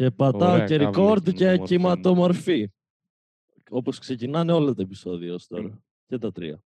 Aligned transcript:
Και 0.00 0.10
πατάω 0.10 0.52
Ωραία, 0.52 0.66
και 0.66 0.78
κάβλη, 0.78 1.02
record 1.02 1.22
και 1.22 1.30
κυματομορφή. 1.30 1.66
κυματομορφή. 1.66 2.70
Όπως 3.70 3.98
ξεκινάνε 3.98 4.52
όλα 4.52 4.74
τα 4.74 4.82
επεισόδια 4.82 5.34
ως 5.34 5.46
τώρα. 5.46 5.74
Mm. 5.74 5.78
Και 6.06 6.18
τα 6.18 6.32
τρία. 6.32 6.62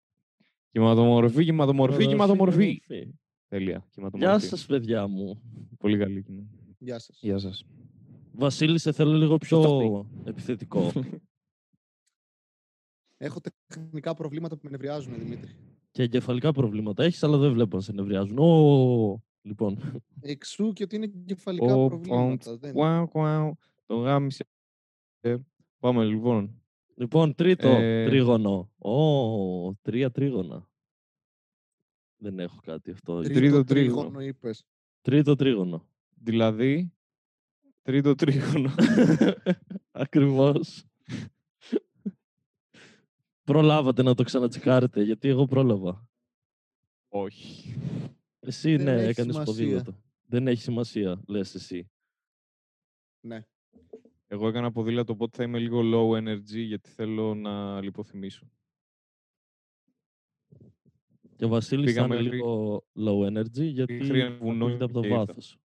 Κυματομορφή, 0.72 1.44
κυματομορφή, 1.44 2.08
κυματομορφή. 2.08 2.08
κυματομορφή. 2.08 2.82
Τέλεια. 3.48 3.88
Κυματομορφή. 3.92 4.40
Γεια 4.40 4.50
σας 4.50 4.66
παιδιά 4.66 5.08
μου. 5.08 5.42
Πολύ 5.78 5.98
καλή 5.98 6.24
κοινή. 6.24 6.50
Γεια 6.80 7.00
σας. 7.00 7.20
Γεια 7.22 7.38
σας. 7.38 7.64
Βασίλη, 8.32 8.79
σε 8.79 8.91
θέλω 8.91 9.18
λίγο 9.18 9.38
πιο 9.38 10.09
επιθετικό. 10.23 10.91
Έχω 13.18 13.39
τεχνικά 13.68 14.14
προβλήματα 14.14 14.55
που 14.55 14.61
με 14.64 14.70
νευριάζουν, 14.70 15.20
Δημήτρη. 15.20 15.55
και 15.91 16.04
εγκεφαλικά 16.04 16.52
προβλήματα 16.52 17.04
έχεις, 17.04 17.23
αλλά 17.23 17.38
δεν 17.38 17.52
βλέπω 17.52 17.75
να 17.75 17.82
σε 17.82 17.91
νευριάζουν. 17.91 18.38
Ω, 18.38 19.21
λοιπόν, 19.41 20.01
Εξού 20.21 20.73
και 20.73 20.83
ότι 20.83 20.95
είναι 20.95 21.07
κεφαλικά 21.25 21.75
Ο, 21.75 21.88
προβλήματα. 21.88 22.57
Δεν... 22.57 22.73
κουάου, 22.73 23.07
κουάου, 23.07 23.57
Το 23.85 23.95
γάμισε. 23.95 24.47
Ε, 25.20 25.35
Πάμε 25.80 26.05
λοιπόν. 26.05 26.61
λοιπόν 26.95 27.35
τρίτο 27.35 27.67
Ε, 27.67 28.05
τρίγωνο. 28.05 28.71
Ω, 28.77 29.73
τρία 29.73 30.11
τρίγωνα. 30.11 30.67
Δεν 32.17 32.39
έχω 32.39 32.59
κάτι 32.63 32.91
αυτό. 32.91 33.21
Τρίτο 33.21 33.39
τρίτο 33.39 33.63
τρίγωνο 33.63 34.02
τρίγωνο. 34.02 34.21
είπες. 34.21 34.66
Τρίτο 35.02 35.35
τρίγωνο. 35.35 35.88
Δηλαδή, 36.16 36.94
τρίτο 37.81 38.16
τρίγωνο. 38.16 38.69
Ακριβώς. 39.91 40.83
Προλάβατε 43.44 44.03
να 44.03 44.16
το 44.16 44.23
ξανατσεκάρετε, 44.23 45.02
γιατί 45.03 45.27
εγώ 45.27 45.45
πρόλαβα. 45.45 46.08
Όχι. 47.08 47.75
Εσύ 48.39 48.75
Δεν 48.75 48.85
ναι, 48.85 48.91
έχει 49.02 49.09
έκανες 49.09 49.34
σημασία. 49.35 49.43
ποδήλατο. 49.53 50.02
Δεν 50.25 50.47
έχει 50.47 50.61
σημασία, 50.61 51.21
λες 51.27 51.55
εσύ. 51.55 51.89
Ναι. 53.27 53.43
Εγώ 54.27 54.47
έκανα 54.47 54.71
ποδήλατο, 54.71 55.13
οπότε 55.13 55.38
θα 55.38 55.43
είμαι 55.43 55.59
λίγο 55.59 55.80
low 55.84 56.17
energy, 56.23 56.66
γιατί 56.66 56.89
θέλω 56.89 57.36
να 57.36 57.81
λιποθυμίσω. 57.81 58.52
Και 61.36 61.45
ο 61.45 61.47
Βασίλης 61.47 61.94
θα 61.94 62.02
Πήγα 62.03 62.05
είναι 62.16 62.23
μέχρι- 62.23 62.38
λίγο 62.38 62.83
low 62.95 63.27
energy, 63.38 63.64
γιατί 63.72 63.94
μέχρι 63.94 64.19
ένα 64.19 64.36
βουνό 64.38 64.66
ακούγεται 64.66 64.83
από 64.83 64.94
το 64.94 64.99
και 64.99 65.08
ήρθα. 65.08 65.25
βάθος. 65.25 65.58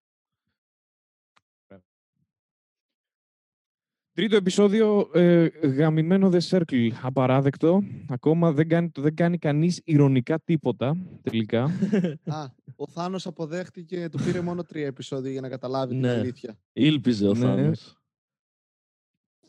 Τρίτο 4.15 4.37
επεισόδιο, 4.37 5.11
ε, 5.15 5.45
γαμημένο 5.63 6.31
The 6.33 6.41
Circle. 6.49 6.89
Απαράδεκτο. 7.03 7.83
Ακόμα 8.09 8.53
δεν 8.53 8.69
κάνει, 8.69 8.91
δεν 8.95 9.15
κάνει 9.15 9.39
κανείς 9.39 9.81
ηρωνικά 9.85 10.39
τίποτα, 10.41 10.97
τελικά. 11.23 11.63
Α, 12.25 12.47
ο 12.77 12.87
Θάνος 12.89 13.27
αποδέχτηκε, 13.27 14.09
του 14.09 14.19
πήρε 14.25 14.41
μόνο 14.41 14.63
τρία 14.63 14.87
επεισόδια 14.87 15.31
για 15.31 15.41
να 15.41 15.49
καταλάβει 15.49 15.93
την 15.93 16.01
Ναι. 16.01 16.11
αλήθεια. 16.11 16.59
Ήλπιζε 16.73 17.27
ο 17.29 17.33
Ναι. 17.35 17.39
Θάνος. 17.39 17.97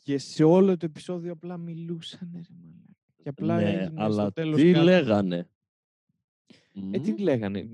και 0.04 0.18
σε 0.18 0.44
όλο 0.44 0.78
το 0.78 0.86
επεισόδιο 0.86 1.32
απλά 1.32 1.58
μιλούσαν, 1.58 2.30
ρε 2.34 2.42
μαλάκα. 2.62 2.96
Και 3.24 3.30
απλά 3.30 3.56
Ναι, 3.56 3.70
έγινε 3.70 3.92
αλλά 3.96 4.22
στο 4.22 4.32
τέλος 4.32 4.62
τι 4.62 4.72
κάτι. 4.72 4.84
λέγανε; 4.86 5.48
Ε, 6.92 7.00
τι 7.00 7.12
Μμμ. 7.12 7.18
λέγανε; 7.18 7.68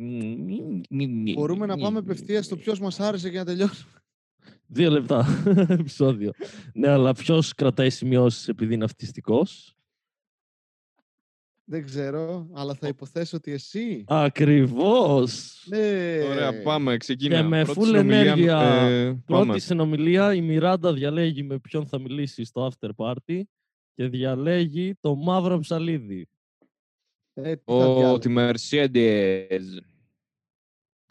Μπορούμε 1.34 1.66
να 1.66 1.78
πάμε 1.78 1.98
απευθείας 1.98 2.46
στο 2.46 2.58
ποιος 2.58 2.80
μας 2.80 3.00
άρεσε 3.00 3.30
για 3.30 3.40
να 3.40 3.46
τελειώσουμε. 3.46 3.92
Δύο 4.74 4.90
λεπτά 4.92 5.26
επεισόδιο. 5.80 6.32
ναι, 6.74 6.88
αλλά 6.90 7.14
ποιος 7.14 7.54
κρατάει 7.54 7.90
σημειώσεις 7.90 8.48
επειδή 8.48 8.74
είναι 8.74 8.84
αυτιστικός; 8.84 9.76
Δεν 11.64 11.86
ξέρω, 11.86 12.48
αλλά 12.54 12.74
θα 12.74 12.88
υποθέσω 12.88 13.38
ότι 13.38 13.52
εσύ. 13.52 14.04
Ακριβώς. 14.08 15.64
Ναι. 15.68 16.20
Ωραία, 16.30 16.62
πάμε, 16.64 16.98
ξεκινά. 16.98 17.36
Και 17.36 17.44
με 17.48 17.64
Πρώτη 17.64 17.80
full 17.80 17.86
συνομιλία, 17.86 18.20
ενέργεια, 18.22 18.62
ε, 18.62 19.06
Πρώτη 19.26 19.48
πάμε. 19.48 19.60
συνομιλία, 19.60 20.34
η 20.34 20.42
Μιράντα 20.42 20.94
διαλέγει 20.94 21.44
με 21.44 21.60
ποιον 21.60 21.86
θα 21.86 22.00
μιλήσει 22.00 22.44
στο 22.44 22.70
after 22.72 22.90
party 22.96 23.42
και 23.94 24.08
διαλέγει 24.08 24.96
το 25.02 25.16
μαύρο 25.16 25.60
ψαλίδι. 25.60 26.28
Ε, 27.34 27.56
τι 27.56 27.62
θα 27.66 27.74
Ο, 27.74 27.96
διάλεγα. 27.96 28.18
τη 28.20 28.34
Mercedes. 28.38 29.60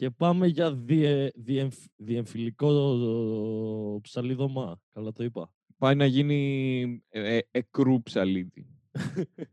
Και 0.01 0.11
πάμε 0.11 0.47
για 0.47 0.75
διε, 0.75 1.31
διεμφ- 1.35 1.87
διεμφυλικό 1.97 4.01
ψαλίδωμα. 4.03 4.81
Καλά 4.93 5.13
το 5.13 5.25
είπα. 5.25 5.53
Πάει 5.79 5.95
να 5.95 6.07
γίνει 6.07 7.03
ε, 7.09 7.37
ε, 7.37 7.41
εκρού 7.51 8.03
ψαλίδι. 8.03 8.67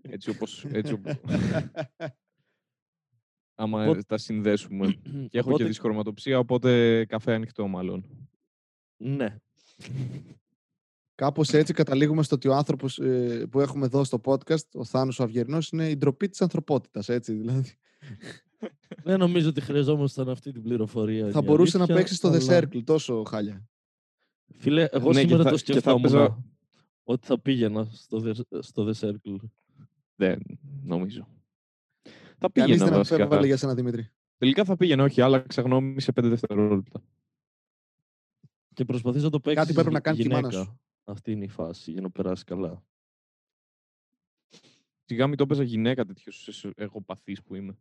έτσι 0.02 0.30
όπως, 0.30 0.66
έτσι 0.66 0.94
όπως 0.94 1.14
άμα 3.56 3.84
Οπότε- 3.84 4.04
τα 4.06 4.18
συνδέσουμε. 4.18 4.94
και 5.30 5.38
έχω 5.38 5.48
Οπότε- 5.48 5.64
και 5.64 5.70
δυσχρωματοψία, 5.70 6.40
οπότε 6.40 7.06
καφέ 7.06 7.34
ανοιχτό 7.34 7.68
μάλλον. 7.68 8.28
Ναι. 8.98 9.36
Κάπως 11.16 11.54
έτσι 11.54 11.74
καταλήγουμε 11.74 12.24
στο 12.24 12.36
ότι 12.36 12.48
ο 12.48 12.56
άνθρωπος 12.56 13.00
που 13.50 13.60
έχουμε 13.60 13.86
εδώ 13.86 14.04
στο 14.04 14.22
podcast, 14.24 14.70
ο 14.74 14.84
Θάνος 14.84 15.20
ο 15.20 15.24
Αυγερινός, 15.24 15.70
είναι 15.70 15.90
η 15.90 15.98
ντροπή 15.98 16.30
της 16.30 16.42
ανθρωπότητας. 16.42 17.10
Έτσι, 17.10 17.34
δηλαδή. 17.34 17.72
Δεν 19.04 19.20
νομίζω 19.20 19.50
ότι 19.50 19.62
χρειαζόμασταν 19.62 20.30
αυτή 20.30 20.52
την 20.52 20.62
πληροφορία. 20.62 21.22
θα 21.24 21.30
είναι 21.30 21.40
η 21.40 21.42
μπορούσε 21.42 21.78
να 21.78 21.84
αλήθεια, 21.84 21.96
παίξει 22.00 22.16
στο 22.16 22.30
The 22.30 22.40
αλλά- 22.42 22.60
Circle, 22.70 22.84
τόσο 22.84 23.24
χάλια. 23.24 23.68
Φίλε, 24.54 24.88
εγώ 24.92 25.08
Ναι, 25.08 25.14
και 25.14 25.20
σήμερα 25.28 25.44
θα- 25.44 25.50
το 25.50 25.56
και 25.58 25.64
θα 25.64 25.72
σκεφτόμουν 25.80 26.00
έπαιζα- 26.00 26.44
ότι 27.04 27.28
θα 27.28 27.40
πήγαινα 27.40 27.86
στο 27.92 28.22
The, 28.26 28.60
στο 28.60 28.90
the 28.90 28.94
Circle. 28.94 29.38
Δεν 30.16 30.42
νομίζω. 30.84 31.28
Θα 32.40 32.50
Κανείς 32.52 32.52
πήγαινα 32.54 32.86
δεν 32.86 32.94
βασικά. 32.98 33.16
αμφέβαλε 33.24 33.46
για 33.46 33.58
σένα, 33.58 33.74
Δημήτρη. 33.76 34.10
Τελικά 34.38 34.64
θα 34.64 34.76
πήγαινα, 34.76 35.04
όχι, 35.04 35.22
άλλαξα 35.22 35.62
γνώμη 35.62 36.02
σε 36.02 36.12
5 36.12 36.30
δευτερόλεπτα. 36.30 37.04
Και 38.74 38.86
προσπαθείς 38.86 39.24
να 39.24 39.30
το 39.30 39.40
παίξεις 39.40 39.74
πρέπει 39.74 39.92
να 39.92 40.00
κάνει 40.00 40.18
και 40.18 40.24
η 40.24 40.28
μάνα 40.28 40.48
γυναίκα. 40.48 40.64
σου. 40.64 40.80
Αυτή 41.04 41.32
είναι 41.32 41.44
η 41.46 41.48
φάση 41.50 41.92
για 41.92 42.02
να 42.02 42.10
περάσει 42.10 42.44
καλά. 42.44 42.84
Σιγά 45.06 45.28
μην 45.28 45.38
το 45.38 45.44
έπαιζα 45.44 45.64
γυναίκα 45.64 46.06
τέτοιος 46.06 46.66
εγωπαθής 46.76 47.44
που 47.44 47.56
είμαι. 47.56 47.78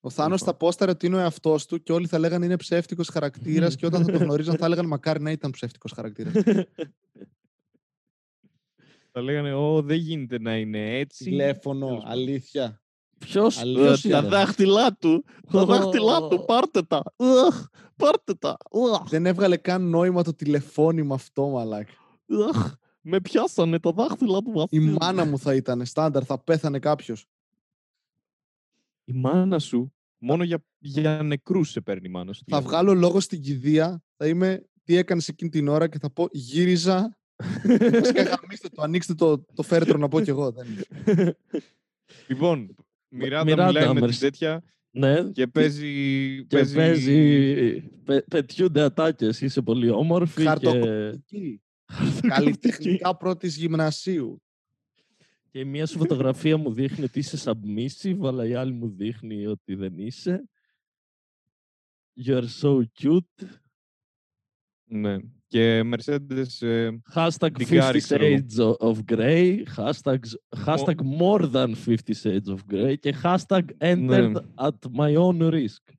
Ο 0.00 0.10
Θάνος 0.10 0.38
Λοιπόν. 0.40 0.54
θα 0.54 0.58
πόσταρε 0.58 0.90
ότι 0.90 1.06
είναι 1.06 1.16
ο 1.16 1.18
εαυτός 1.18 1.66
του 1.66 1.82
και 1.82 1.92
όλοι 1.92 2.06
θα 2.06 2.18
λέγανε 2.18 2.44
είναι 2.44 2.56
ψεύτικος 2.56 3.08
χαρακτήρας 3.08 3.76
και 3.76 3.86
όταν 3.86 4.04
θα 4.04 4.12
το 4.12 4.18
γνωρίζαν 4.18 4.56
θα 4.56 4.66
έλεγαν 4.66 4.86
μακάρι 4.86 5.22
να 5.22 5.30
ήταν 5.30 5.50
ψεύτικος 5.50 5.92
χαρακτήρας. 5.92 6.32
Θα 9.12 9.20
λέγανε, 9.22 9.54
Ω, 9.54 9.82
δεν 9.82 9.96
γίνεται 9.96 10.38
να 10.40 10.56
είναι 10.56 10.98
έτσι. 10.98 11.24
Τηλέφωνο, 11.24 11.86
Τέλος 11.86 12.02
πάντων. 12.02 12.18
αλήθεια. 12.18 12.80
Ποιος, 13.18 13.58
Αλήθεια, 13.58 13.84
ποιος 13.84 14.02
ρε. 14.02 14.18
είναι. 14.18 14.28
δάχτυλά 14.28 14.92
του. 14.96 15.24
Τα 15.52 15.64
δάχτυλά 15.64 16.28
του, 16.28 16.44
πάρτε 16.46 16.82
τα. 16.82 17.02
Αχ, 17.16 17.66
πάρτε 17.96 18.34
τα. 18.34 18.56
Αχ, 18.94 19.08
Δεν 19.08 19.26
έβγαλε 19.26 19.56
καν 19.56 19.82
νόημα 19.88 20.22
το 20.22 20.34
τηλεφώνημα 20.34 21.14
αυτό, 21.14 21.48
μαλάκα. 21.48 21.92
αχ. 22.54 22.72
Με 23.00 23.20
πιάσανε 23.20 23.78
τα 23.80 23.90
δάχτυλα 23.92 24.38
του 24.42 24.50
Η 24.50 24.52
Βασίλη. 24.52 24.96
μάνα 25.00 25.24
μου 25.24 25.38
θα 25.38 25.54
ήταν 25.54 25.86
στάνταρ, 25.86 26.22
θα 26.26 26.38
πέθανε 26.38 26.78
κάποιος. 26.78 27.26
Η 29.08 29.12
μάνα 29.12 29.58
σου, 29.58 29.92
μόνο 30.18 30.44
για, 30.44 30.64
για 30.78 31.22
νεκρούς 31.22 31.70
σε 31.70 31.80
παίρνει 31.80 32.06
η 32.06 32.10
μάνα 32.10 32.32
σου. 32.32 32.38
Θα 32.38 32.44
τηλέφωνο. 32.44 32.68
βγάλω 32.68 33.00
λόγο 33.00 33.20
στην 33.20 33.40
κηδεία, 33.40 34.02
θα 34.16 34.26
είμαι 34.26 34.64
τι 34.84 34.96
έκανες 34.96 35.28
εκείνη 35.28 35.50
την 35.50 35.68
ώρα 35.68 35.88
και 35.88 35.98
θα 35.98 36.10
πω 36.10 36.28
γύριζα. 36.32 37.16
Βασικά 37.92 38.22
γαμίστε 38.40 38.68
το, 38.68 38.82
ανοίξτε 38.82 39.14
το, 39.14 39.44
το 39.54 39.62
φέρετρο 39.62 39.98
να 39.98 40.08
πω 40.08 40.20
κι 40.20 40.30
εγώ. 40.30 40.50
Δεν... 40.50 40.66
Λοιπόν, 42.28 42.74
Μιράντα 43.08 43.44
Μιράντα, 43.44 43.66
μιλάει 43.66 43.86
με 43.86 43.92
την 43.92 44.00
μερσ- 44.00 44.20
τέτοια 44.20 44.62
ναι, 44.90 45.30
και 45.30 45.46
παίζει... 45.46 46.46
και 46.46 46.64
παίζει... 46.74 47.80
πε- 48.04 48.28
πετιούνται 48.28 48.82
ατάκες, 48.82 49.40
είσαι 49.40 49.62
πολύ 49.62 49.90
όμορφη 49.90 50.42
και... 50.42 50.48
Χαρτοκοπητική. 50.48 51.62
Καλλιτεχνικά 52.28 53.16
πρώτης 53.16 53.56
γυμνασίου. 53.56 54.42
Και 55.58 55.64
μία 55.64 55.86
σου 55.86 55.98
φωτογραφία 55.98 56.56
μου 56.56 56.72
δείχνει 56.72 57.04
ότι 57.04 57.18
είσαι 57.18 57.38
submissive, 57.52 58.18
αλλά 58.22 58.46
η 58.46 58.54
άλλη 58.54 58.72
μου 58.72 58.88
δείχνει 58.88 59.46
ότι 59.46 59.74
δεν 59.74 59.98
είσαι. 59.98 60.48
You're 62.26 62.46
so 62.62 62.82
cute. 63.00 63.46
Ναι. 64.84 65.16
Και 65.46 65.80
Mercedes... 65.84 66.46
ε, 66.66 66.90
Hashtag 67.14 67.50
Ντιγκάρι, 67.52 67.98
50 67.98 68.02
ξέρω 68.02 68.24
εγώ. 68.24 68.36
shades 68.36 68.76
of- 68.76 68.76
of 68.94 68.98
grey. 69.12 69.62
Hashtag, 69.76 70.18
hashtag 70.66 70.96
more 71.20 71.50
than 71.52 71.74
50 71.86 71.96
shades 72.22 72.46
of 72.46 72.58
grey. 72.72 72.94
Και 73.00 73.14
hashtag 73.22 73.62
entered 73.78 74.30
Ναι. 74.32 74.40
at 74.54 74.90
my 74.96 75.16
own 75.16 75.50
risk. 75.50 75.92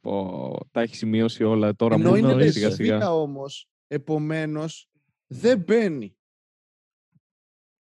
πω, 0.00 0.56
τα 0.70 0.80
έχεις 0.80 0.98
σημειώσει 0.98 1.44
όλα 1.44 1.74
τώρα. 1.74 1.94
Ενώ 1.94 2.04
μόνο 2.04 2.16
είναι 2.16 2.30
εννοείς, 2.30 2.52
σιγά 2.52 2.70
σιγά. 2.70 2.88
λεσβίκα 2.92 3.14
όμως, 3.14 3.68
επομένως 3.86 4.88
δεν 5.26 5.58
μπαίνει. 5.66 6.16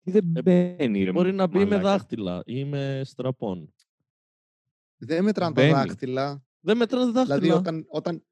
Δεν 0.05 0.25
μπαίνει, 0.25 1.03
ρε, 1.03 1.09
Ε, 1.09 1.13
Μπορεί 1.13 1.33
να 1.33 1.47
μπει 1.47 1.59
με 1.59 1.65
μαλάκα. 1.65 1.83
δάχτυλα 1.83 2.43
ή 2.47 2.65
με 2.65 3.01
στραπών. 3.05 3.75
Δεν 4.97 5.25
μετράνε 5.25 5.55
τα 5.55 5.61
Μπαίνει. 5.63 5.73
δάχτυλα. 5.73 6.45
Δεν 6.61 6.77
μετράνε 6.77 7.11
δάχτυλα. 7.13 7.39
Δηλαδή, 7.39 7.59
όταν, 7.61 7.85
όταν, 7.89 8.23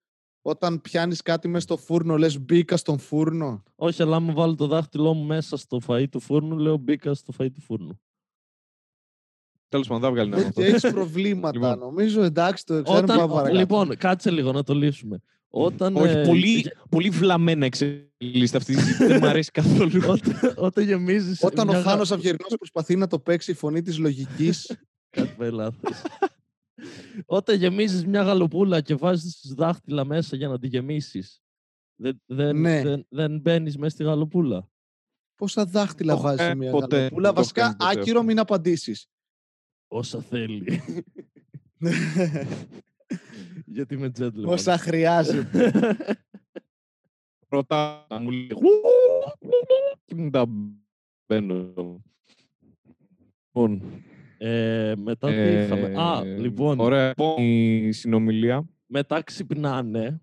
όταν 0.43 0.81
πιάνεις 0.81 1.23
κάτι 1.23 1.49
μέσα 1.49 1.61
στο 1.63 1.77
φούρνο, 1.77 2.17
λες 2.19 2.41
μπήκα 2.41 2.77
στον 2.77 2.99
φούρνο. 2.99 3.63
Όχι, 3.75 4.03
αλλά 4.03 4.17
άμα 4.17 4.33
βάλω 4.33 4.55
το 4.55 4.67
δάχτυλό 4.67 5.15
μου 5.15 5.25
μέσα 5.25 5.57
στο 5.57 5.79
φαΐ 5.87 6.09
του 6.11 6.21
φούρνου, 6.21 6.59
λέω 6.59 6.77
μπήκα 6.77 7.15
στο 7.15 7.33
φαΐ 7.39 7.51
του 7.53 7.61
φούρνου. 7.61 8.01
Τέλος 9.69 9.87
πάντων, 9.87 10.03
δεν 10.03 10.11
βγάλει 10.13 10.31
νόημα 10.31 10.47
αυτό. 10.49 10.63
Έχεις 10.63 10.81
προβλήματα. 10.93 11.59
Λοιπόν. 11.59 11.79
Νομίζω 11.79 12.23
εντάξει, 12.23 12.65
το 12.67 12.83
ξέρουμε 12.83 13.03
Όταν, 13.03 13.17
πάμε 13.19 13.33
παρακάτω. 13.33 13.59
λοιπόν, 13.59 13.97
κάτσε 13.97 14.31
λίγο 14.31 14.53
να 14.53 14.63
το 14.63 14.75
λύσουμε. 14.75 15.21
Όταν, 15.53 15.97
Όχι, 15.97 16.13
ε, 16.17 16.25
πολύ, 16.27 16.47
γε- 16.61 16.73
πολύ 16.91 17.11
βλαμμένα 17.11 17.65
εξελίσσεται 17.67 18.57
αυτή 18.57 18.73
η 18.73 18.75
συζήτηση. 18.75 19.07
Δεν 19.07 19.19
μου 19.23 19.27
αρέσει 19.29 19.51
καθόλου. 19.51 20.01
όταν, 20.11 20.55
όταν 20.57 20.85
γεμίζεις 20.85 21.43
Όταν 21.43 21.69
ο 21.69 21.71
μια 21.71 21.81
γα- 21.81 21.91
Θάνος 21.91 22.13
Αυγερινός 22.13 22.55
προσπαθεί 22.57 22.97
να 22.97 23.07
το 23.07 23.19
παίξει 23.19 23.51
η 23.51 23.55
φωνή 23.55 23.83
της 23.83 23.99
λογικής, 23.99 24.79
Κάτι 25.17 25.35
πάει 25.37 25.51
λάθος. 25.51 26.03
Όταν 27.27 27.57
γεμίζεις 27.57 28.07
μια 28.07 28.23
γαλοπούλα 28.23 28.81
και 28.81 28.95
βάζεις 28.95 29.53
δάχτυλα 29.57 30.05
μέσα 30.05 30.37
για 30.37 30.49
να 30.49 30.59
τη 30.59 30.67
γεμίσεις, 30.67 31.41
δεν, 32.01 32.23
δεν, 32.27 32.57
Ναι. 32.61 32.83
δεν, 32.83 33.07
δεν 33.09 33.41
μπαίνεις 33.41 33.77
μέσα 33.77 33.91
στη 33.95 34.05
γαλοπούλα. 34.05 34.69
πόσα 35.35 35.65
δάχτυλα 35.65 36.13
Το 36.13 36.19
έχω 36.19 36.27
βάζει 36.27 36.37
κάνει 36.39 36.59
μια 36.59 36.71
ποτέ. 36.71 36.97
γαλοπούλα. 36.97 37.23
Δεν 37.33 37.35
το 37.35 37.41
έχω 37.41 37.49
Βασικά, 37.55 37.63
κάνει 37.63 37.75
ποτέ 37.77 38.01
άκυρο 38.01 38.17
αυτό. 38.19 38.23
μην 38.29 38.39
απαντήσεις. 38.39 39.07
Όσα 39.89 40.21
θέλει. 40.21 40.83
Γιατί 43.73 43.95
είμαι 43.95 44.11
gentleman. 44.19 44.45
Όσα 44.47 44.79
χρειάζεται. 44.79 45.73
Ρωτά 47.49 48.07
να 48.11 48.19
μου 48.19 48.31
λέει. 48.31 48.47
Και 50.05 50.15
μου 50.15 50.31
τα 50.31 50.47
μπαίνω. 51.27 51.73
Λοιπόν, 53.47 53.83
Ε, 54.39 54.95
μετά 54.97 55.29
τι 55.29 55.63
είχαμε; 55.63 55.95
Α, 56.03 56.23
ε, 56.25 56.39
λοιπόν, 56.39 56.81
Ωραία. 56.81 57.09
Επόμενη 57.09 57.93
συνομιλία. 57.93 58.69
μετά 58.87 59.23
ξυπνάνε 59.23 60.23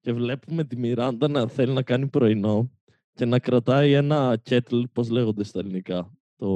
και 0.00 0.12
βλέπουμε 0.12 0.64
τη 0.64 0.76
Μιράντα 0.76 1.28
να 1.28 1.48
θέλει 1.48 1.72
να 1.72 1.82
κάνει 1.82 2.06
πρωινό 2.08 2.70
και 3.14 3.24
να 3.24 3.38
κρατάει 3.38 3.92
ένα 3.92 4.36
κέτλ, 4.42 4.82
πώς 4.92 5.10
λέγονται 5.10 5.44
στα 5.44 5.58
ελληνικά. 5.58 6.12
Το... 6.36 6.48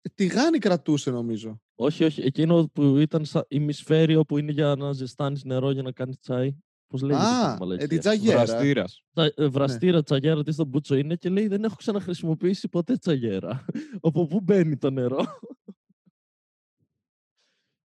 Ε, 0.00 0.08
Τηγάνι 0.14 0.58
κρατούσε 0.58 1.10
νομίζω. 1.10 1.60
Όχι, 1.82 2.04
όχι, 2.04 2.20
εκείνο 2.22 2.68
που 2.72 2.96
ήταν 2.98 3.24
σαν 3.24 3.44
ημισφαίριο 3.48 4.24
που 4.24 4.38
είναι 4.38 4.52
για 4.52 4.74
να 4.74 4.92
ζεστάνεις 4.92 5.44
νερό 5.44 5.70
για 5.70 5.82
να 5.82 5.92
κάνεις 5.92 6.18
τσάι. 6.18 6.56
Πώς 6.86 7.02
λέγεται 7.02 7.24
Α, 7.24 7.38
στην 7.42 7.52
ε, 7.52 7.56
μαλακία. 7.58 7.88
την 7.88 7.98
τζαγιέρα. 7.98 8.44
Βραστήρας. 8.44 9.02
Τσα- 9.12 9.32
ε, 9.36 9.46
βραστήρα 9.48 10.02
τσαγιέρα 10.02 10.42
τι 10.42 10.52
στον 10.52 10.66
μπούτσο 10.66 10.94
είναι 10.94 11.16
και 11.16 11.28
λέει 11.28 11.46
δεν 11.46 11.64
έχω 11.64 11.74
ξαναχρησιμοποιήσει 11.74 12.68
ποτέ 12.68 12.96
τσαγιέρα. 12.96 13.64
Από 14.00 14.26
πού 14.26 14.40
μπαίνει 14.40 14.76
το 14.76 14.90
νερό. 14.90 15.24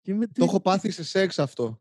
και 0.00 0.10
είμαι 0.10 0.26
Το 0.26 0.32
τι- 0.32 0.42
έχω 0.42 0.60
πάθει 0.60 0.90
σε 0.90 1.04
σεξ 1.04 1.38
αυτό. 1.38 1.80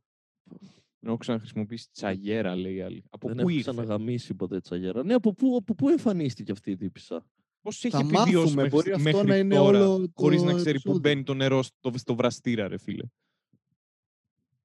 Δεν 1.00 1.10
έχω 1.10 1.18
ξαναχρησιμοποιήσει 1.18 1.88
τσαγιέρα, 1.92 2.56
λέει 2.56 2.75
η 2.75 2.81
άλλη. 2.81 3.04
Από 3.10 3.28
δεν 3.28 3.36
πού 3.36 3.42
έχω 3.42 3.50
ήρθε; 3.57 3.72
ξαναγαμίσει 3.72 4.34
ποτέ 4.34 4.60
τσαγιέρα. 4.60 5.04
Ναι, 5.04 5.14
από 5.14 5.34
πού, 5.34 5.56
από 5.60 5.75
πού 5.75 5.90
εμφανίστηκε 5.90 6.52
αυτή 6.52 6.72
η 6.72 6.75
τύπησα; 6.78 7.25
Πώς 7.62 7.84
έχει 7.84 7.96
Θα 7.96 8.00
επιβιώσει 8.00 8.36
μάθουμε. 8.36 8.56
μέχρι, 8.62 8.69
Μπορεί 8.69 8.92
αυτό 8.92 9.04
μέχρι 9.04 9.28
να 9.28 9.38
είναι 9.38 9.56
τώρα, 9.56 9.88
όλο 9.90 10.00
το 10.06 10.12
χωρίς 10.16 10.42
να 10.42 10.54
ξέρει 10.54 10.63
πού 10.63 10.69
επεισόδιο. 10.90 11.00
μπαίνει 11.00 11.24
το 11.24 11.34
νερό 11.34 11.63
στο, 11.63 11.92
στο 11.96 12.16
βραστήρα, 12.16 12.68
ρε 12.68 12.78
φίλε. 12.78 13.04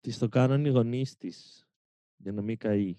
Τη 0.01 0.19
το 0.19 0.29
κάνανε 0.29 0.69
οι 0.69 0.71
γονείς 0.71 1.17
της. 1.17 1.67
Για 2.17 2.33
να 2.33 2.43
μην 2.43 2.57
καεί. 2.59 2.95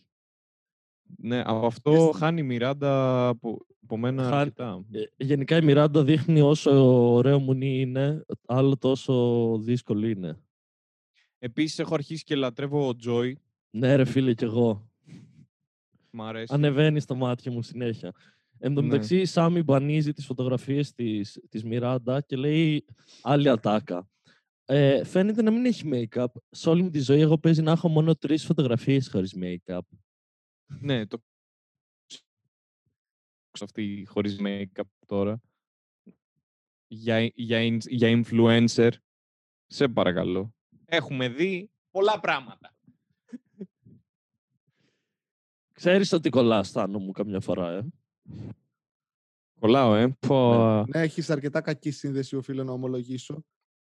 Ναι, 1.17 1.41
από 1.45 1.65
αυτό 1.65 2.09
Yes. 2.09 2.13
χάνει 2.15 2.39
η 2.39 2.43
Μιράντα 2.43 3.27
από, 3.27 3.65
από 3.83 3.97
μένα 3.97 4.21
Χάνει- 4.23 4.35
αρκετά. 4.37 4.83
Ε, 4.91 5.03
γενικά 5.25 5.57
η 5.57 5.61
Μιράντα 5.63 6.03
δείχνει 6.03 6.41
όσο 6.41 6.71
ωραίο 7.13 7.39
μουνί 7.39 7.79
είναι, 7.79 8.25
άλλο 8.45 8.77
τόσο 8.77 9.57
δύσκολο 9.61 10.07
είναι. 10.07 10.39
Επίσης 11.39 11.79
έχω 11.79 11.93
αρχίσει 11.93 12.23
και 12.23 12.35
λατρεύω 12.35 12.87
ο 12.87 12.95
Τζόι. 12.95 13.39
Ναι, 13.69 13.95
ρε 13.95 14.05
φίλε, 14.05 14.33
κι 14.33 14.43
εγώ. 14.43 14.89
Μ' 16.11 16.21
αρέσει. 16.21 16.53
Ανεβαίνει 16.53 16.99
στα 16.99 17.15
μάτια 17.15 17.51
μου 17.51 17.61
συνέχεια. 17.61 18.11
Εν 18.59 18.73
τω 18.73 18.81
Ναι. 18.81 18.87
μεταξύ, 18.87 19.19
η 19.19 19.25
Σάμι 19.25 19.63
μπανίζει 19.63 20.13
τις 20.13 20.25
φωτογραφίες 20.25 20.93
της, 20.93 21.41
της 21.49 21.63
Μιράντα 21.63 22.21
και 22.21 22.35
λέει 22.35 22.85
άλλη 23.21 23.49
ατάκα. 23.49 24.07
Ε, 24.65 25.03
φαίνεται 25.03 25.41
να 25.41 25.51
μην 25.51 25.65
έχει 25.65 25.83
make-up. 25.93 26.25
Σε 26.49 26.69
όλη 26.69 26.81
μου 26.83 26.89
τη 26.89 26.99
ζωή 26.99 27.19
εγώ 27.21 27.37
παίζει 27.37 27.61
να 27.61 27.71
έχω 27.71 27.87
μόνο 27.89 28.15
τρεις 28.15 28.45
φωτογραφίες 28.45 29.09
χωρίς 29.09 29.35
make-up. 29.41 29.79
Ναι, 30.79 31.05
το 31.07 31.21
αυτή 33.61 34.05
χωρίς 34.09 34.37
make-up 34.41 34.81
τώρα. 35.05 35.41
Για, 36.87 37.31
για, 37.35 37.59
ins- 37.61 37.89
για 37.89 38.23
influencer. 38.23 38.91
Σε 39.67 39.87
παρακαλώ. 39.87 40.53
Έχουμε 40.85 41.29
δει 41.29 41.71
πολλά 41.91 42.19
πράγματα. 42.19 42.75
Ξέρεις 45.73 46.11
ότι 46.11 46.29
κολλάς, 46.29 46.71
Θάνο 46.71 46.99
μου, 46.99 47.11
καμιά 47.11 47.39
φορά, 47.39 47.71
ε. 47.71 47.87
Κολλάω, 49.59 49.95
ε. 49.95 50.07
Πω. 50.27 50.55
Ναι, 50.87 51.01
έχεις 51.01 51.29
αρκετά 51.29 51.61
κακή 51.61 51.91
σύνδεση, 51.91 52.35
οφείλω 52.35 52.63
να 52.63 52.71
ομολογήσω. 52.71 53.43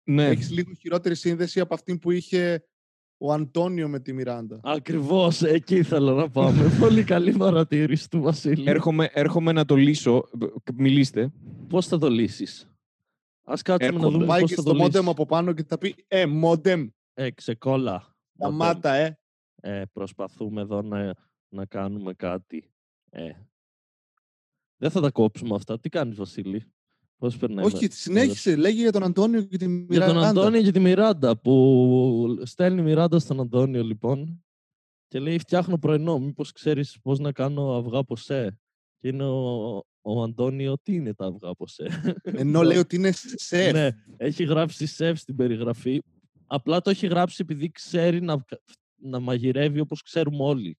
Ναι. 0.04 0.28
Έχεις 0.28 0.50
λίγο 0.52 0.74
χειρότερη 0.74 1.16
σύνδεση 1.16 1.60
από 1.60 1.74
αυτή 1.74 1.98
που 1.98 2.12
είχε 2.12 2.64
ο 3.18 3.34
Αντώνιο 3.34 3.88
με 3.90 4.00
τη 4.00 4.14
Μιράντα. 4.14 4.60
Ακριβώς, 4.64 5.42
εκεί 5.42 5.76
ήθελα 5.76 6.14
να 6.14 6.30
πάμε. 6.30 6.64
Πολύ 6.80 7.04
καλή 7.04 7.38
παρατήρηση 7.38 8.10
του 8.10 8.22
Βασίλη. 8.22 8.70
Έρχομαι, 8.70 9.10
έρχομαι 9.14 9.52
να 9.52 9.66
το 9.66 9.76
λύσω. 9.76 10.24
Μιλήστε. 10.76 11.32
Πώς 11.70 11.88
θα 11.88 11.98
το 11.98 12.10
λύσεις; 12.10 12.70
Ας 13.44 13.62
κάτσουμε 13.62 13.92
να 13.92 13.98
Έρχονται. 13.98 14.14
δούμε 14.16 14.26
Πάει 14.26 14.40
πώς 14.42 14.50
και 14.50 14.56
θα 14.56 14.62
στο 14.62 14.70
το 14.72 14.76
λύσεις. 14.78 14.94
μόντεμ 14.94 15.10
από 15.10 15.26
πάνω 15.26 15.54
και 15.54 15.64
θα 15.64 15.78
πει 15.78 15.96
Ε, 16.08 16.26
μόντεμ, 16.26 16.88
Ε, 17.14 17.32
ξεκόλα. 17.32 18.16
σταμάτα, 18.34 18.94
ε. 18.94 19.20
Ε, 19.62 19.84
προσπαθούμε 19.94 20.62
εδώ 20.62 20.82
να, 20.82 21.14
να 21.50 21.66
κάνουμε 21.66 22.14
κάτι. 22.14 22.72
Ε. 23.10 23.30
Δεν 24.82 24.92
θα 24.92 25.02
τα 25.02 25.12
κόψουμε 25.12 25.56
αυτά. 25.56 25.80
Τι 25.80 25.90
κάνεις, 25.90 26.18
Βασίλη; 26.18 26.64
Πώς 27.18 27.38
περνάει. 27.38 27.66
Όχι, 27.66 27.88
συνέχισε. 27.92 28.56
Λέγε 28.56 28.82
για 28.82 28.92
τον 28.92 29.04
Αντώνιο 29.04 29.42
και 29.42 29.58
τη 29.58 29.66
Για 29.66 29.76
Μιράντα. 29.90 30.14
τον 30.14 30.24
Αντώνιο 30.24 30.62
και 30.62 30.72
τη 30.72 30.80
Μιράντα 30.80 31.38
που 31.38 32.40
στέλνει 32.44 32.80
η 32.80 32.84
Μιράντα 32.84 33.20
στον 33.20 33.40
Αντώνιο 33.40 33.84
λοιπόν 33.84 34.44
και 35.08 35.20
λέει 35.20 35.40
φτιάχνω 35.40 35.78
πρωινό, 35.78 36.20
μήπως 36.20 36.52
ξέρεις 36.52 36.98
πώς 37.02 37.20
να 37.20 37.32
κάνω 37.32 37.78
αυγά 37.78 38.04
ποσέ; 38.04 38.60
Και 39.00 39.08
είναι 39.08 39.24
ο, 39.24 39.78
ο 40.02 40.24
Αντώνιο, 40.24 40.78
τι 40.84 40.94
είναι 40.94 41.14
τα 41.14 41.26
αυγά 41.26 41.54
ποσέ; 41.54 42.20
Ενώ 42.24 42.62
λέει 42.68 42.78
ότι 42.78 42.96
είναι 42.96 43.12
σεφ. 43.36 43.72
ναι, 43.74 43.90
έχει 44.18 44.44
γράψει 44.44 44.86
σεφ 44.86 45.20
στην 45.20 45.36
περιγραφή. 45.36 46.02
Απλά 46.48 46.82
το 46.82 46.90
έχει 46.90 47.08
γράψει 47.08 47.38
επειδή 47.42 47.72
ξέρει 47.72 48.22
να, 48.22 48.46
να 48.96 49.20
μαγειρεύει 49.20 49.80
όπως 49.80 50.02
ξέρουμε 50.02 50.44
όλοι. 50.44 50.78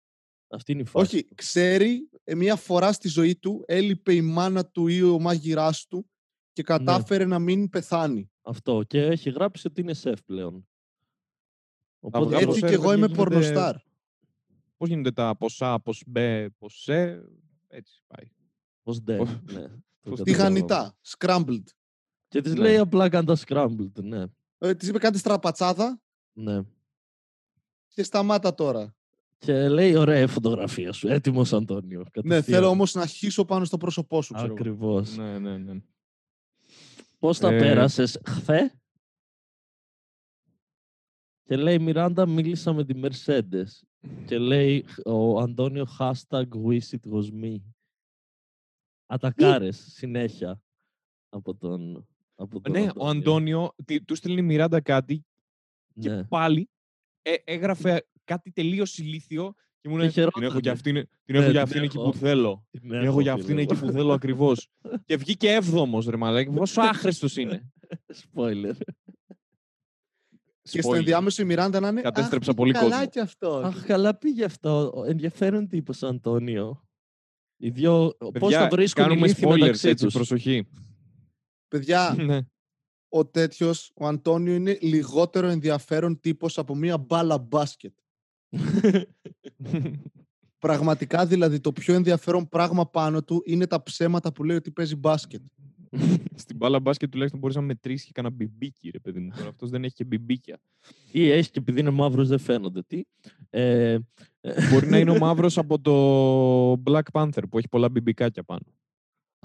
Αυτή 0.52 0.72
είναι 0.72 0.80
η 0.80 0.84
φάση. 0.84 1.16
Όχι, 1.16 1.34
ξέρει 1.34 2.08
ε, 2.24 2.34
μία 2.34 2.56
φορά 2.56 2.92
στη 2.92 3.08
ζωή 3.08 3.36
του 3.36 3.64
έλειπε 3.66 4.14
η 4.14 4.20
μάνα 4.22 4.66
του 4.66 4.86
ή 4.86 5.02
ο 5.02 5.18
μάγειράς 5.20 5.86
του 5.86 6.10
και 6.52 6.62
Ναι. 6.68 6.76
κατάφερε 6.76 7.24
να 7.24 7.38
μην 7.38 7.68
πεθάνει. 7.68 8.30
Αυτό. 8.42 8.82
Και 8.86 9.00
έχει 9.02 9.30
γράψει 9.30 9.66
ότι 9.66 9.80
είναι 9.80 9.94
σεφ 9.94 10.22
πλέον. 10.24 10.68
Οπότε 12.00 12.24
αυγά 12.24 12.36
Έτσι 12.36 12.46
ποσέ, 12.46 12.60
και 12.60 12.66
ρε 12.66 12.72
εγώ 12.72 12.82
παιδιά, 12.82 12.96
είμαι 12.96 13.06
γίνεται- 13.06 13.24
πορνοστάρ. 13.28 13.76
Πώς 14.76 14.88
γίνονται 14.88 15.12
τα 15.12 15.36
ποσά, 15.36 15.80
πως 15.80 16.02
μπε, 16.06 16.48
ποσέ. 16.58 17.22
Έτσι 17.68 18.02
πάει. 18.06 18.30
Πώς 18.82 19.00
ντε, 19.02 19.16
Πώς- 19.16 19.28
ναι. 19.52 19.62
το 20.00 20.10
πώς 20.10 20.20
Τη 20.22 20.30
καταλαβαίνω. 20.32 20.42
γανιτά, 20.42 20.96
scrambled. 21.18 21.64
Και 22.28 22.40
της 22.40 22.52
Ναι. 22.54 22.60
λέει 22.60 22.76
απλά 22.76 23.08
κάνε 23.08 23.26
τα 23.26 23.36
scrambled, 23.46 23.92
ναι. 24.02 24.24
Ε, 24.58 24.74
της 24.74 24.88
είπε 24.88 24.98
κάτι 24.98 25.18
στραπατσάδα 25.18 26.00
ναι. 26.32 26.62
και 27.88 28.02
σταμάτα 28.02 28.54
τώρα. 28.54 28.94
Και 29.40 29.68
λέει, 29.68 29.94
ωραία 29.96 30.20
η 30.20 30.26
φωτογραφία 30.26 30.92
σου, 30.92 31.08
έτοιμος 31.08 31.52
Αντώνιο. 31.52 31.98
Ναι, 31.98 32.04
κατευθείαν. 32.10 32.42
θέλω 32.42 32.66
όμως 32.68 32.94
να 32.94 33.06
χύσω 33.06 33.44
πάνω 33.44 33.64
στο 33.64 33.76
πρόσωπό 33.76 34.22
σου. 34.22 34.32
Ξέρω. 34.34 34.46
εγώ. 34.48 34.54
Ακριβώς. 34.58 35.16
Ναι, 35.16 35.38
ναι, 35.38 35.58
ναι. 35.58 35.80
Πώς 37.18 37.38
τα 37.38 37.52
Ε, 37.52 37.58
πέρασες 37.58 38.20
χθε; 38.26 38.74
Και 41.42 41.56
λέει, 41.56 41.78
Μιράντα, 41.78 42.26
μίλησα 42.26 42.72
με 42.72 42.84
τη 42.84 43.00
Mercedes. 43.02 43.66
Και 44.26 44.38
λέει, 44.38 44.84
ο 45.04 45.38
Αντώνιο, 45.40 45.86
hashtag 45.98 46.48
wish 46.66 46.88
it 46.90 47.10
was 47.12 47.30
me. 47.42 47.56
Ατακάρες, 49.06 49.76
συνέχεια. 49.92 50.62
Από 51.28 51.54
τον, 51.54 52.06
από 52.34 52.60
τον 52.60 52.72
Ναι, 52.72 52.88
ο 52.96 53.08
Αντώνιο, 53.08 53.74
τι- 53.84 54.04
του 54.04 54.14
στέλνει 54.14 54.38
η 54.40 54.42
Μιράντα 54.42 54.80
κάτι 54.80 55.24
και 56.00 56.08
Ναι. 56.10 56.24
πάλι 56.24 56.70
ε, 57.22 57.34
έγραφε 57.44 58.06
κάτι 58.34 58.50
τελείως 58.50 58.98
ηλίθιο 58.98 59.52
και 59.80 59.88
μου 59.88 59.96
λέει 59.96 60.08
την 60.08 60.22
έχω 60.22 60.30
χαιρότανε. 60.30 60.60
για 60.62 60.72
αυτήν, 60.72 60.94
την 60.94 61.36
Ναι, 61.36 61.38
έχω 61.38 61.50
για 61.50 61.52
την 61.52 61.58
αυτήν 61.60 61.82
εκεί 61.82 61.96
έχω. 61.96 62.10
που 62.10 62.16
θέλω. 62.16 62.66
Την 62.70 62.80
Την 62.80 62.92
έχω 62.92 63.20
για 63.20 63.32
αυτήν 63.32 63.58
εκεί 63.58 63.74
που 63.78 63.90
θέλω 63.90 64.12
ακριβώς. 64.12 64.68
και 65.06 65.16
βγήκε 65.16 65.52
έβδομος, 65.52 66.06
ρε 66.06 66.16
μαλάκι. 66.16 66.50
Πόσο 66.50 66.80
άχρηστος 66.92 67.36
είναι. 67.36 67.72
Spoiler. 68.06 68.74
Και 70.62 70.80
στο 70.82 70.90
Spoiler. 70.90 70.96
ενδιάμεσο 70.96 71.42
η 71.42 71.44
Μιράντα 71.44 71.80
να 71.80 71.88
είναι. 71.88 72.00
Κατέστρεψα 72.00 72.50
«Αχ, 72.50 72.56
πολύ 72.56 72.72
πήγε 72.72 72.82
καλά 72.84 72.94
κόσμο». 72.96 73.10
κι 73.10 73.20
αυτό. 73.20 73.48
Αχ, 73.56 73.84
καλά 73.86 74.14
πήγε 74.18 74.44
αυτό. 74.44 74.92
Ο 74.94 75.04
Ενδιαφέρον 75.04 75.68
τύπος 75.68 76.02
ο 76.02 76.06
Αντώνιο. 76.06 76.84
Οι 77.56 77.70
δυο, 77.70 78.16
πώς 78.18 78.30
Παιδιά, 78.32 78.58
θα 78.60 78.68
βρίσκουν 78.68 79.04
οι 79.04 79.06
κάνουμε 79.08 79.26
λύθοι 79.26 79.42
spoilers, 79.46 79.58
μεταξύ 79.58 79.88
έτσι, 79.88 80.04
τους; 80.04 80.14
προσοχή. 80.14 80.66
Παιδιά, 81.68 82.14
Ναι. 82.26 82.38
ο 83.08 83.26
τέτοιος, 83.26 83.90
ο 83.94 84.06
Αντώνιο, 84.06 84.54
είναι 84.54 84.78
λιγότερο 84.80 85.46
ενδιαφέρον 85.46 86.20
τύπος 86.20 86.58
από 86.58 86.74
μία 86.74 86.98
μπάλα 86.98 87.38
μπάσκετ. 87.38 87.94
Πραγματικά 90.58 91.26
δηλαδή 91.26 91.60
το 91.60 91.72
πιο 91.72 91.94
ενδιαφέρον 91.94 92.48
πράγμα 92.48 92.86
πάνω 92.86 93.22
του 93.22 93.42
είναι 93.44 93.66
τα 93.66 93.82
ψέματα 93.82 94.32
που 94.32 94.44
λέει 94.44 94.56
ότι 94.56 94.70
παίζει 94.70 94.96
μπάσκετ. 94.96 95.40
Στην 96.34 96.56
μπάλα 96.56 96.80
μπάσκετ 96.80 97.10
τουλάχιστον 97.10 97.40
μπορείς 97.40 97.56
να 97.56 97.62
μετρήσεις 97.62 98.06
και 98.06 98.12
κανένα 98.14 98.34
μπιμπίκι, 98.34 98.90
ρε 98.90 98.98
παιδί 98.98 99.20
μου. 99.20 99.30
Τώρα 99.36 99.48
αυτός 99.48 99.70
δεν 99.70 99.84
έχει 99.84 99.94
και 99.94 100.04
μπιμπίκια. 100.04 100.58
Ή 101.12 101.30
έχει 101.30 101.50
και 101.50 101.58
επειδή 101.58 101.80
είναι 101.80 101.90
μαύρος 101.90 102.28
δεν 102.28 102.38
φαίνονται. 102.38 102.82
Τι. 102.82 103.02
Ε, 103.50 103.98
μπορεί 104.70 104.86
να 104.86 104.98
είναι 104.98 105.10
ο 105.10 105.18
μαύρος 105.24 105.58
από 105.58 105.80
το 105.80 106.82
Black 106.86 107.02
Panther 107.12 107.42
που 107.50 107.58
έχει 107.58 107.68
πολλά 107.68 107.88
μπιμπικάκια 107.88 108.42
πάνω. 108.42 108.66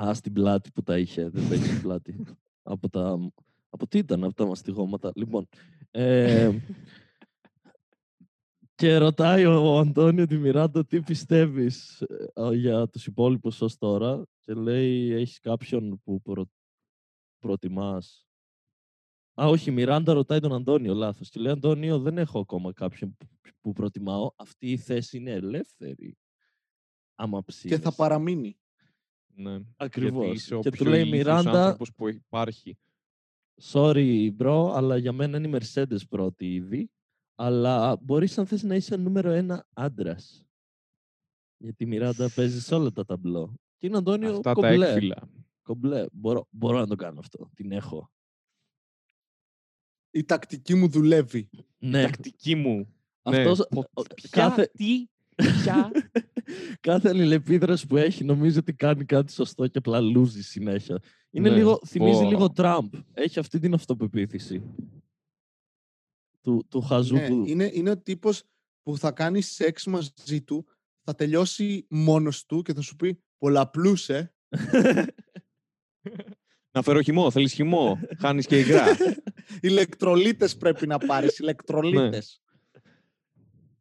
Α, 0.02 0.14
στην 0.14 0.34
πλάτη 0.34 0.72
που 0.72 0.84
τα 0.84 0.98
είχε. 0.98 1.30
Δεν 1.30 1.50
τα 1.50 1.56
είχε 1.56 1.66
στην 1.66 1.82
πλάτη. 1.82 2.24
από 2.64 2.90
τα... 2.90 3.30
Από 3.70 3.88
τι 3.88 3.98
ήταν, 3.98 4.24
από 4.24 4.34
τα 4.34 4.46
μαστιγώματα. 4.46 5.12
Λοιπόν, 5.16 5.48
ε, 5.92 6.52
και 8.75 8.98
ρωτάει 8.98 9.46
ο 9.46 9.77
Αντώνιο 9.77 10.25
τη 10.27 10.38
Μιράντα 10.38 10.86
τι 10.86 11.01
πιστεύεις 11.01 12.01
ε, 12.34 12.53
για 12.53 12.88
τους 12.88 13.05
υπόλοιπους 13.05 13.62
ως 13.62 13.77
τώρα 13.77 14.24
και 14.41 14.53
λέει 14.53 15.12
έχεις 15.12 15.39
κάποιον 15.39 16.01
που 16.03 16.22
προ... 16.22 16.50
προτιμάς. 17.39 18.27
Α, 19.41 19.46
όχι, 19.48 19.70
η 19.70 19.74
Μιράντα 19.74 20.13
ρωτάει 20.13 20.39
τον 20.39 20.53
Αντώνιο, 20.53 20.94
λάθος. 20.94 21.29
Και 21.29 21.39
λέει, 21.39 21.51
Αντώνιο, 21.51 22.00
δεν 22.00 22.17
έχω 22.17 22.39
ακόμα 22.39 22.74
κάποιον 22.74 23.15
που- 23.17 23.27
που 23.62 23.74
προτιμάω. 23.74 24.32
Αυτή 24.36 24.72
η 24.72 24.77
θέση 24.77 25.17
είναι 25.17 25.32
ελεύθερη. 25.32 26.17
Άμα 27.15 27.38
Και 27.39 27.46
ψήνεις. 27.46 27.79
θα 27.79 27.96
παραμείνει. 27.96 28.60
Ναι. 29.27 29.51
Γιατί 29.51 29.74
Ακριβώς. 29.77 30.34
είσαι 30.36 30.55
ο 30.55 30.60
Και 30.60 30.70
του 30.70 30.77
πιο 30.77 30.89
λέει 30.89 31.00
η 31.00 31.03
ηλίθιος 31.08 31.25
Μιράντα, 31.25 31.63
άνθρωπος 31.63 31.94
που 31.94 32.08
υπάρχει. 32.10 32.77
sorry 33.62 34.32
bro, 34.38 34.72
αλλά 34.74 34.98
για 34.98 35.12
μένα 35.12 35.38
είναι 35.38 35.58
η 35.58 35.60
Mercedes 35.62 36.08
πρώτη 36.10 36.53
ήδη. 36.53 36.89
Αλλά 37.36 37.98
μπορείς 38.01 38.38
αν 38.38 38.46
θες 38.48 38.63
να 38.63 38.75
είσαι 38.75 38.96
νούμερο 38.96 39.30
ένα 39.32 39.68
άντρας. 39.74 40.46
Γιατί 41.58 41.84
η 41.84 41.88
Μιράντα 41.88 42.30
παίζεις 42.36 42.65
σε 42.65 42.75
όλα 42.75 42.92
τα 42.92 43.06
ταμπλό. 43.06 43.54
Και 43.77 43.88
είναι 43.88 43.98
Αντώνιο 43.98 44.30
Αυτά 44.30 44.42
τα 44.42 44.54
κομπλέ. 44.54 44.89
έκφυλα. 44.92 45.30
κομπλέ. 45.62 46.06
Μπορώ, 46.12 46.48
μπορώ 46.51 46.80
να 46.80 46.88
το 46.88 46.96
κάνω 46.96 47.20
αυτό. 47.20 47.50
Την 47.54 47.72
έχω. 47.72 48.12
Η 50.12 50.24
τακτική 50.24 50.75
μου 50.75 50.88
δουλεύει. 50.89 51.50
Ναι, 51.77 52.01
Τακτική 52.01 52.56
μου. 52.56 52.75
Ναι. 53.30 53.38
αυτός, 53.38 53.68
Πο- 53.70 53.89
ο- 53.94 54.01
Ποια, 54.01 54.30
κάθε, 54.30 54.72
τι, 54.74 55.08
ποια. 55.36 55.92
κάθε 56.80 57.10
αλληλεπίδραση 57.10 57.88
που 57.88 57.98
έχει 57.98 58.24
νομίζω 58.24 58.60
ότι 58.60 58.74
κάνει 58.74 59.06
κάτι 59.06 59.32
σωστό 59.32 59.68
και 59.68 59.77
απλά 59.77 60.00
λούζει 60.00 60.44
συνέχεια. 60.44 61.01
Είναι 61.30 61.50
Ναι, 61.50 61.56
λίγο, 61.56 61.80
θυμίζει 61.86 62.22
πω. 62.24 62.30
λίγο 62.30 62.50
Τραμπ. 62.51 62.94
Έχει 63.13 63.39
αυτή 63.39 63.60
την 63.60 63.74
αυτοπεποίθηση. 63.74 64.62
Του, 66.46 66.66
του 66.70 66.82
χαζού 66.82 67.14
Ναι, 67.16 67.28
που... 67.28 67.44
είναι, 67.48 67.70
είναι 67.74 67.90
ο 67.90 67.98
τύπος 67.98 68.44
που 68.84 68.98
θα 68.98 69.12
κάνει 69.12 69.42
σεξ 69.42 69.86
μαζί 69.86 70.42
του, 70.42 70.66
θα 71.04 71.16
τελειώσει 71.16 71.86
μόνος 71.90 72.46
του 72.46 72.62
και 72.62 72.74
θα 72.74 72.82
σου 72.82 72.96
πει 72.96 73.24
πολλαπλούσε. 73.38 74.34
Να 76.72 76.82
φέρω 76.82 77.02
χυμό, 77.02 77.32
θέλεις 77.32 77.54
χυμό. 77.54 78.00
Χάνεις 78.20 78.46
και 78.46 78.60
υγρά. 78.60 78.86
ηλεκτρολίτες 79.62 80.58
πρέπει 80.58 80.88
να 80.88 80.98
πάρεις, 80.98 81.40
ηλεκτρολίτες. 81.40 82.42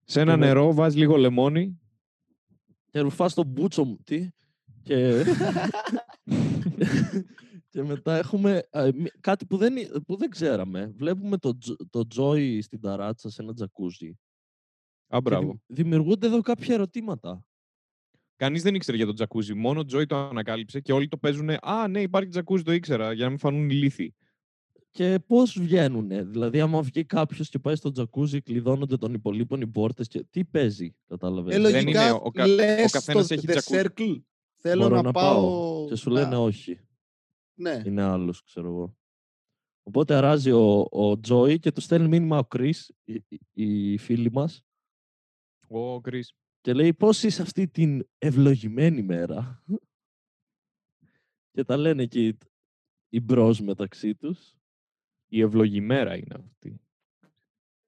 Σε 0.04 0.20
ένα 0.20 0.32
Εγώ- 0.32 0.40
νερό 0.40 0.74
βάζεις 0.74 0.98
λίγο 0.98 1.16
λεμόνι. 1.16 1.80
και 2.90 3.00
ρουφάς 3.00 3.34
τον 3.34 3.46
μπούτσο 3.46 3.84
μου. 3.84 3.98
Τι. 4.04 4.28
Και... 4.82 5.24
και 7.74 7.82
μετά 7.82 8.16
έχουμε 8.16 8.62
α, 8.70 8.88
μη- 8.94 9.20
κάτι 9.20 9.46
που 9.46 9.56
δεν, 9.56 9.76
εί- 9.76 10.00
που 10.06 10.16
δεν 10.16 10.30
ξέραμε. 10.30 10.92
Βλέπουμε 10.96 11.36
το, 11.38 11.58
Τζο- 11.58 11.76
το 11.90 12.06
Τζόι 12.06 12.60
στην 12.62 12.80
ταράτσα 12.80 13.30
σε 13.30 13.42
ένα 13.42 13.54
τζακούζι. 13.54 14.08
Α, 14.08 14.12
Και 14.12 14.16
δημ- 15.08 15.22
μπράβο. 15.22 15.60
δημιουργούνται 15.66 16.26
εδώ 16.26 16.40
κάποια 16.40 16.74
ερωτήματα. 16.74 17.46
Κανείς 18.36 18.62
δεν 18.62 18.74
ήξερε 18.74 18.96
για 18.96 19.06
τον 19.06 19.14
τζακούζι. 19.14 19.54
Μόνο 19.54 19.80
ο 19.80 19.84
Τζόι 19.84 20.06
το 20.06 20.16
ανακάλυψε 20.16 20.80
και 20.80 20.92
όλοι 20.92 21.08
το 21.08 21.16
παίζουν. 21.16 21.50
Α, 21.50 21.88
ναι, 21.88 22.00
υπάρχει 22.00 22.28
τζακούζι, 22.28 22.62
το 22.62 22.72
ήξερα. 22.72 23.12
Για 23.12 23.24
να 23.24 23.30
μην 23.30 23.38
φανούν 23.38 23.70
ηλίθιοι. 23.70 24.14
Και 24.90 25.18
πώς 25.26 25.58
βγαίνουνε; 25.60 26.22
Δηλαδή, 26.24 26.60
άμα 26.60 26.82
βγει 26.82 27.04
κάποιος 27.04 27.48
και 27.48 27.58
πάει 27.58 27.76
στο 27.76 27.90
τζακούζι, 27.90 28.40
κλειδώνονται 28.40 28.96
των 28.96 29.14
υπολείπων 29.14 29.60
οι 29.60 29.66
πόρτες. 29.66 30.08
Και... 30.08 30.24
Τι 30.30 30.44
παίζει, 30.44 30.94
κατάλαβες; 31.06 31.54
Ε, 31.56 31.60
δεν 31.60 31.72
λογικά 31.72 32.02
είναι, 32.08 32.18
ο 32.22 32.30
κα- 32.30 32.44
ο 32.44 32.46
λες 32.46 32.90
καθένας 32.92 33.24
στο 33.24 33.34
έχει 33.34 33.46
The 33.48 33.50
τζακούζι. 33.50 33.82
Circle, 33.96 34.22
θέλω 34.56 34.82
Μπορώ 34.82 34.94
να, 34.96 35.02
να 35.02 35.12
πάω... 35.12 35.40
πάω. 35.40 35.86
Και 35.88 35.94
σου 35.94 36.10
λένε 36.10 36.34
Α, 36.34 36.38
όχι. 36.38 36.78
Ναι. 37.54 37.82
Είναι 37.84 38.02
άλλος, 38.02 38.42
ξέρω 38.42 38.68
εγώ. 38.68 38.96
Οπότε 39.82 40.14
αράζει 40.14 40.50
ο, 40.50 40.88
ο 40.90 41.20
Τζόι 41.20 41.58
και 41.58 41.72
του 41.72 41.80
στέλνει 41.80 42.08
μήνυμα 42.08 42.38
ο 42.38 42.44
Κρι, 42.44 42.74
η, 43.04 43.14
η, 43.28 43.92
η 43.92 43.98
φίλη 43.98 44.30
μας, 44.32 44.64
Ο 45.68 46.00
Κρι. 46.00 46.24
και 46.60 46.72
λέει 46.72 46.94
πώς 46.94 47.22
είσαι 47.22 47.42
αυτή 47.42 47.68
την 47.68 48.08
ευλογημένη 48.18 49.02
μέρα; 49.02 49.64
και 51.50 51.64
τα 51.64 51.76
λένε 51.76 52.02
εκεί 52.02 52.38
οι 53.08 53.20
μπρος 53.20 53.60
μεταξύ 53.60 54.14
τους. 54.14 54.56
Η 55.26 55.40
ευλογημέρα 55.40 56.16
είναι 56.16 56.34
αυτή. 56.34 56.80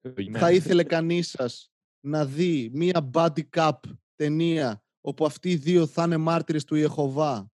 Ευλογημέρα. 0.01 0.45
Θα 0.45 0.51
ήθελε 0.51 0.83
κανείς 0.83 1.29
σας 1.29 1.71
να 1.99 2.25
δει 2.25 2.69
μία 2.73 3.09
body 3.13 3.49
cup 3.49 3.79
ταινία 4.15 4.83
όπου 5.01 5.25
αυτοί 5.25 5.49
οι 5.49 5.55
δύο 5.55 5.87
θα 5.87 6.03
είναι 6.03 6.17
μάρτυρες 6.17 6.63
του 6.63 6.75
Ιεχωβά; 6.75 7.51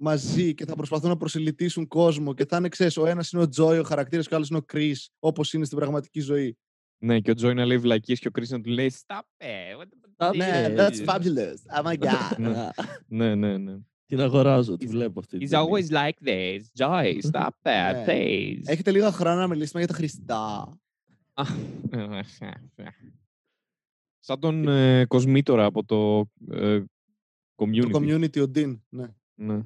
Μαζί 0.00 0.54
και 0.54 0.64
θα 0.64 0.74
προσπαθούν 0.74 1.08
να 1.08 1.16
προσελητήσουν 1.16 1.86
κόσμο 1.88 2.34
και 2.34 2.44
θα 2.46 2.56
είναι, 2.56 2.68
ξέρεις, 2.68 2.96
ο 2.96 3.06
ένας 3.06 3.30
είναι 3.30 3.42
ο 3.42 3.48
Τζόι, 3.48 3.78
ο 3.78 3.82
χαρακτήρας 3.82 4.26
και 4.28 4.32
ο 4.34 4.36
άλλος 4.36 4.48
είναι 4.48 4.58
ο 4.58 4.62
Κρίς, 4.62 5.10
όπως 5.18 5.52
είναι 5.52 5.64
στην 5.64 5.78
πραγματική 5.78 6.20
ζωή. 6.20 6.56
Ναι, 7.02 7.20
και 7.20 7.30
ο 7.30 7.34
Τζόι 7.34 7.54
να 7.54 7.64
λέει 7.64 7.78
βλακίες 7.78 8.18
και 8.18 8.28
ο 8.28 8.30
Κρι 8.30 8.46
να 8.48 8.60
του 8.60 8.70
λέει 8.70 8.92
Stop 9.06 9.18
it. 9.18 9.78
what 9.80 9.84
the- 9.84 10.28
Stop 10.30 10.36
Ναι, 10.36 10.66
it. 10.68 10.78
that's 10.78 11.04
fabulous. 11.04 11.82
Oh 11.82 11.84
my 11.84 11.96
god. 11.98 12.36
Ναι. 12.38 12.68
Ναι, 13.06 13.34
ναι, 13.34 13.56
ναι. 13.58 13.78
την 14.06 14.20
αγοράζω, 14.20 14.76
τη 14.76 14.86
βλέπω 14.86 15.18
αυτή. 15.20 15.38
την 15.38 15.46
He's 15.46 15.50
ταινία. 15.50 15.66
always 15.68 15.90
like 15.90 16.28
this. 16.28 16.60
Joy, 16.86 17.30
stop 17.30 17.48
that, 17.62 17.92
Ναι. 17.94 18.04
please. 18.06 18.60
Έχετε 18.64 18.90
λίγο 18.90 19.10
χρόνο 19.10 19.40
να 19.40 19.48
μιλήσουμε 19.48 19.78
για 19.84 19.88
τα 19.92 19.94
Χριστά. 19.98 20.78
Σαν 24.18 24.40
τον 24.40 24.68
ε, 24.68 25.04
Κοσμήτορα 25.06 25.64
από 25.64 25.84
το 25.84 26.30
ε, 26.50 26.82
community. 27.56 27.90
Το 27.90 27.98
community 27.98 28.40
ο 28.48 28.50
Dean. 28.54 28.78
Ναι. 28.88 29.06
Ναι. 29.34 29.60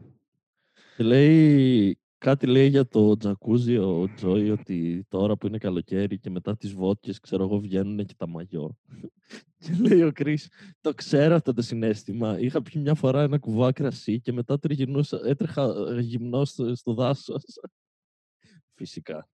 Και 0.96 1.04
λέει, 1.04 1.98
κάτι 2.18 2.46
λέει 2.46 2.68
για 2.68 2.86
το 2.86 3.16
τζακούζι 3.16 3.76
ο 3.76 4.08
Τζόι 4.14 4.50
ότι 4.50 5.06
τώρα 5.08 5.36
που 5.36 5.46
είναι 5.46 5.58
καλοκαίρι 5.58 6.18
και 6.18 6.30
μετά 6.30 6.56
τις 6.56 6.72
βότκες, 6.72 7.20
ξέρω 7.20 7.44
εγώ, 7.44 7.58
βγαίνουν 7.58 8.04
και 8.04 8.14
τα 8.16 8.28
μαγιό. 8.28 8.76
και 9.58 9.72
λέει 9.80 10.02
ο 10.02 10.12
Κρίς, 10.12 10.48
το 10.80 10.94
ξέρω 10.94 11.34
αυτό 11.34 11.52
το 11.52 11.62
συνέστημα. 11.62 12.38
Είχα 12.38 12.62
πιει 12.62 12.82
μια 12.84 12.94
φορά 12.94 13.22
ένα 13.22 13.38
κουβά 13.38 13.72
κρασί 13.72 14.20
και 14.20 14.32
μετά 14.32 14.58
τριγυρνούσα, 14.58 15.20
έτρεχα 15.24 15.74
ε, 15.88 16.00
γυμνός 16.00 16.48
στο, 16.48 16.74
στο 16.74 16.94
δάσος. 16.94 17.42
Φυσικά. 18.78 19.28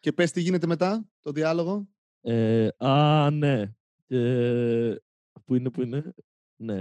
Και 0.00 0.12
πες 0.12 0.30
τι 0.30 0.40
γίνεται 0.40 0.66
μετά, 0.66 1.08
το 1.20 1.32
διάλογο. 1.32 1.88
Ε, 2.20 2.68
α, 2.76 3.30
ναι. 3.30 3.72
Και... 4.06 5.02
Πού 5.44 5.54
είναι, 5.54 5.70
πού 5.70 5.82
είναι. 5.82 6.14
Ναι. 6.56 6.78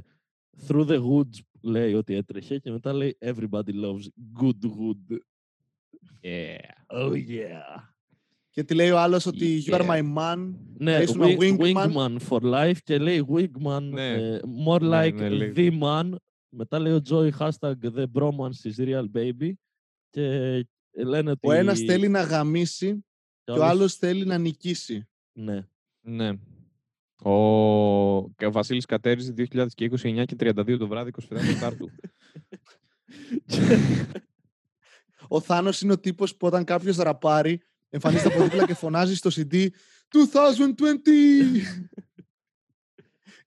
Through 0.67 0.87
the 0.87 1.01
woods 1.03 1.39
λέει 1.61 1.93
ότι 1.93 2.13
έτρεχε 2.13 2.57
και 2.59 2.71
μετά 2.71 2.93
λέει 2.93 3.17
Everybody 3.21 3.73
loves 3.83 4.07
good 4.41 4.65
wood. 4.65 5.17
Yeah. 6.23 6.57
Oh 6.87 7.11
yeah. 7.13 7.83
Και 8.49 8.63
τι 8.63 8.73
λέει 8.73 8.89
ο 8.89 8.99
άλλος 8.99 9.25
ότι 9.25 9.63
You 9.67 9.73
are 9.73 9.81
Yeah. 9.81 9.89
my 9.89 10.17
man. 10.17 10.53
Ναι, 10.77 10.93
Θα 10.95 11.01
ήσουν 11.01 11.21
wing- 11.21 11.37
wingman. 11.59 11.73
wingman 11.75 12.17
for 12.29 12.39
life 12.41 12.77
και 12.83 12.97
λέει 12.97 13.25
wingman 13.33 13.81
Ναι. 13.91 14.13
ε, 14.13 14.39
more 14.67 14.81
Ναι, 14.81 15.07
like 15.07 15.13
ναι, 15.13 15.29
λέει. 15.29 15.53
the 15.55 15.79
man. 15.81 16.15
Μετά 16.49 16.79
λέει 16.79 16.93
ο 16.93 17.01
Joey 17.09 17.29
hashtag 17.37 17.73
the 17.81 18.05
bromance 18.13 18.71
is 18.71 18.77
real 18.85 19.05
baby 19.13 19.51
και 20.09 20.21
λένε 21.05 21.31
ότι... 21.31 21.47
Ο 21.47 21.51
ένας 21.51 21.79
θέλει 21.79 22.07
να 22.07 22.21
γαμίσει 22.21 23.05
και 23.43 23.51
ο 23.51 23.63
άλλος 23.65 23.95
θέλει 23.95 24.25
να 24.25 24.37
νικήσει. 24.37 25.07
Ναι. 25.33 25.67
Ναι. 26.01 26.31
Ο 27.21 28.29
και 28.29 28.45
ο 28.45 28.51
Βασίλης 28.51 28.85
Κατέρης 28.85 29.33
2029 29.37 30.23
και 30.25 30.35
32 30.39 30.77
το 30.79 30.87
βράδυ 30.87 31.11
25 31.29 31.37
Τετάρτου. 31.53 31.89
Ο 35.27 35.39
Θάνος 35.41 35.81
είναι 35.81 35.91
ο 35.91 35.99
τύπος 35.99 36.35
που 36.35 36.47
όταν 36.47 36.63
κάποιος 36.63 36.97
ραπάρει 36.97 37.61
εμφανίζεται 37.89 38.33
από 38.33 38.43
δίπλα 38.43 38.65
και 38.65 38.73
φωνάζει 38.73 39.15
στο 39.15 39.29
CD 39.33 39.53
2020! 39.55 39.69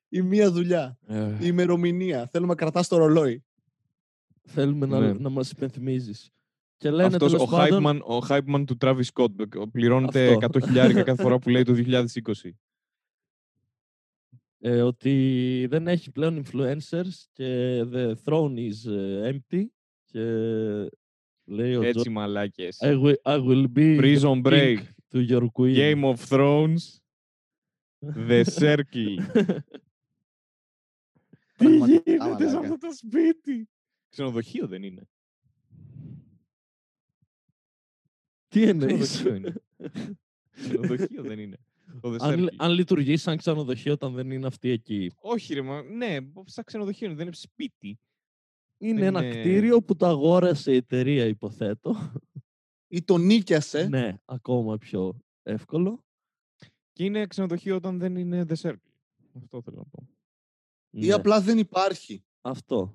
Η 0.08 0.22
μία 0.22 0.50
δουλειά. 0.50 0.98
Ε, 1.06 1.28
Η 1.28 1.38
ημερομηνία. 1.40 2.26
Θέλουμε 2.26 2.50
να 2.50 2.58
κρατάς 2.58 2.88
το 2.88 2.96
ρολόι. 2.96 3.44
Θέλουμε 4.42 4.86
να, 4.86 5.00
Ναι. 5.00 5.12
να 5.12 5.28
μας 5.28 5.50
υπενθυμίζεις. 5.50 6.30
Και 6.76 6.90
λένε 6.90 7.06
Αυτός 7.06 7.32
ο 7.32 7.36
τέλος 7.36 7.50
πάντων, 7.50 7.84
hype, 7.84 7.88
man, 7.88 8.00
ο 8.04 8.26
hype 8.28 8.54
man 8.54 8.64
του 8.66 8.76
Travis 8.80 9.04
Scott 9.12 9.38
ε, 9.38 9.44
πληρώνεται 9.72 10.28
Αυτό. 10.32 10.58
100 10.58 10.62
χιλιάρικα 10.64 11.02
κάθε 11.02 11.22
φορά 11.22 11.38
που 11.38 11.48
λέει 11.48 11.62
το 11.62 11.72
2020. 11.74 12.06
Ε, 14.64 14.82
ότι 14.82 15.66
δεν 15.70 15.88
έχει 15.88 16.10
πλέον 16.10 16.42
influencers 16.44 17.10
και 17.32 17.80
the 17.92 18.14
throne 18.24 18.54
is 18.56 18.90
ε, 18.92 19.30
empty 19.32 19.64
και 20.04 20.20
λέει 21.44 21.74
ο 21.74 21.82
Έτσι 21.82 22.08
Joe, 22.08 22.12
μαλάκες. 22.12 22.78
I 22.80 23.02
will, 23.02 23.14
I 23.24 23.38
will 23.38 23.66
be 23.74 23.96
the 23.96 24.00
Prison 24.00 24.42
Break, 24.42 24.76
king 24.76 24.86
to 25.12 25.28
your 25.30 25.46
queen. 25.52 25.74
Game 25.76 26.04
of 26.04 26.16
Thrones, 26.28 27.00
The 28.28 28.44
Circle. 28.44 29.16
Τι 31.56 31.64
Πραγματικά, 31.68 32.10
γίνεται 32.24 32.48
σε 32.48 32.54
μαλάκα. 32.54 32.58
αυτό 32.58 32.76
το 32.86 32.94
σπίτι; 32.94 33.68
Ξενοδοχείο 34.08 34.66
δεν 34.66 34.82
είναι. 34.82 35.08
Τι 38.48 38.62
εννοείς; 38.62 39.10
Ξενοδοχείο 39.10 39.34
είναι. 39.34 39.52
Ξενοδοχείο 40.50 41.22
δεν 41.22 41.38
είναι. 41.38 41.56
Το 42.00 42.14
The 42.14 42.16
αν, 42.20 42.44
Circle. 42.44 42.54
αν 42.56 42.70
λειτουργεί 42.72 43.16
σαν 43.16 43.36
ξενοδοχείο 43.36 43.92
όταν 43.92 44.12
δεν 44.14 44.30
είναι 44.30 44.46
αυτή 44.46 44.68
εκεί. 44.70 45.10
Όχι, 45.16 45.54
ρε, 45.54 45.62
μα, 45.62 45.82
ναι, 45.82 46.16
σαν 46.44 46.64
ξενοδοχείο 46.64 47.06
είναι, 47.06 47.16
δεν 47.16 47.26
είναι 47.26 47.34
σπίτι. 47.34 47.98
Είναι 48.78 48.98
Δεν 49.00 49.08
ένα 49.16 49.24
είναι- 49.26 49.40
κτίριο 49.40 49.82
που 49.82 49.96
το 49.96 50.06
αγόρασε 50.06 50.72
η 50.72 50.76
εταιρεία, 50.76 51.24
υποθέτω. 51.24 52.12
Ή 52.88 53.02
το 53.02 53.18
νίκιασε. 53.18 53.88
ναι, 53.88 54.14
ακόμα 54.24 54.78
πιο 54.78 55.18
εύκολο. 55.42 56.04
Και 56.92 57.04
είναι 57.04 57.26
ξενοδοχείο 57.26 57.76
όταν 57.76 57.98
δεν 57.98 58.16
είναι 58.16 58.44
The 58.48 58.54
Circle. 58.54 58.90
Αυτό 59.36 59.62
θέλω 59.62 59.76
να 59.76 59.84
πω. 59.84 60.08
Ή 60.90 61.06
Ναι, 61.06 61.12
απλά 61.12 61.40
δεν 61.40 61.58
υπάρχει. 61.58 62.24
Αυτό. 62.40 62.94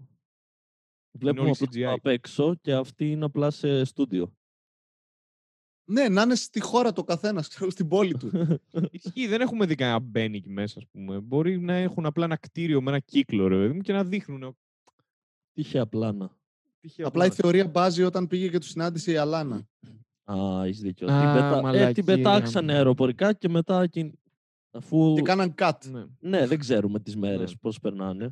Βλέπουμε 1.12 1.42
όλοι 1.50 1.58
απλά 1.60 1.94
CGI. 1.94 1.96
απ' 1.98 2.06
έξω 2.06 2.56
και 2.56 2.74
αυτή 2.74 3.12
είναι 3.12 3.26
απλά 3.26 3.52
σε 3.52 3.84
στούντιο. 3.84 4.34
Ναι, 5.90 6.10
να 6.10 6.22
είναι 6.22 6.36
στη 6.36 6.60
χώρα 6.60 6.92
το 6.94 7.04
καθένας, 7.04 7.48
ξέρω, 7.56 7.70
στην 7.70 7.88
πόλη 7.88 8.14
του. 8.18 8.32
Ισχύει, 8.92 9.28
δεν 9.28 9.42
έχουμε 9.42 9.66
δει 9.66 9.76
κανένα 9.76 10.00
μπαίνει 10.00 10.38
εκεί 10.38 10.50
μέσα, 10.50 10.80
ας 10.80 10.86
πούμε. 10.92 11.20
Μπορεί 11.20 11.60
να 11.60 11.74
έχουν 11.74 12.06
απλά 12.06 12.26
ένα 12.26 12.36
κτίριο 12.36 12.82
με 12.82 12.90
ένα 12.92 13.00
κύκλο, 13.00 13.48
ρε 13.48 13.56
παιδί 13.58 13.74
μου, 13.74 13.82
και 13.82 13.94
να 13.94 14.04
δείχνουν. 14.04 14.58
Τυχαία 15.54 15.86
πλάνα. 15.88 16.38
τυχαία 16.80 17.08
Απλά 17.08 17.26
η 17.26 17.28
πράγματα. 17.30 17.50
θεωρία 17.50 17.72
μπάζει 17.72 18.04
όταν 18.04 18.28
πήγε 18.28 18.48
και 18.50 18.60
του 18.60 18.66
συνάντησε 18.68 19.12
η 19.12 19.18
Αλάνα. 19.18 19.68
Α, 20.24 20.64
έχεις 20.66 20.80
δίκιο. 20.82 21.08
Α, 21.12 21.20
την, 21.20 21.34
πετα... 21.34 21.48
ε, 21.48 21.52
την 21.54 21.62
μαλακία. 21.64 22.04
πετάξανε 22.04 22.74
αεροπορικά 22.74 23.34
και 23.34 23.50
μετά 23.50 23.82
εκείνη- 23.84 24.20
αφού. 24.72 25.14
Και 25.16 25.22
κάναν 25.22 25.54
cut. 25.58 25.72
Ναι. 25.92 26.04
Ναι, 26.20 26.48
δεν 26.48 26.60
ξέρουμε 26.60 27.00
τις 27.00 27.16
μέρες 27.16 27.50
Ναι. 27.52 27.58
πώς 27.62 27.80
περνάνε. 27.80 28.30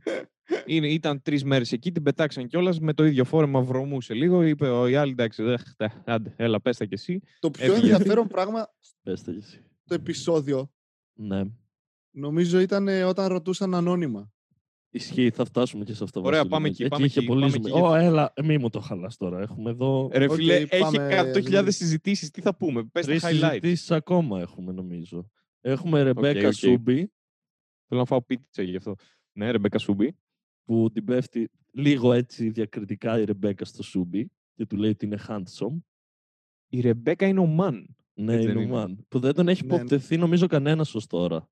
Είναι, 0.65 0.88
ήταν 0.88 1.22
τρεις 1.22 1.44
μέρες 1.44 1.72
εκεί, 1.72 1.92
την 1.92 2.04
πετάξαν 2.04 2.48
κιόλας 2.48 2.80
με 2.80 2.94
το 2.94 3.06
ίδιο 3.06 3.24
φόρεμα, 3.24 3.62
βρωμούσε 3.62 4.13
λίγο. 4.13 4.44
Είπε 4.44 4.68
ο 4.70 4.88
η 4.88 4.96
άλλη, 4.96 5.12
εντάξει, 5.12 5.44
δε, 5.44 5.58
χτε, 5.58 5.92
άντε, 6.06 6.34
έλα, 6.38 6.62
πες 6.62 6.77
τα 6.77 6.86
κι 6.86 6.94
εσύ. 6.94 7.22
Το 7.39 7.51
πιο 7.51 7.74
Έφυγε. 7.74 7.92
ενδιαφέρον 7.92 8.27
πράγμα 8.27 8.68
Πες 9.04 9.24
τα 9.24 9.32
κι 9.32 9.38
εσύ. 9.38 9.63
στο 9.84 9.94
επεισόδιο 9.94 10.72
Ναι. 11.13 11.44
νομίζω 12.12 12.60
ήταν 12.60 12.88
ε, 12.88 13.04
όταν 13.04 13.27
ρωτούσαν 13.27 13.75
ανώνυμα. 13.75 14.30
Ισχύει, 14.89 15.30
θα 15.30 15.46
φτάσουμε 15.46 15.84
και 15.84 15.94
σε 15.94 16.04
αυτό. 16.04 16.20
Ωραία, 16.20 16.32
Βασίλη 16.32 16.50
πάμε 16.50 16.68
μου. 16.68 16.74
εκεί, 16.80 16.88
πάμε 16.88 17.06
είχε 17.06 17.20
εκεί, 17.20 17.27
πολύ 17.27 17.39
πάμε 17.42 17.51
ζουμί. 17.51 17.70
εκεί, 17.70 17.80
Ω, 17.82 17.96
έλα, 17.96 18.34
μη 18.44 18.58
μου 18.58 18.70
το 18.70 18.80
χαλάς 18.80 19.18
τώρα. 19.18 19.39
Έχουμε 19.42 19.70
εδώ 19.70 20.10
Ρε 20.13 20.25
Οκ, 20.25 20.34
φίλε, 20.36 20.54
έχει 20.56 20.77
πάμε, 20.80 21.08
100.000 21.12 21.34
Δημήτρη. 21.44 21.72
συζητήσεις. 21.72 22.32
Τι 22.32 22.42
θα 22.42 22.56
πούμε, 22.56 22.84
πες 22.84 23.06
τα 23.06 23.12
τρεις 23.12 23.24
highlights. 23.25 23.48
συζητήσεις 23.50 23.92
ακόμα 23.92 24.39
έχουμε 24.42 24.72
νομίζω. 24.72 25.30
Έχουμε 25.67 26.01
Ρεμπέκα 26.03 26.48
οκ. 26.48 26.53
Σούμπι 26.53 27.12
Θέλω 27.88 28.00
να 28.00 28.05
φάω 28.05 28.22
πίτσα 28.22 28.62
γι' 28.62 28.75
αυτό. 28.75 28.95
Ναι, 29.38 29.51
Ρεμπέκα 29.51 29.77
Σούμπι. 29.77 30.17
που 30.65 30.89
την 30.93 31.03
πέφτει 31.05 31.50
λίγο 31.72 32.13
έτσι 32.13 32.50
διακριτικά 32.50 33.19
η 33.19 33.24
Ρεμπέκα 33.25 33.65
στο 33.65 33.84
Σούμπι 33.84 34.31
και 34.55 34.65
του 34.65 34.75
λέει 34.75 34.89
ότι 34.89 35.05
είναι 35.05 35.19
handsome. 35.27 35.77
Η 36.67 36.79
Ρεμπέκα 36.81 37.27
είναι 37.27 37.39
ο 37.39 37.45
Μαν. 37.45 37.95
Ναι, 38.13 38.34
Έτσι 38.34 38.43
είναι 38.43 38.53
δεν 38.53 38.62
ο 38.62 38.65
είναι; 38.65 38.72
Μαν. 38.72 39.05
Που 39.07 39.19
δεν 39.19 39.34
τον 39.34 39.48
έχει 39.48 39.62
Ναι, 39.62 39.67
ναι. 39.67 39.75
υποπτευθεί 39.75 40.17
νομίζω 40.17 40.48
κανένας 40.48 40.95
ως 40.95 41.07
τώρα. 41.07 41.50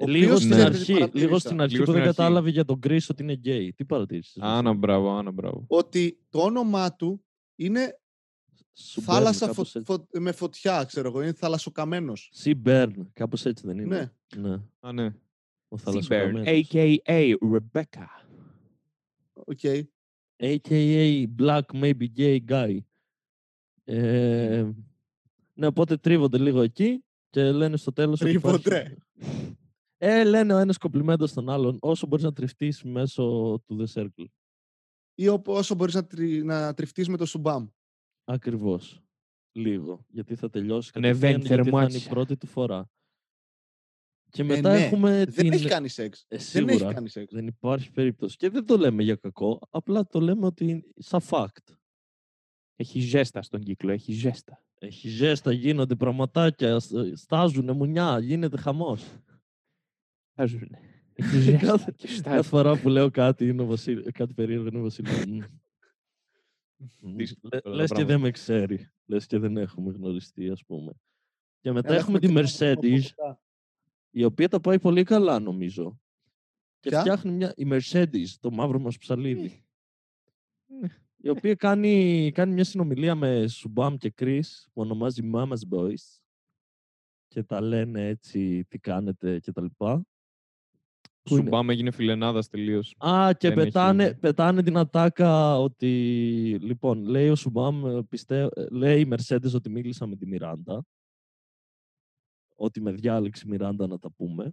Ο 0.00 0.06
λίγο 0.06 0.24
οποίος, 0.24 0.38
στην 0.38 0.50
ξέρετε 0.50 0.70
τι 0.70 0.76
αρχή, 0.78 0.92
λίγο 0.92 1.00
παρατήρησα; 1.08 1.38
στην 1.38 1.60
αρχή 1.60 1.72
Λίγο 1.74 1.84
που 1.84 1.90
στην 1.90 2.00
δεν 2.00 2.08
αρχή. 2.08 2.16
κατάλαβε 2.16 2.50
για 2.50 2.64
τον 2.64 2.78
Chris 2.82 3.00
ότι 3.08 3.22
είναι 3.22 3.32
γκέι. 3.32 3.72
Τι 3.72 3.84
παρατήρησες. 3.84 4.42
Άνα, 4.42 4.74
μπράβο, 4.74 5.10
άνα, 5.16 5.30
μπράβο. 5.30 5.64
Ότι 5.68 6.26
το 6.28 6.40
όνομά 6.40 6.94
του 6.96 7.24
είναι 7.56 8.00
θάλασσα 9.00 9.52
φω- 9.52 9.82
φω- 9.84 10.06
με 10.18 10.32
φωτιά, 10.32 10.84
ξέρω 10.84 11.08
εγώ. 11.08 11.22
Είναι 11.22 11.32
θαλασσοκαμένος. 11.32 12.32
Sea 12.44 12.54
Burn, 12.64 12.90
κάπως 13.12 13.44
έτσι 13.44 13.66
δεν 13.66 13.78
είναι. 13.78 14.12
Ναι, 14.36 14.48
ναι. 14.48 14.60
Α, 14.80 14.92
ναι. 14.92 15.04
Ο 15.68 15.76
Seaburn, 15.76 15.78
θαλασσοκαμένος. 15.78 16.46
a.k.a. 16.46 17.34
Rebecca. 17.52 18.06
OK. 19.32 19.58
AKA 20.40 21.24
Black 21.38 21.60
Maybe 21.72 22.06
Gay 22.16 22.38
Guy. 22.48 22.78
Ε, 23.84 24.66
ναι, 25.54 25.66
οπότε 25.66 25.96
τρίβονται 25.96 26.38
λίγο 26.38 26.60
εκεί 26.62 27.04
και 27.30 27.50
λένε 27.52 27.76
στο 27.76 27.92
τέλος 27.92 28.20
ότι 28.20 28.30
υπάρχει- 28.30 28.62
Τρίβονται. 28.62 28.96
Ε, 30.00 30.24
λένε 30.24 30.54
ο 30.54 30.58
ένας 30.58 30.78
κομπλιμέντο 30.78 31.26
στον 31.26 31.48
άλλον 31.50 31.76
όσο 31.80 32.06
μπορείς 32.06 32.24
να 32.24 32.32
τριφτείς 32.32 32.82
μέσω 32.82 33.22
του 33.66 33.84
The 33.94 34.00
Circle. 34.02 34.24
Ή 35.14 35.28
οπ- 35.28 35.48
όσο 35.48 35.74
μπορείς 35.74 35.94
να, 35.94 36.06
τρι, 36.06 36.44
να 36.44 36.74
τριφτείς 36.74 37.08
με 37.08 37.16
το 37.16 37.26
Σούμπαμ. 37.26 37.66
Ακριβώς. 38.30 39.02
Λίγο. 39.52 40.04
Γιατί 40.08 40.34
θα 40.34 40.50
τελειώσει 40.50 40.90
Ανεβαίνει 40.94 41.32
κατευθείαν, 41.32 41.60
γιατί 41.60 41.70
θα 41.70 41.76
είναι 41.80 41.86
η 41.86 41.90
θερμάτια. 41.90 42.10
πρώτη 42.10 42.36
του 42.36 42.46
φορά. 42.46 42.90
Και 44.30 44.44
μετά 44.44 44.72
ναι. 44.72 44.84
έχουμε 44.84 45.10
Δεν 45.24 45.34
την... 45.34 45.52
έχει 45.52 45.68
κάνει 45.68 45.88
σεξ. 45.88 46.20
Ε, 46.28 46.36
Δεν 46.36 46.38
έχει 46.68 46.76
σίγουρα. 46.76 46.92
κάνει 46.94 47.08
σεξ. 47.08 47.32
Δεν 47.32 47.46
υπάρχει 47.46 47.90
περίπτωση. 47.92 48.36
Και 48.36 48.48
δεν 48.50 48.66
το 48.66 48.76
λέμε 48.76 49.02
για 49.02 49.14
κακό, 49.16 49.58
απλά 49.70 50.06
το 50.06 50.20
λέμε 50.20 50.46
ότι 50.46 50.64
είναι 50.68 50.82
σαν 50.96 51.20
fact. 51.30 51.74
Έχει 52.76 53.00
ζέστα 53.00 53.42
στον 53.42 53.60
κύκλο, 53.60 53.92
έχει 53.92 54.12
ζέστα. 54.12 54.62
Έχει 54.78 55.08
ζέστα, 55.08 55.52
γίνονται 55.52 55.94
πραγματάκια, 55.94 56.78
σ- 56.80 57.16
στάζουνε 57.16 57.72
μουνιά, 57.72 58.18
γίνεται 58.18 58.56
χαμός. 58.56 59.04
Στάζουνε. 60.32 60.80
Έχει 61.14 61.38
ζέστα 61.50 61.66
Κάθε- 61.66 61.92
και 61.96 62.06
Κάθε 62.06 62.18
στάζουν. 62.18 62.42
φορά 62.42 62.80
που 62.80 62.88
λέω 62.88 63.10
κάτι, 63.10 63.46
είναι 63.48 63.62
ο 63.62 63.66
Βασίλη, 63.66 64.02
κάτι 64.12 64.34
περίεργο 64.34 64.66
είναι 64.66 64.78
ο 64.78 64.82
Βασίλης. 64.82 65.24
Μμμ. 65.26 65.34
Μμμ. 65.34 65.40
Δύσκολα 65.40 65.44
Λε- 65.44 65.44
τα 65.44 66.67
Λες 67.00 67.32
και 67.32 67.40
πράγματα. 67.64 68.04
δεν 68.04 68.20
με 68.20 68.30
ξέρει. 68.30 68.90
Λες 69.06 69.26
και 69.26 69.38
δεν 69.38 69.56
έχουμε 69.56 69.92
γνωριστεί, 69.92 70.50
ας 70.50 70.64
πούμε. 70.64 70.92
Και 71.60 71.72
μετά 71.72 71.88
Έλα, 71.88 71.98
έχουμε 71.98 72.18
και 72.18 72.26
τη 72.26 72.32
το 72.34 72.40
Mercedes, 72.40 73.00
από- 73.16 73.40
η 74.10 74.24
οποία 74.24 74.48
τα 74.48 74.60
πάει 74.60 74.78
πολύ 74.78 75.02
καλά, 75.02 75.38
νομίζω. 75.38 76.00
Και 76.80 76.88
Ποια; 76.88 77.00
φτιάχνει 77.00 77.30
μια... 77.32 77.52
Η 77.56 77.66
Mercedes, 77.70 78.26
το 78.40 78.50
μαύρο 78.50 78.78
μας 78.78 78.98
ψαλίδι. 78.98 79.62
Ναι. 80.66 80.88
η 81.16 81.28
οποία 81.28 81.54
κάνει, 81.54 82.30
κάνει 82.34 82.52
μια 82.54 82.64
συνομιλία 82.64 83.14
με 83.14 83.46
Σουμπάμ 83.48 83.96
και 83.96 84.14
Chris 84.18 84.40
που 84.72 84.80
ονομάζει 84.80 85.30
Mama's 85.34 85.68
Boys 85.70 86.18
και 87.28 87.42
τα 87.42 87.60
λένε 87.60 88.06
έτσι 88.06 88.64
τι 88.68 88.78
κάνετε 88.78 89.38
και 89.38 89.52
τα 89.52 89.62
λοιπά. 89.62 90.02
Πού 91.28 91.34
είναι; 91.34 91.44
Σουμπάμ 91.44 91.70
έγινε 91.70 91.90
φιλενάδας 91.90 92.48
τελείως. 92.48 92.94
Α, 92.98 93.32
και 93.38 93.48
Δεν 93.48 93.56
πετάνε, 93.64 94.04
έχει- 94.04 94.14
πετάνε 94.18 94.62
την 94.62 94.76
ατάκα 94.76 95.58
ότι. 95.58 95.90
Λοιπόν, 96.60 97.04
λέει 97.04 97.28
ο 97.28 97.34
Σουμπάμ, 97.34 97.86
ε, 97.86 98.02
πιστε... 98.08 98.48
ε, 98.54 98.66
λέει 98.70 99.00
η 99.00 99.08
Mercedes 99.10 99.52
ότι 99.54 99.70
μίλησα 99.70 100.06
με 100.06 100.16
τη 100.16 100.26
Μιράντα. 100.26 100.84
Ότι 102.56 102.80
με 102.80 102.92
διάλεξη 102.92 103.42
η 103.46 103.50
Μιράντα 103.50 103.86
να 103.86 103.98
τα 103.98 104.10
πούμε. 104.10 104.52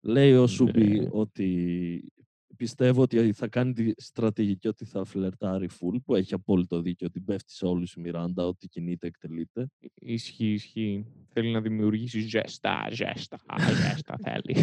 Λέει 0.00 0.34
ο 0.34 0.46
Σούμπι 0.46 1.00
Ναι. 1.00 1.08
ότι 1.10 2.12
πιστεύω 2.58 3.02
ότι 3.02 3.32
θα 3.32 3.48
κάνει 3.48 3.72
τη 3.72 3.92
στρατηγική 3.96 4.68
ότι 4.68 4.84
θα 4.84 5.04
φλερτάρει 5.04 5.68
full, 5.70 5.96
που 6.04 6.14
έχει 6.14 6.34
απόλυτο 6.34 6.80
δίκιο 6.80 7.06
ότι 7.06 7.20
πέφτει 7.20 7.52
σε 7.52 7.66
όλους 7.66 7.92
η 7.94 8.00
Μιράντα, 8.00 8.46
ότι 8.46 8.68
κινείται, 8.68 9.06
εκτελείται. 9.06 9.68
Ισχύει, 9.94 10.52
ισχύει. 10.52 11.06
Θέλει 11.28 11.50
να 11.50 11.60
δημιουργήσει 11.60 12.20
ζέστα, 12.20 12.88
ζέστα, 12.90 13.38
ζέστα 13.58 14.18
θέλει. 14.22 14.56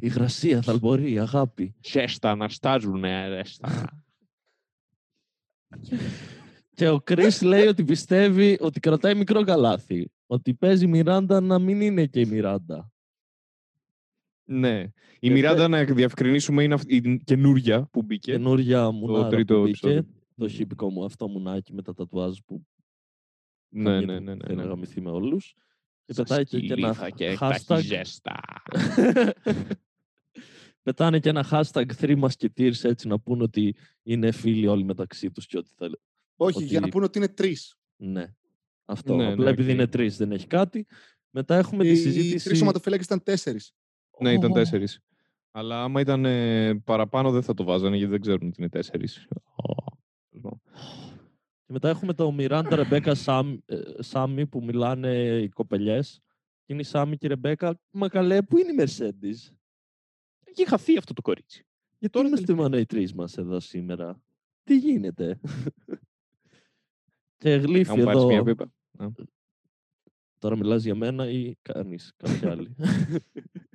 Υγρασία, 0.00 0.62
θαλπορή, 0.62 1.18
αγάπη. 1.18 1.74
ζέστα, 1.84 2.34
να 2.34 2.48
στάζουνε, 2.48 3.28
ζέστα. 3.30 4.02
Και 6.74 6.88
ο 6.88 7.00
Κρις 7.00 7.42
λέει 7.42 7.66
ότι 7.66 7.84
πιστεύει 7.84 8.58
ότι 8.60 8.80
κρατάει 8.80 9.14
μικρό 9.14 9.42
καλάθι. 9.42 10.10
Ότι 10.26 10.54
παίζει 10.54 10.84
η 10.84 10.88
Μιράντα 10.88 11.40
να 11.40 11.58
μην 11.58 11.80
είναι 11.80 12.06
και 12.06 12.20
η 12.20 12.26
Μιράντα. 12.26 12.92
Ναι. 14.44 14.80
Η 15.20 15.28
Και 15.28 15.30
Μιράντα, 15.30 15.68
να 15.68 15.84
διευκρινίσουμε, 15.84 16.62
είναι 16.62 16.74
αυτή 16.74 16.96
η 16.96 17.18
καινούρια 17.24 17.88
που 17.92 18.02
μπήκε. 18.02 18.32
Καινούρια 18.32 18.90
μουνάρα 18.90 19.28
τρίτο 19.28 19.54
που 19.54 19.62
μπήκε. 19.62 19.86
επεισόδιο. 19.86 20.06
Το 20.36 20.48
χύπικο 20.48 20.90
μου 20.90 21.04
αυτό 21.04 21.28
μουνάκι 21.28 21.72
με 21.72 21.82
τα 21.82 21.94
τατουάζ 21.94 22.38
που 22.46 22.66
Ναι, 23.68 23.82
καμία 23.90 24.06
ναι, 24.06 24.16
του 24.18 24.24
ναι. 24.24 24.34
ναι, 24.34 24.44
θέλει 24.44 24.56
να 24.56 24.62
ναι. 24.62 24.68
γαμηθεί 24.68 25.00
με 25.00 25.10
όλους. 25.10 25.54
Και 26.04 26.12
Σας 26.12 26.28
πετάει 26.28 26.44
και, 26.44 26.60
και 26.60 26.72
ένα 26.72 26.74
κυλήθα 26.74 27.10
και 27.10 27.36
τα 27.38 27.48
έχει 27.54 27.64
hashtag. 27.66 27.80
ζέστα. 27.82 28.40
Πετάνε 30.82 31.18
και 31.18 31.28
ένα 31.28 31.46
hashtag 31.50 31.84
three 32.00 32.24
musketeers 32.28 32.84
έτσι 32.84 33.08
να 33.08 33.18
πούνε 33.20 33.42
ότι 33.42 33.76
είναι 34.02 34.30
φίλοι 34.32 34.66
όλοι 34.66 34.84
μεταξύ 34.84 35.30
τους 35.30 35.46
και 35.46 35.58
ότι 35.58 35.70
θα... 35.76 35.90
Όχι, 36.36 36.64
για 36.64 36.80
να 36.80 36.84
ότι- 36.86 36.94
πούνε 36.94 37.04
ότι 37.04 37.18
είναι 37.18 37.28
τρεις. 37.28 37.76
Ναι. 37.96 38.34
Αυτό. 38.84 39.16
Ναι, 39.16 39.32
Απλά 39.32 39.44
ναι, 39.44 39.50
επειδή 39.50 39.68
οκ. 39.70 39.74
είναι 39.74 39.86
τρεις 39.86 40.16
δεν 40.16 40.32
έχει 40.32 40.46
κάτι. 40.46 40.86
Μετά 41.30 41.56
έχουμε 41.56 41.84
τη 41.84 41.90
Οι 41.90 41.96
συζήτηση... 41.96 42.44
τρεις 42.44 42.58
σωματοφύλακες 42.58 43.04
ήταν 43.04 43.22
τέσσερις. 43.22 43.72
Ναι, 44.20 44.32
ήταν 44.32 44.50
Ω, 44.50 44.54
τέσσερις. 44.54 45.00
Αλλά 45.50 45.82
άμα 45.82 46.00
ήταν 46.00 46.24
ε, 46.24 46.74
παραπάνω 46.74 47.30
δεν 47.30 47.42
θα 47.42 47.54
το 47.54 47.64
βάζανε 47.64 47.96
γιατί 47.96 48.10
δεν 48.10 48.20
ξέρουν 48.20 48.46
ότι 48.48 48.56
είναι 48.58 48.68
τέσσερις. 48.68 49.28
Και 51.66 51.72
μετά 51.72 51.88
έχουμε 51.88 52.12
το 52.12 52.32
Μιράντα, 52.32 52.76
Ρεμπέκα, 52.76 53.14
Σάμ, 53.14 53.58
ε, 53.66 53.80
Σάμι 53.98 54.46
που 54.46 54.64
μιλάνε 54.64 55.38
οι 55.40 55.48
κοπελιές. 55.48 56.20
Και 56.64 56.72
είναι 56.72 56.82
η 56.82 56.84
Σάμι 56.84 57.16
και 57.16 57.26
η 57.26 57.28
Ρεμπέκα. 57.28 57.80
Μα 57.90 58.08
καλέ, 58.08 58.42
πού 58.42 58.58
είναι 58.58 58.72
η 58.72 58.86
Mercedes; 58.86 59.54
Έχει 60.44 60.68
χαθεί 60.68 60.96
αυτό 60.96 61.12
το 61.12 61.22
κορίτσι. 61.22 61.66
Γιατί 61.98 62.14
Τώρα 62.14 62.28
είμαστε 62.28 62.54
μόνο 62.54 62.78
οι 62.78 62.86
τρεις 62.86 63.14
μας 63.14 63.38
εδώ 63.38 63.60
σήμερα. 63.60 64.20
Τι 64.64 64.76
γίνεται; 64.78 65.40
και 67.36 67.50
γλύφει 67.50 67.90
Αν 67.90 67.98
μου 67.98 68.04
πάρεις 68.04 68.20
εδώ. 68.20 68.30
μια 68.30 68.42
πίπα. 68.42 68.72
Τώρα 70.38 70.56
μιλάς 70.56 70.82
για 70.84 70.94
μένα 70.94 71.28
ή 71.28 71.54
κάνεις 71.62 72.12
κάποια 72.16 72.50
άλλη; 72.50 72.74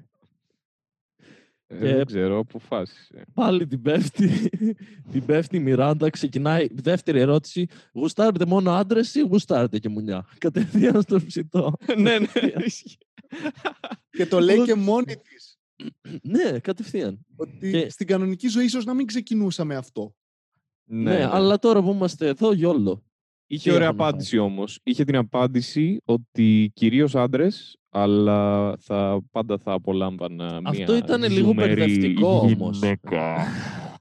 Ε, 1.72 1.78
Και- 1.80 1.96
Δεν 1.96 2.06
ξέρω, 2.06 2.38
αποφάσισε. 2.40 3.24
Πάλι 3.34 3.68
την 3.68 3.82
πέφτει, 3.82 4.30
την 5.12 5.26
πέφτει 5.26 5.56
η 5.58 5.60
Μιράντα, 5.60 6.10
ξεκινάει. 6.10 6.68
Δεύτερη 6.72 7.20
ερώτηση. 7.20 7.68
Γουστάρετε 7.94 8.46
μόνο 8.46 8.72
άντρες 8.72 9.16
ή 9.16 9.20
γουστάρετε 9.20 9.80
και 9.80 9.90
μουνιά; 9.90 10.26
Κατευθείαν 10.38 11.02
στο 11.02 11.20
ψητό. 11.26 11.74
ναι, 11.98 12.20
ναι. 12.20 12.28
ισχύει. 12.66 12.98
Και 14.10 14.26
το 14.26 14.40
λέει 14.40 14.58
Ούτε- 14.60 14.72
και 14.74 14.80
μόνη 14.80 15.06
της. 15.16 15.58
ναι, 16.22 16.60
κατευθείαν. 16.60 17.26
Ότι 17.36 17.72
Και- 17.72 17.90
στην 17.90 18.08
κανονική 18.08 18.48
ζωή 18.48 18.66
ίσως 18.66 18.86
να 18.86 18.94
μην 18.94 19.06
ξεκινούσαμε 19.06 19.76
αυτό. 19.76 20.14
Ναι, 20.92 21.28
αλλά 21.32 21.60
τώρα 21.60 21.82
που 21.82 21.92
είμαστε 21.92 22.28
εδώ, 22.28 22.54
γιόλο. 22.54 23.04
Είχε 23.52 23.70
τι 23.70 23.76
ωραία 23.76 23.88
έχω 23.88 23.98
να 23.98 24.04
απάντηση 24.08 24.38
όμως. 24.38 24.80
Είχε 24.84 25.04
την 25.04 25.16
απάντηση 25.16 26.02
ότι 26.06 26.72
κυρίως 26.74 27.16
άντρες, 27.16 27.78
αλλά 27.90 28.74
θα, 28.80 29.22
πάντα 29.32 29.58
θα 29.58 29.72
απολάμβανα 29.72 30.60
μία. 30.60 30.70
Αυτό 30.70 30.96
ήταν 30.96 31.22
λίγο 31.22 31.48
ζουμερή 31.48 31.76
μπερδευτικό 31.76 32.28
όμως. 32.30 32.78
γυναίκα. 32.80 33.46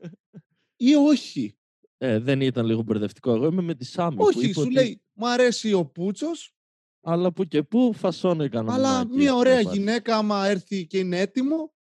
Ή 0.77 0.95
όχι. 0.95 1.57
Ε, 1.99 2.19
δεν 2.19 2.41
ήταν 2.41 2.67
λίγο 2.67 2.83
μπερδευτικό. 2.83 3.35
Εγώ 3.35 3.47
είμαι 3.47 3.63
με 3.63 3.75
τη 3.75 3.85
Σάμι. 3.85 4.17
που 4.17 4.25
όχι, 4.25 4.45
είπε 4.45 4.53
σου 4.53 4.61
ότι- 4.61 4.73
λέει, 4.73 5.03
μου 5.13 5.29
αρέσει 5.29 5.73
ο 5.73 5.85
Πούτσος, 5.87 6.53
Αλλά 7.01 7.33
που 7.33 7.45
και 7.45 7.63
που 7.63 7.93
φασώνω 7.95 8.43
έκανα. 8.43 8.73
αλλά 8.75 8.89
μουνάκι, 8.93 9.17
μια 9.17 9.31
να 9.31 9.37
ωραία 9.37 9.61
υπάρχει. 9.61 9.79
γυναίκα, 9.79 10.17
άμα 10.17 10.47
έρθει 10.47 10.87
και 10.87 10.99
είναι 10.99 11.21
έτοιμο, 11.21 11.73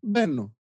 μπαίνω. 0.00 0.54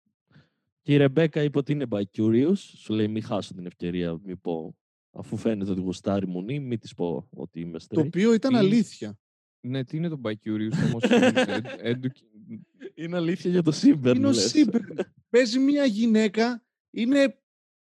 Και 0.82 0.94
η 0.94 0.98
Ρεμπέκα 0.98 1.44
είπε 1.44 1.58
ότι 1.58 1.72
είναι 1.72 1.86
by 1.90 2.02
curious. 2.18 2.58
Σου 2.58 2.94
λέει 2.94 3.08
μην 3.08 3.24
χάσω 3.24 3.54
την 3.54 3.66
ευκαιρία. 3.66 4.20
Μη 4.24 4.36
πω, 4.36 4.76
αφού 5.18 5.38
φαίνεται 5.38 5.72
ότι 5.72 5.82
γουστάρει 5.82 6.28
μουνί, 6.28 6.60
μην 6.60 6.80
της 6.80 6.94
πω 6.94 7.28
ότι 7.30 7.60
είμαι 7.60 7.78
Το 7.80 7.86
straight. 7.90 8.06
οποίο 8.06 8.34
ήταν 8.34 8.52
Τι- 8.52 8.58
αλήθεια. 8.58 9.18
ναι, 9.68 9.84
τι 9.84 9.98
είναι 9.98 10.08
το 10.10 10.22
Bicurious 10.24 10.72
όμω. 10.86 11.00
Είναι 12.96 13.16
αλήθεια 13.16 13.52
για 13.52 13.62
το 13.64 13.72
Σίμπερν. 13.72 14.18
είναι 14.18 14.28
ο 14.28 14.32
λες. 14.32 14.50
Σίμπερν. 14.50 14.88
Παίζει 15.30 15.60
μια 15.60 15.86
γυναίκα, 15.86 16.64
είναι 16.92 17.40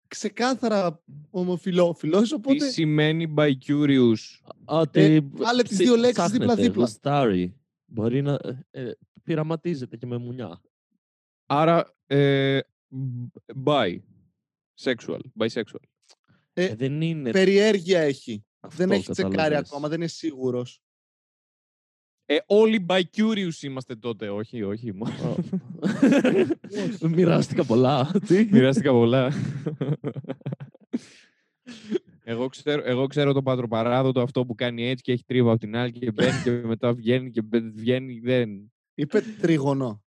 ξεκάθαρα 0.08 1.02
ομοφιλόφιλος, 1.30 2.28
Τι 2.28 2.34
οπότε 2.34 2.68
σημαίνει 2.70 3.34
Bicurious. 3.36 4.14
Α, 4.64 4.78
ότι 4.78 5.20
βάλε 5.32 5.62
τις 5.62 5.70
ψη- 5.72 5.86
δύο 5.86 5.96
λέξεις 5.96 6.14
ψάχνετε, 6.24 6.44
δίπλα-δίπλα. 6.44 6.82
γουστάρει. 6.82 7.56
Μπορεί 7.86 8.22
να 8.22 8.32
ε, 8.32 8.58
ε, 8.70 8.92
πειραματίζεται 9.22 9.96
και 9.96 10.06
με 10.06 10.16
μουνιά. 10.16 10.60
Άρα, 11.46 11.96
ε, 12.06 12.58
bi. 13.64 13.98
Sexual. 14.80 15.18
Bisexual. 15.38 15.82
Ε, 16.56 16.64
Ε, 16.64 16.74
δεν 16.74 17.00
είναι 17.00 17.30
περιέργεια 17.30 18.00
έχει. 18.00 18.44
αυτό, 18.60 18.76
δεν 18.76 18.90
έχει 18.90 19.10
τσεκάρει 19.10 19.34
κατάλαβες. 19.36 19.68
ακόμα, 19.70 19.88
δεν 19.88 19.98
είναι 20.00 20.08
σίγουρος. 20.08 20.78
Ε, 22.26 22.36
όλοι 22.46 22.86
Bicurious 22.88 23.62
είμαστε 23.62 23.96
τότε. 23.96 24.28
Όχι, 24.28 24.62
όχι. 24.62 24.92
μόνο. 24.92 25.36
Μοιράστηκα 27.14 27.64
πολλά. 27.64 28.10
Τι; 28.26 28.44
Μοιράστηκα 28.50 28.90
πολλά. 28.92 29.32
εγώ, 32.24 32.48
ξέρω, 32.48 32.82
εγώ 32.84 33.06
ξέρω 33.06 33.32
το 33.32 33.42
πατροπαράδοτο 33.42 34.20
αυτό 34.20 34.46
που 34.46 34.54
κάνει 34.54 34.88
έτσι 34.88 35.02
και 35.02 35.12
έχει 35.12 35.24
τρύπα 35.24 35.50
από 35.50 35.60
την 35.60 35.76
άλλη 35.76 35.92
και 35.92 36.10
μπαίνει 36.12 36.42
και 36.42 36.50
μετά 36.50 36.92
βγαίνει 36.94 37.30
και 37.30 37.42
μπε- 37.42 37.72
βγαίνει 37.74 38.18
δεν. 38.20 38.72
Είπε 38.94 39.20
τρίγωνο. 39.40 40.02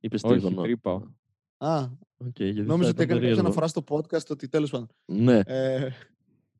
Είπες 0.00 0.22
Όχι, 0.22 0.32
τρίγωνο. 0.40 0.62
τρύπα. 0.62 1.14
Α, 1.56 1.88
Οκ, 2.26 2.36
γιατί 2.40 2.54
θα 2.60 2.62
νόμιζα 2.64 2.88
ότι 2.88 3.02
ήταν 3.02 3.04
έκανε 3.04 3.06
κάποια 3.06 3.14
περίεργο. 3.18 3.40
αναφορά 3.40 3.66
στο 3.66 3.84
podcast 3.88 4.26
ότι 4.30 4.48
τέλος 4.48 4.70
πάντων. 4.70 4.88
Ναι. 5.04 5.40
Ε, 5.46 5.90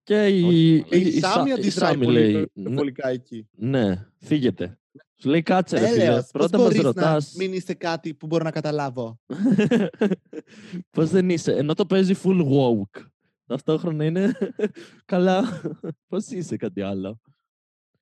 Και 0.02 0.26
η, 0.26 0.42
Όχι, 0.44 0.84
η, 0.90 1.00
η, 1.00 1.20
Σάμι 1.20 1.48
Σα- 1.48 1.48
η 1.48 1.52
αντιδράει 1.52 1.90
Σάμι 1.92 2.04
πολύ 2.04 2.18
λέει, 2.18 2.32
ναι, 2.32 2.44
υπερβολικά 2.52 3.08
εκεί. 3.08 3.48
ναι, 3.56 4.06
φύγετε. 4.18 4.78
Σου 5.22 5.28
λέει 5.28 5.42
κάτσε 5.42 5.78
ρε 5.78 5.86
φίλε, 5.88 6.02
Έλεος, 6.04 6.20
πώς 6.20 6.30
πρώτα 6.30 6.58
μας 6.58 6.66
μπορείς 6.66 6.82
ρωτάς. 6.82 7.34
να 7.34 7.42
μην 7.44 7.52
είστε 7.52 7.74
κάτι 7.74 8.14
που 8.14 8.26
μπορώ 8.26 8.44
να 8.44 8.50
καταλάβω; 8.50 9.20
Πώς 10.90 11.10
δεν 11.10 11.30
είσαι, 11.30 11.52
ενώ 11.56 11.74
το 11.74 11.86
παίζει 11.86 12.14
full 12.22 12.46
woke. 12.48 13.02
Ταυτόχρονα 13.46 14.04
είναι 14.04 14.32
καλά, 15.04 15.60
πώς 16.06 16.26
είσαι 16.26 16.56
κάτι 16.56 16.80
άλλο; 16.80 17.20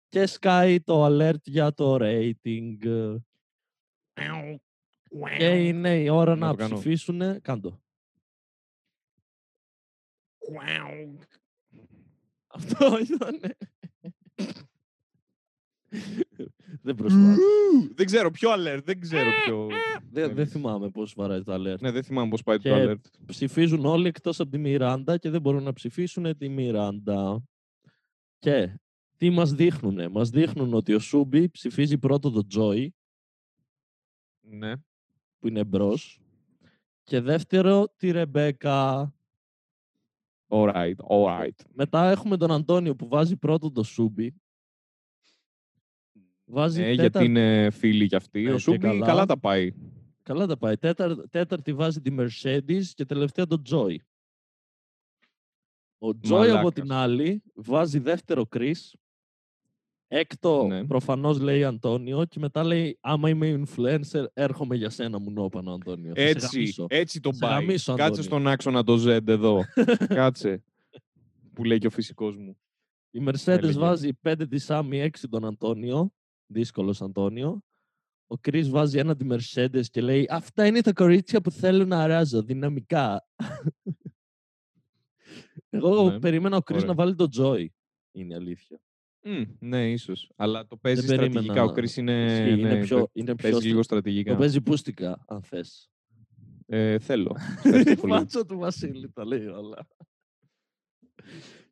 Και 0.08 0.26
σκάει 0.26 0.80
το 0.80 1.06
alert 1.06 1.42
για 1.44 1.72
το 1.74 1.96
rating. 2.00 2.76
Και 5.38 5.66
είναι 5.66 6.00
η 6.00 6.08
ώρα 6.08 6.34
Να 6.36 6.46
να 6.46 6.50
το 6.50 6.56
κάνω. 6.56 6.74
ψηφίσουν. 6.74 7.40
Κάντο. 7.42 7.80
Αυτό 12.46 12.98
ήταν. 12.98 13.40
δεν 16.82 16.94
προσπάθησα. 16.94 17.36
δεν 17.94 18.06
ξέρω 18.06 18.30
ποιο 18.30 18.50
alert, 18.52 18.80
δεν 18.84 19.00
ξέρω 19.00 19.30
ποιο. 19.44 19.66
Δεν, 19.66 20.02
δεν 20.10 20.30
εμείς. 20.30 20.50
θυμάμαι 20.52 20.90
πώς 20.90 21.14
βαράει 21.14 21.42
το 21.42 21.54
alert. 21.54 21.80
Ναι, 21.80 21.90
δεν 21.90 22.02
θυμάμαι 22.02 22.28
πώς 22.30 22.42
πάει 22.42 22.58
Και- 22.58 22.68
το 22.70 22.76
alert. 22.90 23.00
Ψηφίζουν 23.26 23.84
όλοι 23.84 24.08
εκτός 24.08 24.40
από 24.40 24.50
τη 24.50 24.58
Μιράντα 24.58 25.18
και 25.18 25.30
δεν 25.30 25.40
μπορούν 25.40 25.62
να 25.62 25.72
ψηφίσουν 25.72 26.36
τη 26.36 26.48
Μιράντα. 26.48 27.42
Και 28.38 28.78
τι 29.16 29.30
μας 29.30 29.52
δείχνουνε; 29.52 30.08
Μας 30.08 30.30
δείχνουν 30.30 30.74
ότι 30.74 30.94
ο 30.94 30.98
Σούμπι 30.98 31.48
ψηφίζει 31.48 31.98
πρώτο 31.98 32.30
το 32.30 32.46
Τζόι 32.46 32.94
Ναι. 34.40 34.72
Που 35.38 35.48
είναι 35.48 35.64
μπρος. 35.64 36.20
Και 37.02 37.20
δεύτερο 37.20 37.88
τη 37.96 38.10
Ρεμπέκα. 38.10 39.12
Alright, 40.48 40.94
alright. 41.08 41.54
Μετά 41.72 42.10
έχουμε 42.10 42.36
τον 42.36 42.50
Αντώνιο 42.50 42.96
που 42.96 43.08
βάζει 43.08 43.36
πρώτο 43.36 43.70
το 43.70 43.82
Σούμπι. 43.82 44.34
Βάζει 46.44 46.80
Ναι, 46.80 46.86
τέταρτη... 46.94 47.00
γιατί 47.00 47.24
είναι 47.24 47.70
φίλοι 47.70 48.06
κι 48.06 48.14
αυτοί. 48.16 48.42
Ναι, 48.42 48.50
Ο 48.50 48.52
και 48.54 48.58
Σούμπι 48.60 48.78
καλά. 48.78 49.06
καλά 49.06 49.26
τα 49.26 49.38
πάει. 49.38 49.72
Καλά 50.22 50.46
τα 50.46 50.56
πάει. 50.56 50.76
Τέταρ... 50.76 51.28
Τέταρτη 51.28 51.72
βάζει 51.72 52.00
τη 52.00 52.14
Mercedes 52.18 52.82
και 52.94 53.04
τελευταία 53.04 53.46
το 53.46 53.62
Joy. 53.70 53.96
Ο 55.98 56.08
Joy 56.08 56.14
από 56.24 56.34
Μαλάκας. 56.36 56.72
την 56.72 56.92
άλλη 56.92 57.42
βάζει 57.54 57.98
δεύτερο 57.98 58.46
Chris. 58.56 58.74
Έκτο 60.10 60.66
Ναι. 60.66 60.86
προφανώς 60.86 61.38
λέει 61.40 61.64
Αντώνιο 61.64 62.24
και 62.24 62.38
μετά 62.38 62.64
λέει 62.64 62.98
άμα 63.00 63.28
είμαι 63.28 63.62
influencer 63.66 64.24
έρχομαι 64.32 64.76
για 64.76 64.90
σένα 64.90 65.18
μου 65.18 65.30
νόπανο 65.30 65.72
Αντώνιο. 65.72 66.14
Θα 66.14 66.20
σε 66.20 66.26
Έτσι, 66.28 66.56
γαμίσω. 66.56 66.86
έτσι 66.88 67.20
το 67.20 67.32
Σε 67.32 67.38
πάει. 67.38 67.52
γαμίσω, 67.52 67.90
Κάτσε 67.92 68.04
Αντώνιο. 68.04 68.22
στον 68.22 68.46
άξονα 68.48 68.84
το 68.84 68.94
Z 69.06 69.28
εδώ. 69.28 69.60
Κάτσε. 70.08 70.62
Που 71.52 71.64
λέει 71.64 71.78
και 71.78 71.86
ο 71.86 71.90
φυσικός 71.90 72.36
μου. 72.36 72.58
Η 73.10 73.22
Mercedes 73.26 73.46
έλεγε. 73.46 73.78
βάζει 73.78 74.10
5 74.22 74.48
της 74.48 74.64
Σάμι, 74.64 75.00
6 75.02 75.28
τον 75.30 75.44
Αντώνιο. 75.44 76.12
Δύσκολος 76.46 77.02
Αντώνιο. 77.02 77.62
Ο 78.26 78.34
Chris 78.48 78.64
βάζει 78.68 78.98
ένα 78.98 79.16
τη 79.16 79.26
Mercedes 79.30 79.84
και 79.90 80.00
λέει 80.00 80.26
Αυτά 80.30 80.66
είναι 80.66 80.80
τα 80.80 80.92
κορίτσια 80.92 81.40
που 81.40 81.50
θέλω 81.50 81.84
να 81.84 82.02
αράζω 82.02 82.42
δυναμικά. 82.42 83.26
Εγώ 85.70 86.10
Ναι, 86.10 86.18
περίμενα 86.18 86.56
ο 86.56 86.60
Chris 86.64 86.74
ωραία. 86.74 86.86
να 86.86 86.94
βάλει 86.94 87.14
το 87.14 87.28
Joy. 87.38 87.66
Είναι 88.12 88.34
η 88.34 88.36
αλήθεια. 88.36 88.80
Μμ, 89.22 89.42
ναι, 89.58 89.90
ίσως. 89.90 90.30
Αλλά 90.36 90.66
το 90.66 90.76
παίζει 90.76 91.06
Δεν 91.06 91.16
στρατηγικά. 91.16 91.62
Ο 91.62 91.72
περίμενα. 91.72 91.74
Chris 91.74 91.96
είναι, 91.96 92.32
Ισχύει, 92.32 92.60
είναι 92.60 92.74
ναι, 92.74 92.80
πιο- 92.84 92.96
παί- 92.98 93.10
είναι 93.12 93.34
πιο 93.34 93.42
παίζει 93.42 93.56
στο- 93.58 93.66
λίγο 93.66 93.76
Το 93.78 93.82
στρατηγικά. 93.82 94.36
παίζει 94.36 94.60
πούστικα, 94.60 95.24
αν 95.26 95.42
θες. 95.42 95.90
Ε, 96.66 96.98
θέλω. 96.98 97.36
Ευχαριστώ 97.64 97.90
Η 97.90 97.96
πολύ. 97.96 98.12
φάτσα 98.12 98.46
του 98.46 98.58
Βασίλη 98.58 99.10
τα 99.10 99.24
λέει 99.24 99.46
όλα. 99.46 99.86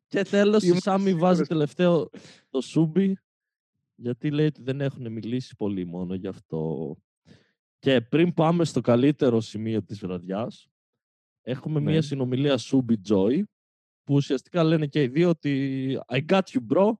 Και 0.07 0.21
τέλος 0.23 0.63
η 0.63 0.67
Είμαι 0.69 0.79
Σάμι 0.79 1.03
σίγουρος. 1.03 1.21
βάζει 1.21 1.43
τελευταίο 1.43 2.09
το 2.49 2.61
Σούμπι 2.61 3.17
γιατί 3.95 4.31
λέει 4.31 4.45
ότι 4.45 4.61
δεν 4.61 4.81
έχουν 4.81 5.11
μιλήσει 5.11 5.55
πολύ 5.55 5.85
μόνο 5.85 6.13
γι' 6.15 6.27
αυτό. 6.27 6.95
Και 7.79 8.01
πριν 8.01 8.33
πάμε 8.33 8.65
στο 8.65 8.81
καλύτερο 8.81 9.41
σημείο 9.41 9.83
της 9.83 9.99
βραδιάς 9.99 10.67
έχουμε 11.41 11.79
Ναι. 11.79 11.91
μια 11.91 12.01
συνομιλία 12.01 12.57
Σούμπι 12.57 13.01
Joy 13.09 13.41
που 14.03 14.13
ουσιαστικά 14.13 14.63
λένε 14.63 14.87
και 14.87 15.03
οι 15.03 15.07
δύο 15.07 15.29
ότι 15.29 15.99
I 16.07 16.25
got 16.29 16.41
you 16.41 16.59
bro 16.73 16.91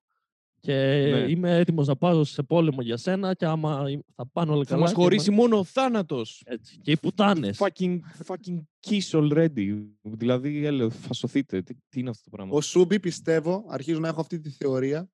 και 0.59 0.73
Ναι. 0.73 1.25
είμαι 1.31 1.57
έτοιμος 1.57 1.87
να 1.87 1.95
πάω 1.95 2.23
σε 2.23 2.43
πόλεμο 2.43 2.81
για 2.81 2.97
σένα 2.97 3.33
και 3.33 3.45
άμα 3.45 3.85
ε- 3.87 3.99
θα 4.15 4.25
πάνε 4.27 4.51
όλα 4.51 4.63
Θα 4.63 4.69
καλά. 4.69 4.81
μας 4.81 4.89
και 4.93 5.01
χωρίσει 5.01 5.29
μα- 5.29 5.35
μόνο 5.35 5.57
ο 5.57 5.63
θάνατος. 5.63 6.41
Έτσι. 6.45 6.77
Και 6.79 6.91
οι 6.91 6.97
πουτάνες. 6.97 7.59
Fucking, 7.61 7.99
fucking 8.25 8.59
kiss 8.87 9.09
already. 9.11 9.85
Δηλαδή, 10.01 10.65
έλεω, 10.65 10.89
θα 10.89 11.13
σωθείτε. 11.13 11.61
Τι, 11.61 11.73
τι 11.89 11.99
είναι 11.99 12.09
αυτό 12.09 12.23
το 12.23 12.29
πράγμα; 12.35 12.53
Ο 12.53 12.61
Σούμπι 12.61 12.99
πιστεύω, 12.99 13.65
αρχίζω 13.67 13.99
να 13.99 14.07
έχω 14.07 14.21
αυτή 14.21 14.39
τη 14.39 14.49
θεωρία, 14.49 15.09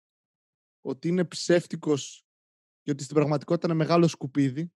ότι 0.82 1.08
είναι 1.08 1.24
ψεύτικος 1.26 2.26
και 2.82 2.92
ότι 2.92 3.04
στην 3.04 3.16
πραγματικότητα 3.16 3.68
είναι 3.68 3.76
μεγάλο 3.78 4.08
σκουπίδι. 4.08 4.72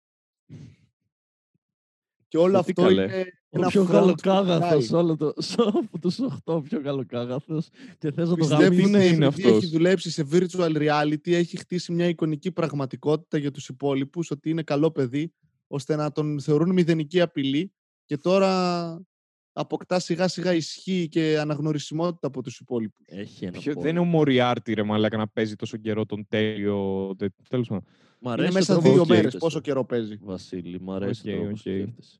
Και 2.29 2.39
όλο 2.39 2.51
Γιατί, 2.51 2.71
αυτό 2.71 2.83
καλέ; 2.83 3.03
είναι 3.03 3.25
Ο 3.55 3.59
ένα 3.59 3.67
πιο 3.69 3.83
front 3.83 3.87
που 3.87 3.93
γαλοκάγαθος 3.93 4.89
χωράει. 4.89 5.05
όλο 5.05 5.17
το 5.17 5.35
από 5.85 5.99
τους 6.01 6.19
8 6.45 6.63
πιο 6.63 6.81
γαλοκάγαθος 6.81 7.69
και 7.99 8.11
θες 8.13 8.29
να 8.29 8.35
το 8.35 8.35
Πιστεύει 8.35 8.63
γαμίσεις. 8.63 8.87
είναι, 8.89 8.99
ότι 8.99 9.07
είναι 9.15 9.27
επειδή 9.27 9.43
αυτός. 9.49 9.63
έχει 9.63 9.73
δουλέψει 9.73 10.11
σε 10.11 10.27
virtual 10.33 10.77
reality, 10.77 11.31
έχει 11.33 11.57
χτίσει 11.57 11.93
μια 11.93 12.09
εικονική 12.09 12.53
πραγματικότητα 12.53 13.39
για 13.39 13.51
τους 13.51 13.69
υπόλοιπους, 13.69 14.31
ότι 14.31 14.51
είναι 14.51 14.63
καλό 14.63 14.91
παιδί, 14.91 15.33
ώστε 15.67 15.97
να 15.97 16.13
τον 16.13 16.41
θεωρούν 16.41 16.73
μηδενική 16.73 17.21
απειλή 17.21 17.73
και 18.05 18.17
τώρα 18.17 19.03
αποκτά 19.53 19.99
σιγά 19.99 20.29
σιγά 20.29 20.55
ισχύ 20.55 21.09
και 21.11 21.39
αναγνωρισιμότητα 21.41 22.27
από 22.27 22.43
τους 22.43 22.59
υπόλοιπους. 22.59 23.07
Έχει 23.09 23.45
ένα 23.45 23.59
Ποιο- 23.59 23.73
πολύ- 23.73 23.87
δεν 23.87 23.97
είναι 23.97 24.01
ο 24.07 24.11
Μοριάρτη 24.11 24.75
ρε 24.75 24.83
μαλάκα 24.83 25.17
να 25.17 25.29
παίζει 25.29 25.55
τόσο 25.57 25.77
καιρό 25.77 26.07
τον 26.07 26.27
τέλειο. 26.29 27.11
τε- 27.19 27.33
Τέλος 27.49 27.69
πάντων. 27.69 27.85
Μ' 28.19 28.25
Είναι 28.27 28.33
αρέσει 28.33 28.51
ο 28.51 28.53
μέσα 28.55 28.73
τρόπος 28.73 28.91
δύο 28.93 29.01
που 29.03 29.09
μέρες, 29.09 29.19
σκέφτεσαι, 29.21 29.45
πόσο 29.45 29.61
καιρό 29.61 29.85
παίζει. 29.85 30.17
Βασίλη, 30.23 30.81
μου 30.81 30.93
αρέσει 30.93 31.29
Οκ, 31.31 31.35
ο 31.35 31.39
τρόπος 31.41 31.63
που 31.63 31.71
οκ. 31.71 31.77
σκέφτεσαι. 31.83 32.19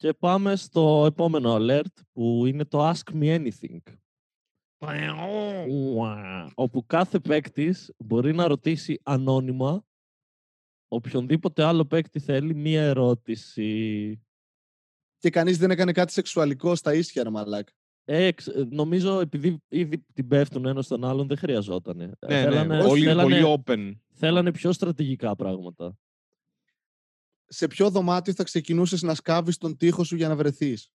Και 0.00 0.12
πάμε 0.12 0.56
στο 0.56 1.04
επόμενο 1.06 1.56
alert 1.60 2.02
που 2.12 2.46
είναι 2.46 2.64
το 2.64 2.88
Ask 2.90 3.12
Me 3.12 3.22
Anything. 3.38 3.78
Ουα, 5.68 6.50
όπου 6.54 6.86
κάθε 6.86 7.18
παίκτης 7.18 7.92
μπορεί 7.98 8.34
να 8.34 8.46
ρωτήσει 8.46 9.00
ανώνυμα 9.02 9.84
οποιονδήποτε 10.88 11.64
άλλο 11.64 11.84
παίκτη 11.84 12.18
θέλει 12.18 12.54
μία 12.54 12.82
ερώτηση. 12.82 14.20
Και 15.18 15.30
κανείς 15.30 15.58
δεν 15.58 15.70
έκανε 15.70 15.92
κάτι 15.92 16.12
σεξουαλικό 16.12 16.74
στα 16.74 16.94
ίσια, 16.94 17.22
ρε 17.22 17.30
μαλάκα. 17.30 17.72
Ε, 18.04 18.24
εξ- 18.24 18.46
ε, 18.46 18.64
νομίζω 18.70 19.20
επειδή 19.20 19.62
ήδη 19.68 20.04
την 20.12 20.28
πέφτουν 20.28 20.66
ένα 20.66 20.82
στον 20.82 21.04
άλλον 21.04 21.26
δεν 21.26 21.36
χρειαζόταν. 21.36 21.96
Ναι, 21.96 22.64
ναι, 22.64 22.78
όχι, 22.78 22.88
όλοι 22.90 23.00
είναι 23.02 23.10
θέλανε, 23.10 23.40
πολύ 23.42 23.62
open. 23.66 23.96
θέλανε 24.12 24.52
πιο 24.52 24.72
στρατηγικά 24.72 25.36
πράγματα. 25.36 25.98
Σε 27.52 27.66
ποιο 27.66 27.90
δωμάτιο 27.90 28.32
θα 28.34 28.42
ξεκινούσες 28.42 29.02
να 29.02 29.14
σκάβεις 29.14 29.56
τον 29.56 29.76
τοίχο 29.76 30.04
σου 30.04 30.16
για 30.16 30.28
να 30.28 30.36
βρεθείς; 30.36 30.90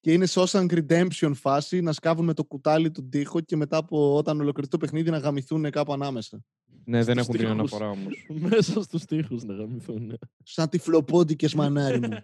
Και 0.00 0.12
είναι 0.12 0.26
Shawshank 0.30 0.68
Redemption 0.70 1.32
φάση 1.34 1.80
να 1.80 1.92
σκάβουν 1.92 2.24
με 2.24 2.34
το 2.34 2.44
κουτάλι 2.44 2.90
τον 2.90 3.10
τοίχο 3.10 3.40
και 3.40 3.56
μετά 3.56 3.76
από 3.76 4.16
όταν 4.16 4.40
ολοκληρωθεί 4.40 4.70
το 4.70 4.78
παιχνίδι 4.78 5.10
να 5.10 5.18
γαμηθούν 5.18 5.70
κάπου 5.70 5.92
ανάμεσα. 5.92 6.44
Ναι, 6.84 7.04
δεν 7.04 7.14
Στους 7.14 7.18
έχουν 7.18 7.36
την 7.36 7.40
τοίχους. 7.40 7.50
αναφορά 7.50 7.88
όμως. 7.90 8.26
Μέσα 8.50 8.82
στους 8.82 9.04
τοίχους 9.04 9.42
να 9.42 9.54
γαμηθούν. 9.54 10.18
Σαν 10.42 10.68
τυφλοπόντικες 10.68 11.54
μανάρι 11.54 12.00
μου. 12.00 12.08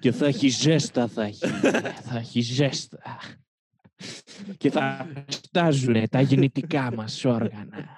Και 0.00 0.12
θα 0.12 0.26
έχει 0.26 0.48
ζέστα, 0.48 1.08
θα 1.08 1.22
έχει. 1.22 1.46
θα 2.02 2.18
έχει 2.18 2.40
ζέστα. 2.40 2.98
Και 4.56 4.70
θα 4.70 5.06
στάζουν 5.28 6.08
τα 6.08 6.20
γεννητικά 6.20 6.94
μας 6.94 7.24
όργανα. 7.24 7.88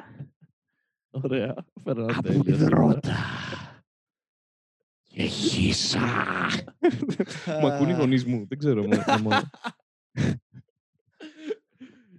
Ωραία. 1.10 1.54
Φέρνα 1.84 2.12
από 2.16 2.22
τέλεια 2.22 2.42
σήμερα. 2.42 2.62
υδρότα. 2.64 3.16
Και 5.02 5.22
χύσα. 5.22 6.00
Μου 7.60 7.66
ακούνε 7.66 7.90
οι 7.92 7.94
γονείς 7.96 8.24
μου, 8.24 8.46
δεν 8.48 8.58
ξέρω. 8.58 8.86
μου- 8.86 9.02
άμα- 9.06 9.50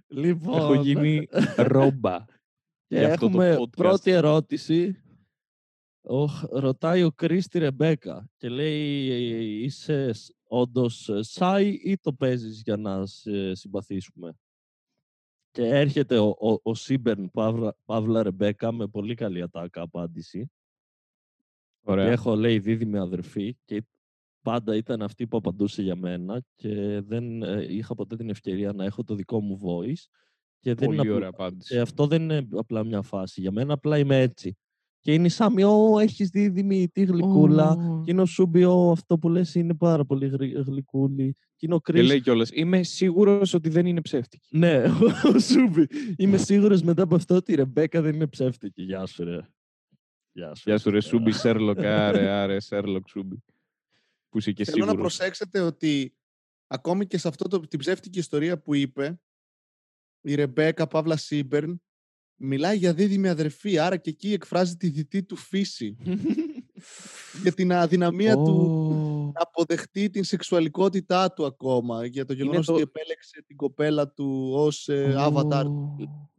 Λοιπόν, 0.08 0.56
Έχω 0.58 0.74
γίνει 0.74 1.28
ρόμπα. 1.56 2.24
και 2.86 2.98
για 2.98 3.12
αυτό 3.12 3.30
το 3.30 3.42
έχουμε 3.42 3.56
podcast. 3.60 3.70
πρώτη 3.76 4.10
ερώτηση. 4.10 4.98
Οχ, 6.06 6.42
ρωτάει 6.50 7.02
ο 7.02 7.12
Κρίστη 7.12 7.48
τη 7.50 7.58
Ρεμπέκα 7.58 8.28
και 8.36 8.48
λέει 8.48 9.06
είσαι 9.62 10.10
όντως 10.46 11.10
σάι 11.20 11.68
ή 11.68 11.98
το 11.98 12.12
παίζεις 12.12 12.62
για 12.62 12.76
να 12.76 13.06
σε 13.06 13.54
συμπαθήσουμε; 13.54 14.34
Και 15.50 15.62
έρχεται 15.66 16.18
ο, 16.18 16.26
ο, 16.40 16.58
ο 16.62 16.74
Σίμπερν 16.74 17.30
Παύλα, 17.30 17.76
Παύλα 17.84 18.22
Ρεμπέκα 18.22 18.72
με 18.72 18.86
πολύ 18.88 19.14
καλή 19.14 19.42
ατάκα 19.42 19.80
απάντηση. 19.82 20.50
Και 21.80 21.90
Ωραία. 21.90 22.10
έχω 22.10 22.34
λέει 22.36 22.58
δίδυμη 22.58 22.98
αδερφή 22.98 23.56
και 23.64 23.82
πάντα 24.42 24.76
ήταν 24.76 25.02
αυτή 25.02 25.26
που 25.26 25.36
απαντούσε 25.36 25.82
για 25.82 25.96
μένα 25.96 26.42
και 26.54 27.00
δεν 27.00 27.42
ε, 27.42 27.72
είχα 27.74 27.94
ποτέ 27.94 28.16
την 28.16 28.30
ευκαιρία 28.30 28.72
να 28.72 28.84
έχω 28.84 29.04
το 29.04 29.14
δικό 29.14 29.40
μου 29.40 29.58
voice. 29.62 30.04
Και 30.58 30.74
δεν 30.74 30.86
είναι 30.88 30.96
Πολύ 30.96 30.98
απλ- 30.98 31.14
ωραία 31.14 31.28
απάντηση. 31.28 31.74
ε, 31.74 31.80
αυτό 31.80 32.06
δεν 32.06 32.22
είναι 32.22 32.48
απλά 32.52 32.84
μια 32.84 33.02
φάση. 33.02 33.40
Για 33.40 33.50
μένα 33.50 33.72
απλά 33.72 33.98
είμαι 33.98 34.20
έτσι. 34.20 34.56
Και 35.04 35.12
είναι 35.14 35.28
σαν 35.28 35.58
«Ω, 35.58 35.98
έχεις 35.98 36.28
δίδυμη, 36.28 36.88
τι 36.88 37.04
γλυκούλα». 37.04 37.76
Και 38.04 38.10
είναι 38.10 38.20
ο 38.20 38.24
Σούμπι, 38.26 38.64
«Ω, 38.64 38.90
αυτό 38.90 39.18
που 39.18 39.28
λες 39.28 39.54
είναι 39.54 39.74
πάρα 39.74 40.04
πολύ 40.04 40.26
γρη- 40.28 40.56
γλυκούλη. 40.66 41.32
Και 41.56 41.66
είναι 41.66 41.74
ο 41.74 41.80
Και 41.80 41.92
Κρις, 41.92 42.06
λέει 42.06 42.20
κιόλας, 42.20 42.50
είμαι 42.52 42.82
σίγουρος 42.82 43.54
ότι 43.54 43.68
δεν 43.68 43.86
είναι 43.86 44.00
ψεύτικη. 44.00 44.58
ναι, 44.58 44.82
ο 45.34 45.38
Σούμπι. 45.38 45.86
Είμαι 46.16 46.36
σίγουρος 46.36 46.82
μετά 46.82 47.02
από 47.02 47.14
αυτό 47.14 47.34
ότι 47.34 47.52
η 47.52 47.54
Ρεμπέκα 47.54 48.00
δεν 48.02 48.14
είναι 48.14 48.26
ψεύτικη. 48.26 48.82
Γεια 48.82 49.06
σου, 49.06 49.24
ρε. 49.24 49.38
Γεια 50.32 50.54
σου. 50.54 50.62
Γεια 50.66 50.78
σου 50.78 50.90
ρε 50.90 51.00
Σούμπι. 51.00 51.16
Σούμπι, 51.32 51.32
Σέρλοκ, 51.32 51.78
άρε, 51.84 52.28
άρε, 52.30 52.60
Σέρλοκ 52.60 53.08
Σούμπι. 53.08 53.36
Που 54.28 54.38
είσαι 54.38 54.52
και 54.52 54.64
Θέλω 54.64 54.84
να 54.84 54.90
σίγουρος. 54.90 55.16
προσέξετε 55.16 55.60
ότι 55.60 56.14
ακόμη 56.66 57.06
και 57.06 57.18
σε 57.18 57.28
αυτό 57.28 57.48
το, 57.48 57.60
την 57.60 57.78
ψεύτικη 57.78 58.18
ιστορία 58.18 58.58
που 58.62 58.74
είπε, 58.74 59.20
η 60.20 60.34
Ρεμπέκα 60.34 60.86
Παύλα 60.86 61.16
Σίμπερν 61.16 61.82
μιλάει 62.36 62.76
για 62.76 62.94
δίδυμη 62.94 63.28
αδερφή, 63.28 63.78
άρα 63.78 63.96
και 63.96 64.10
εκεί 64.10 64.32
εκφράζει 64.32 64.76
τη 64.76 64.88
δυτή 64.88 65.22
του 65.22 65.36
φύση 65.36 65.96
για 67.42 67.52
την 67.52 67.72
αδυναμία 67.72 68.34
του 68.34 68.52
Ω, 68.52 69.32
να 69.34 69.40
αποδεχτεί 69.42 70.10
την 70.10 70.24
σεξουαλικότητά 70.24 71.32
του 71.32 71.44
ακόμα, 71.44 72.06
για 72.06 72.24
το 72.24 72.32
γεγονός 72.32 72.66
το- 72.66 72.72
ότι 72.72 72.82
επέλεξε 72.82 73.42
την 73.46 73.56
κοπέλα 73.56 74.08
του 74.08 74.50
ως 74.54 74.88
ε, 74.88 75.14
ω, 75.14 75.20
avatar. 75.32 75.64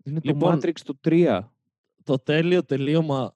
Είναι 0.03 0.19
το 0.21 0.29
Λοιπόν, 0.31 0.58
Matrix 0.60 0.73
το 0.84 0.99
3. 1.03 1.39
το 2.03 2.17
τέλειο 2.17 2.63
τελείωμα 2.65 3.36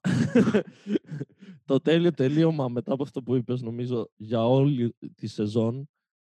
το 1.64 1.80
τέλειο 1.80 2.12
τελείωμα 2.12 2.68
μετά 2.68 2.92
από 2.92 3.02
αυτό 3.02 3.22
που 3.22 3.34
είπες 3.34 3.62
νομίζω 3.62 4.10
για 4.16 4.46
όλη 4.48 4.96
τη 5.14 5.26
σεζόν 5.26 5.88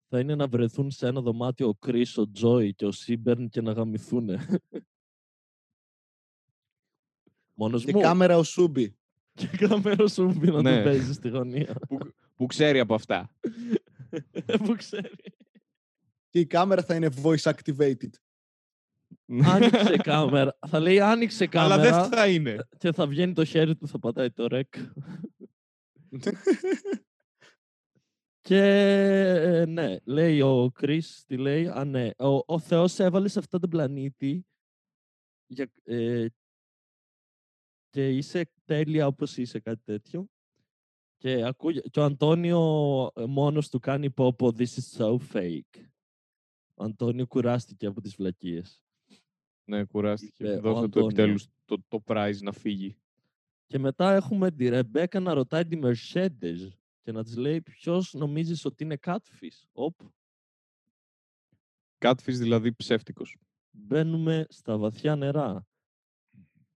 θα 0.09 0.19
είναι 0.19 0.35
να 0.35 0.47
βρεθούν 0.47 0.91
σε 0.91 1.07
ένα 1.07 1.21
δωμάτιο 1.21 1.67
ο 1.67 1.73
Κρις, 1.75 2.17
ο 2.17 2.31
Τζόι 2.31 2.73
και 2.73 2.85
ο 2.85 2.91
Σίμπερν 2.91 3.49
και 3.49 3.61
να 3.61 3.71
γαμηθούν. 3.71 4.29
Μόνος 7.55 7.85
Και 7.85 7.91
μου. 7.93 7.99
κάμερα 8.01 8.37
ο 8.37 8.43
Σούμπι. 8.43 8.95
Και 9.39 9.47
κάμερα 9.47 10.07
σου 10.07 10.37
πει 10.39 10.51
να 10.51 10.61
Ναι. 10.61 10.77
το 10.77 10.83
παίζει 10.83 11.13
στη 11.13 11.29
γωνία. 11.29 11.75
Που 12.35 12.45
ξέρει 12.45 12.79
από 12.79 12.93
αυτά. 12.95 13.35
που 14.65 14.75
ξέρει. 14.77 15.09
Και 16.29 16.39
η 16.39 16.45
κάμερα 16.45 16.83
θα 16.83 16.95
είναι 16.95 17.09
voice 17.23 17.53
activated. 17.53 18.09
Άνοιξε 19.43 19.97
κάμερα. 20.03 20.57
Θα 20.67 20.79
λέει 20.79 20.99
άνοιξε 20.99 21.49
Αλλά 21.53 21.75
κάμερα 21.75 22.01
δεν 22.01 22.09
θα 22.17 22.27
είναι. 22.27 22.67
και 22.77 22.91
θα 22.91 23.07
βγαίνει 23.07 23.33
το 23.33 23.45
χέρι 23.45 23.75
του, 23.75 23.87
θα 23.87 23.99
πατάει 23.99 24.31
το 24.31 24.47
ρεκ. 24.47 24.73
Και 28.41 28.57
ε, 28.61 29.65
ναι, 29.65 29.97
λέει 30.03 30.41
ο 30.41 30.71
Chris, 30.81 31.03
τι 31.27 31.37
λέει, 31.37 31.67
α 31.67 31.85
ναι, 31.85 32.09
ο, 32.17 32.53
ο 32.53 32.59
Θεός 32.59 32.91
σε 32.91 33.03
έβαλε 33.03 33.27
σε 33.27 33.39
αυτόν 33.39 33.59
τον 33.59 33.69
πλανήτη 33.69 34.45
για, 35.47 35.71
ε, 35.83 36.25
και 37.95 38.09
είσαι 38.09 38.51
τέλεια 38.65 39.07
όπως 39.07 39.37
είσαι, 39.37 39.59
κάτι 39.59 39.81
τέτοιο. 39.83 40.27
Και, 41.17 41.45
ακούγε, 41.45 41.79
και 41.79 41.99
ο 41.99 42.03
Αντώνιο 42.03 43.11
ε, 43.15 43.25
μόνος 43.25 43.69
του 43.69 43.79
κάνει 43.79 44.11
πω 44.11 44.33
πω 44.33 44.51
this 44.57 44.65
is 44.65 44.97
so 44.97 45.17
fake. 45.33 45.85
Ο 46.73 46.83
Αντώνιο 46.83 47.27
κουράστηκε 47.27 47.85
από 47.85 48.01
τις 48.01 48.15
βλακίες. 48.15 48.83
Ναι, 49.65 49.85
κουράστηκε. 49.85 50.43
Είπε 50.43 50.55
ο 50.55 50.61
Δώσε 50.61 50.79
του 50.79 50.83
Αντώνιο. 50.85 51.05
επιτέλους 51.05 51.47
το, 51.65 51.77
το 51.87 52.03
prize 52.05 52.37
να 52.41 52.51
φύγει. 52.51 52.97
Και 53.67 53.79
μετά 53.79 54.13
έχουμε 54.13 54.51
τη 54.51 54.69
Ρεμπέκα 54.69 55.19
να 55.19 55.33
ρωτάει 55.33 55.65
τη 55.65 55.79
Mercedes 55.83 56.69
και 57.01 57.11
να 57.11 57.23
της 57.23 57.35
λέει 57.37 57.61
ποιος 57.61 58.13
νομίζεις 58.13 58.65
ότι 58.65 58.83
είναι 58.83 58.97
catfish; 59.05 59.67
Οπ, 59.71 59.99
Catfish 61.97 62.15
δηλαδή 62.25 62.73
ψεύτικος. 62.73 63.37
μπαίνουμε 63.71 64.45
στα 64.49 64.77
βαθιά 64.77 65.15
νερά. 65.15 65.67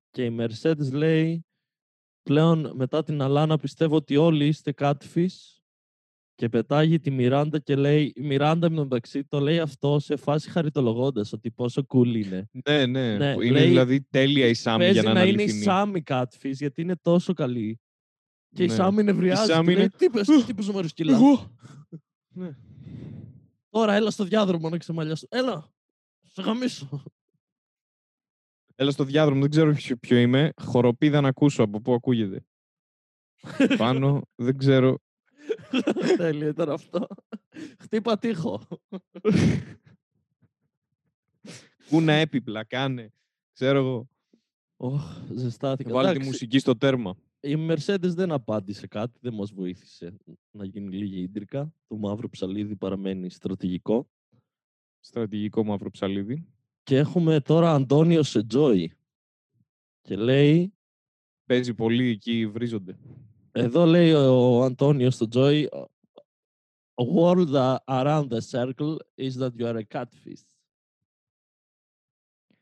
Και 0.09 0.25
η 0.25 0.37
Mercedes 0.39 0.91
λέει 0.91 1.45
πλέον 2.23 2.71
μετά 2.75 3.03
την 3.03 3.21
Αλάνα 3.21 3.57
πιστεύω 3.57 3.95
ότι 3.95 4.17
όλοι 4.17 4.47
είστε 4.47 4.73
catfish 4.77 5.59
και 6.35 6.49
πετάγει 6.49 6.99
τη 6.99 7.11
Μιράντα 7.11 7.59
και 7.59 7.75
λέει 7.75 8.13
η 8.15 8.21
Μιράντα 8.21 8.69
με 8.69 8.75
τον 8.75 8.83
μεταξύ 8.83 9.23
το 9.23 9.39
λέει 9.39 9.59
αυτό 9.59 9.99
σε 9.99 10.15
φάση 10.15 10.49
χαριτολογώντας 10.49 11.33
ότι 11.33 11.51
πόσο 11.51 11.85
cool 11.89 12.07
είναι. 12.15 12.49
Ναι, 12.67 12.85
ναι. 12.85 13.17
Ναι, 13.17 13.33
που 13.33 13.41
είναι 13.41 13.59
λέει, 13.59 13.67
δηλαδή 13.67 14.01
τέλεια 14.01 14.47
η 14.47 14.53
Σάμι 14.53 14.77
Παίζει 14.77 14.93
για 14.93 15.03
να 15.03 15.13
να 15.13 15.21
είναι 15.21 15.29
είναι 15.29 15.41
η 15.41 15.43
αληθινή. 15.43 15.63
Σάμι 15.63 16.03
catfish 16.05 16.51
γιατί 16.51 16.81
είναι 16.81 16.95
τόσο 16.95 17.33
καλή. 17.33 17.79
Και 18.55 18.63
η 18.63 18.67
Ναι. 18.67 18.73
Σάμι 18.73 19.03
νευριάζει. 19.03 19.51
Σάμι 19.51 19.67
και 19.67 19.73
λέει, 19.73 19.83
είναι, 19.83 19.93
Τι 19.97 20.09
πες, 20.09 20.45
τι 20.45 20.53
πες 20.53 20.67
μου 20.67 20.87
σκυλά. 20.87 21.13
Εγώ. 21.13 21.55
Ναι. 22.27 22.55
Τώρα 23.69 23.93
έλα 23.93 24.11
στο 24.11 24.23
διάδρομο 24.23 24.69
να 24.69 24.77
ξεμαλιάσω. 24.77 25.27
Έλα, 25.29 25.71
σε 26.21 26.41
γαμίσω. 26.41 27.03
Έλα 28.81 28.91
στο 28.91 29.03
διάδρομο, 29.03 29.41
δεν 29.41 29.49
ξέρω 29.49 29.73
ποιο, 29.73 29.97
ποιο 29.97 30.17
είμαι. 30.17 30.51
Χοροπίδα 30.61 31.21
να 31.21 31.27
ακούσω 31.27 31.63
από 31.63 31.81
πού 31.81 31.93
ακούγεται. 31.93 32.45
Πάνω, 33.77 34.21
δεν 34.35 34.57
ξέρω. 34.57 34.99
Τέλειο 36.17 36.47
ήταν 36.47 36.69
αυτό. 36.69 37.07
Χτύπα 37.79 38.17
τείχο. 38.17 38.67
Κούνα 41.89 42.13
έπιπλα, 42.13 42.63
κάνε. 42.63 43.13
Ξέρω 43.53 43.79
εγώ. 43.79 44.09
Ωχ, 44.77 45.17
ζεστάθηκα. 45.35 45.93
Βάλει 45.93 46.05
τη 46.07 46.11
Εντάξει, 46.11 46.29
μουσική 46.29 46.59
στο 46.59 46.77
τέρμα. 46.77 47.17
Η 47.39 47.55
Mercedes 47.69 47.99
δεν 47.99 48.31
απάντησε 48.31 48.87
κάτι, 48.87 49.19
δεν 49.21 49.33
μας 49.33 49.51
βοήθησε 49.51 50.17
να 50.51 50.65
γίνει 50.65 50.95
λίγη 50.95 51.21
ίντρικα. 51.21 51.73
Το 51.87 51.97
μαύρο 51.97 52.29
ψαλίδι 52.29 52.75
παραμένει 52.75 53.29
στρατηγικό. 53.29 54.09
Στρατηγικό 54.99 55.63
μαύρο 55.63 55.89
ψαλίδι. 55.89 56.47
Και 56.83 56.97
έχουμε 56.97 57.39
τώρα 57.41 57.73
Αντώνιο 57.73 58.23
σε 58.23 58.43
Τζόι. 58.43 58.93
Και 60.01 60.15
λέει, 60.15 60.73
Παίζει 61.45 61.73
πολύ 61.73 62.07
εκεί, 62.09 62.47
βρίζονται. 62.47 62.97
Εδώ 63.51 63.85
λέει 63.85 64.11
ο 64.13 64.63
Αντώνιο 64.63 65.11
στο 65.11 65.27
Joy, 65.33 65.65
A 67.01 67.05
world 67.15 67.53
a- 67.55 67.77
around 67.85 68.27
the 68.29 68.41
circle 68.51 68.97
is 69.15 69.33
that 69.37 69.51
you 69.57 69.65
are 69.65 69.77
a 69.77 69.83
catfish. 69.97 70.43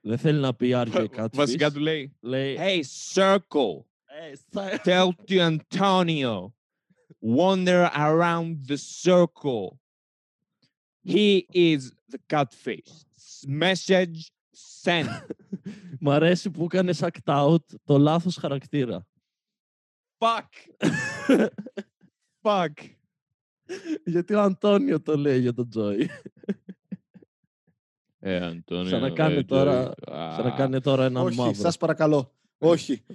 Δεν 0.02 0.18
θέλει 0.18 0.40
να 0.40 0.54
πει 0.56 0.72
are 0.76 0.88
you 0.88 1.08
a 1.08 1.08
catfish. 1.16 1.30
Βασικά 1.34 1.72
του 1.72 1.80
λέει 1.80 2.16
λέει 2.20 2.56
Hey, 2.60 2.82
circle, 3.14 3.84
«Ε, 4.06 4.36
στα- 4.36 4.82
tell 4.84 5.10
to 5.28 5.58
Antonio, 5.58 6.52
wander 7.38 7.90
around 7.94 8.56
the 8.68 8.78
circle. 9.04 9.80
He 11.06 11.46
is 11.54 11.80
the 12.12 12.20
catfish. 12.34 13.06
Message 13.60 14.16
sent. 14.84 15.06
Μ' 16.00 16.10
αρέσει 16.10 16.50
που 16.52 16.64
έκανε 16.64 16.94
act 16.98 17.24
out 17.26 17.64
το 17.84 17.98
λάθος 17.98 18.36
χαρακτήρα. 18.36 19.06
Fuck. 20.18 20.48
Fuck. 22.42 22.74
Γιατί 24.06 24.34
ο 24.34 24.42
Αντώνιο 24.42 25.02
το 25.02 25.18
λέει 25.18 25.40
για 25.40 25.54
τον 25.54 25.70
Τζόι. 25.70 26.10
Ε, 28.20 28.46
Αντώνιο. 28.46 28.90
Σαν 28.90 29.02
να 29.02 29.10
κάνει 29.10 29.46
τώρα- 29.46 29.94
Σαν 30.08 30.44
να 30.44 30.52
κάνει 30.52 30.80
τώρα 30.82 31.06
έναν 31.06 31.26
Όχι, 31.26 31.38
μαύρο. 31.38 31.54
σας 31.54 31.78
παρακαλώ. 31.78 32.34
Όχι. 32.58 33.04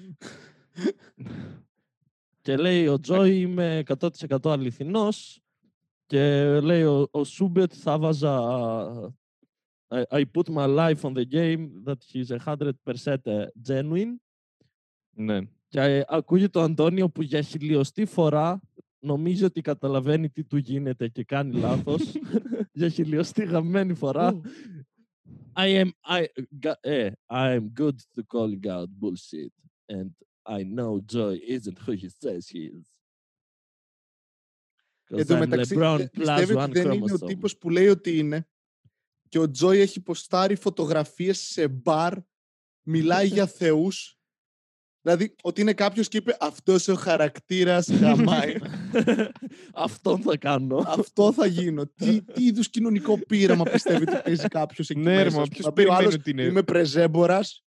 Και 2.41 2.57
λέει 2.57 2.87
ο 2.87 3.01
Τζόι 3.01 3.41
είμαι 3.41 3.83
100% 3.99 4.37
αληθινός 4.45 5.41
και 6.07 6.45
λέει 6.61 6.83
ο, 6.83 7.09
ο 7.11 7.25
Σούμπετ 7.25 7.73
θα 7.77 7.99
βάζα 7.99 9.15
I, 9.93 10.21
I 10.21 10.25
put 10.37 10.49
my 10.49 10.67
life 10.83 11.05
on 11.09 11.13
the 11.15 11.27
game 11.39 11.63
that 11.87 12.01
he's 12.13 12.31
100% 12.31 13.47
genuine 13.69 14.15
Ναι. 15.15 15.39
και 15.69 15.81
ε, 15.81 16.03
ακούγεται 16.09 16.49
το 16.49 16.61
Αντώνιο 16.61 17.09
που 17.11 17.23
για 17.23 17.43
χιλιοστή 17.43 18.05
φορά 18.05 18.61
νομίζει 18.99 19.45
ότι 19.45 19.61
καταλαβαίνει 19.61 20.31
τι 20.31 20.45
του 20.45 20.57
γίνεται 20.57 21.09
και 21.09 21.25
κάνει 21.25 21.55
λάθος 21.59 22.13
για 22.79 22.89
χιλιοστή 22.89 23.45
γαμμένη 23.45 23.95
φορά 23.95 24.41
I 25.57 25.83
am, 25.85 25.89
I, 26.09 26.25
ga- 26.67 26.79
ε, 26.81 27.11
I 27.31 27.59
am 27.61 27.69
good 27.81 27.95
to 28.15 28.23
calling 28.35 28.67
out 28.67 28.89
bullshit 29.01 29.53
and 29.97 30.11
I 30.49 30.63
know 30.77 31.01
Joy 31.13 31.35
isn't 31.57 31.79
who 31.87 31.93
he 31.93 32.09
says 32.23 32.43
he 32.53 32.63
is. 32.79 32.87
'Cause 35.09 35.19
Εν 35.19 35.27
τω 35.27 35.35
I'm 35.35 35.39
μεταξύ, 35.39 35.75
LeBron 35.79 35.99
ε, 36.01 36.05
plus 36.05 36.11
πιστεύει 36.19 36.55
one 36.57 36.63
ότι 36.63 36.73
δεν 36.83 36.93
είναι 36.93 37.05
ο 37.13 37.17
chromosome. 37.17 37.27
τύπος 37.27 37.59
που 37.59 37.71
λέει 37.71 37.87
ότι 37.89 38.19
είναι 38.19 38.47
και 39.33 39.39
ο 39.39 39.51
Τζόι 39.51 39.79
έχει 39.79 40.01
ποστάρει 40.01 40.55
φωτογραφίες 40.57 41.39
σε 41.39 41.69
μπαρ, 41.69 42.15
μιλάει 42.83 43.27
για 43.27 43.47
θεούς. 43.47 44.19
Δηλαδή, 45.03 45.35
ότι 45.43 45.61
είναι 45.61 45.73
κάποιος 45.73 46.09
και 46.09 46.17
είπε 46.17 46.37
αυτός 46.41 46.89
ο 46.89 46.95
χαρακτήρας 46.95 47.89
γαμάει. 47.91 48.55
Αυτόν 49.75 50.21
θα 50.23 50.37
κάνω. 50.37 50.85
Αυτό 50.87 51.33
θα 51.33 51.47
γίνω. 51.47 51.87
τι, 51.87 52.23
τι 52.23 52.45
είδους 52.45 52.71
κοινωνικό 52.71 53.19
πείραμα 53.27 53.65
πιστεύει 53.65 54.03
ότι 54.11 54.21
παίζει 54.25 54.49
κάποιος 54.49 54.91
εκεί 54.91 55.01
Ναι, 55.01 55.17
ρε, 55.17 55.25
μέσα. 55.25 55.37
μα 55.37 55.43
ας 55.43 55.49
πούμε. 55.49 55.55
ποιος 55.55 55.65
Θα 55.67 55.73
πει 55.73 55.81
ο 55.81 55.85
περιμένει 55.85 56.03
άλλος, 56.03 56.15
ότι 56.15 56.31
είναι- 56.31 56.43
Είμαι 56.43 56.63
πρεζέμπορας, 56.63 57.65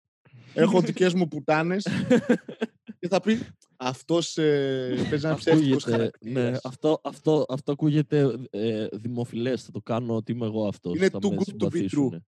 έχω 0.53 0.81
δικές 0.81 1.13
μου 1.13 1.27
πουτάνες 1.27 1.87
και 2.99 3.07
θα 3.07 3.19
πει 3.19 3.37
αυτός 3.77 4.37
ε, 4.37 4.95
παίζει 5.09 5.25
ένα 5.25 5.35
ψεύτικος 5.35 5.83
Ακούγεται, 5.87 6.11
ναι, 6.19 6.31
χαρακτήρας. 6.31 6.59
αυτό, 6.65 6.99
αυτό, 7.03 7.45
αυτό 7.49 7.71
ακούγεται 7.71 8.35
ε, 8.49 8.87
δημοφιλές. 8.91 9.63
Θα 9.63 9.71
το 9.71 9.81
κάνω 9.81 10.15
ότι 10.15 10.31
είμαι 10.31 10.45
εγώ 10.45 10.67
αυτός. 10.67 10.95
Είναι 10.95 11.09
θα 11.09 11.17
too 11.21 11.29
με 11.29 11.35
good 11.35 11.39
to 11.39 11.41
be 11.41 11.45
συμπαθήσουνε. 11.45 12.25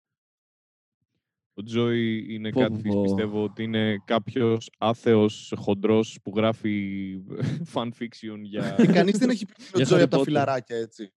Ο 1.57 1.63
Τζόι 1.63 2.33
είναι 2.33 2.49
Πω, 2.49 2.59
κάτι 2.59 2.81
πω. 2.81 3.01
πιστεύω 3.01 3.43
ότι 3.43 3.63
είναι 3.63 4.01
κάποιος 4.05 4.69
άθεος 4.77 5.53
χοντρός 5.57 6.19
που 6.23 6.31
γράφει 6.35 7.15
fan 7.73 7.87
fiction 7.99 8.39
για... 8.41 8.75
Και 8.77 8.85
κανείς 8.87 9.17
δεν 9.17 9.29
έχει 9.29 9.45
πει 9.45 9.53
ο 9.61 9.65
Για 9.75 9.85
Τζόι 9.85 9.99
Harry 9.99 10.01
από 10.01 10.11
τα 10.11 10.19
Potter. 10.19 10.23
φιλαράκια, 10.23 10.77
έτσι. 10.77 11.13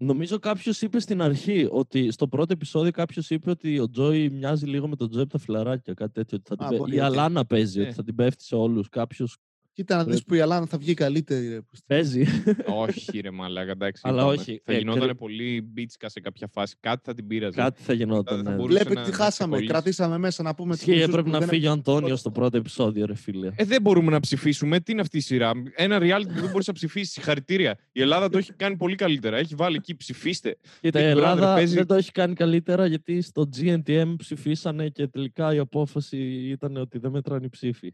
Νομίζω 0.00 0.38
κάποιος 0.38 0.82
είπε 0.82 1.00
στην 1.00 1.22
αρχή 1.22 1.68
ότι 1.70 2.10
στο 2.10 2.28
πρώτο 2.28 2.52
επεισόδιο 2.52 2.90
κάποιος 2.90 3.30
είπε 3.30 3.50
ότι 3.50 3.78
ο 3.78 3.90
Τζόι 3.90 4.30
μοιάζει 4.30 4.66
λίγο 4.66 4.88
με 4.88 4.96
τον 4.96 5.10
Τζόι 5.10 5.22
από 5.22 5.30
τα 5.32 5.38
φιλαράκια. 5.38 5.94
Κάτι 5.94 6.12
τέτοιο. 6.12 6.38
Ότι 6.40 6.48
θα 6.48 6.56
την 6.56 6.64
Α, 6.66 6.68
πέ- 6.68 6.78
μπορεί, 6.78 6.94
Η 6.94 6.98
οκ. 6.98 7.04
Αλάνα 7.04 7.44
παίζει, 7.46 7.80
Ε. 7.80 7.84
ότι 7.84 7.92
θα 7.92 8.04
την 8.04 8.14
πέφτει 8.14 8.44
σε 8.44 8.54
όλους. 8.54 8.88
Κάποιος 8.88 9.36
Κοίτα 9.78 9.96
να 9.96 10.02
δεις 10.04 10.10
Πρέπει. 10.12 10.24
που 10.28 10.34
η 10.34 10.40
Αλάνα 10.40 10.66
θα 10.66 10.78
βγει 10.78 10.94
καλύτερη. 10.94 11.48
Ρε, 11.48 11.60
που- 11.60 11.78
παίζει. 11.86 12.24
όχι 12.66 13.20
ρε 13.20 13.30
μαλάκα, 13.30 13.70
εντάξει. 13.70 14.02
Αλλά 14.04 14.20
είπαμε. 14.22 14.36
όχι, 14.36 14.60
Θα 14.64 14.72
ε, 14.72 14.78
γινόταν 14.78 15.02
κρι- 15.02 15.14
πολύ 15.16 15.62
μπίτσκα 15.72 16.08
σε 16.08 16.20
κάποια 16.20 16.48
φάση. 16.52 16.76
Κάτι 16.80 17.00
θα 17.04 17.14
την 17.14 17.26
πείραζε. 17.26 17.56
Κάτι 17.60 17.82
θα 17.82 17.92
γινόταν. 17.92 18.42
θα 18.44 18.50
ναι. 18.50 18.56
μπορούσε 18.56 18.66
Βλέπετε 18.78 18.94
να- 18.94 19.04
τι 19.04 19.10
να 19.10 19.16
χάσαμε. 19.16 19.30
ξεκολλήσει. 19.50 19.66
Κρατήσαμε 19.72 20.18
μέσα 20.18 20.42
να 20.42 20.54
πούμε 20.54 20.70
τους 20.72 20.80
Ισχύει, 20.80 20.90
μισούς 20.90 21.08
έπρεπε 21.08 21.22
που 21.26 21.30
να 21.32 21.38
δεν 21.38 21.48
φύγει 21.48 21.64
ο 21.64 21.68
έχουν 21.68 21.78
Αντώνιος 21.80 22.02
τίποτα. 22.02 22.16
στο 22.20 22.30
πρώτο 22.30 22.56
επεισόδιο, 22.56 23.06
ρε 23.06 23.14
φίλε. 23.14 23.50
Ε, 23.56 23.64
δεν 23.64 23.82
μπορούμε 23.82 24.10
να 24.10 24.20
ψηφίσουμε. 24.20 24.80
Τι 24.80 24.92
είναι 24.92 25.00
αυτή 25.00 25.16
η 25.16 25.20
σειρά; 25.20 25.50
Ένα 25.74 25.98
reality 26.00 26.26
που 26.34 26.40
δεν 26.40 26.50
μπορείς 26.50 26.66
να 26.66 26.72
ψηφίσεις. 26.72 27.12
Συγχαρητήρια. 27.12 27.78
Η 27.92 28.00
Ελλάδα 28.00 28.28
το 28.28 28.38
έχει 28.38 28.52
κάνει 28.52 28.76
πολύ 28.76 28.94
καλύτερα. 28.94 29.36
Έχει 29.36 29.54
βάλει 29.54 29.76
εκεί 29.76 29.96
ψηφίστε. 29.96 30.56
Κοίτα, 30.80 31.00
η 31.00 31.02
Big 31.02 31.06
Brother 31.06 31.16
Ελλάδα 31.16 31.54
παίζει- 31.54 31.74
δεν 31.74 31.86
το 31.86 31.94
έχει 31.94 32.12
κάνει 32.12 32.34
καλύτερα 32.34 32.86
γιατί 32.86 33.20
στο 33.22 33.48
GNTM 33.56 34.14
ψηφίσανε 34.16 34.88
και 34.88 35.06
τελικά 35.06 35.54
η 35.54 35.58
απόφαση 35.58 36.16
ήταν 36.50 36.76
ότι 36.76 36.98
δεν 36.98 37.10
μέτραν 37.10 37.42
οι 37.42 37.48
ψήφοι. 37.48 37.92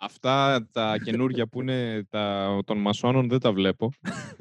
Αυτά 0.00 0.66
τα 0.72 0.98
καινούργια 0.98 1.46
που 1.46 1.60
είναι 1.60 2.04
τα, 2.10 2.58
των 2.64 2.78
μασόνων 2.78 3.28
δεν 3.28 3.40
τα 3.40 3.52
βλέπω. 3.52 3.92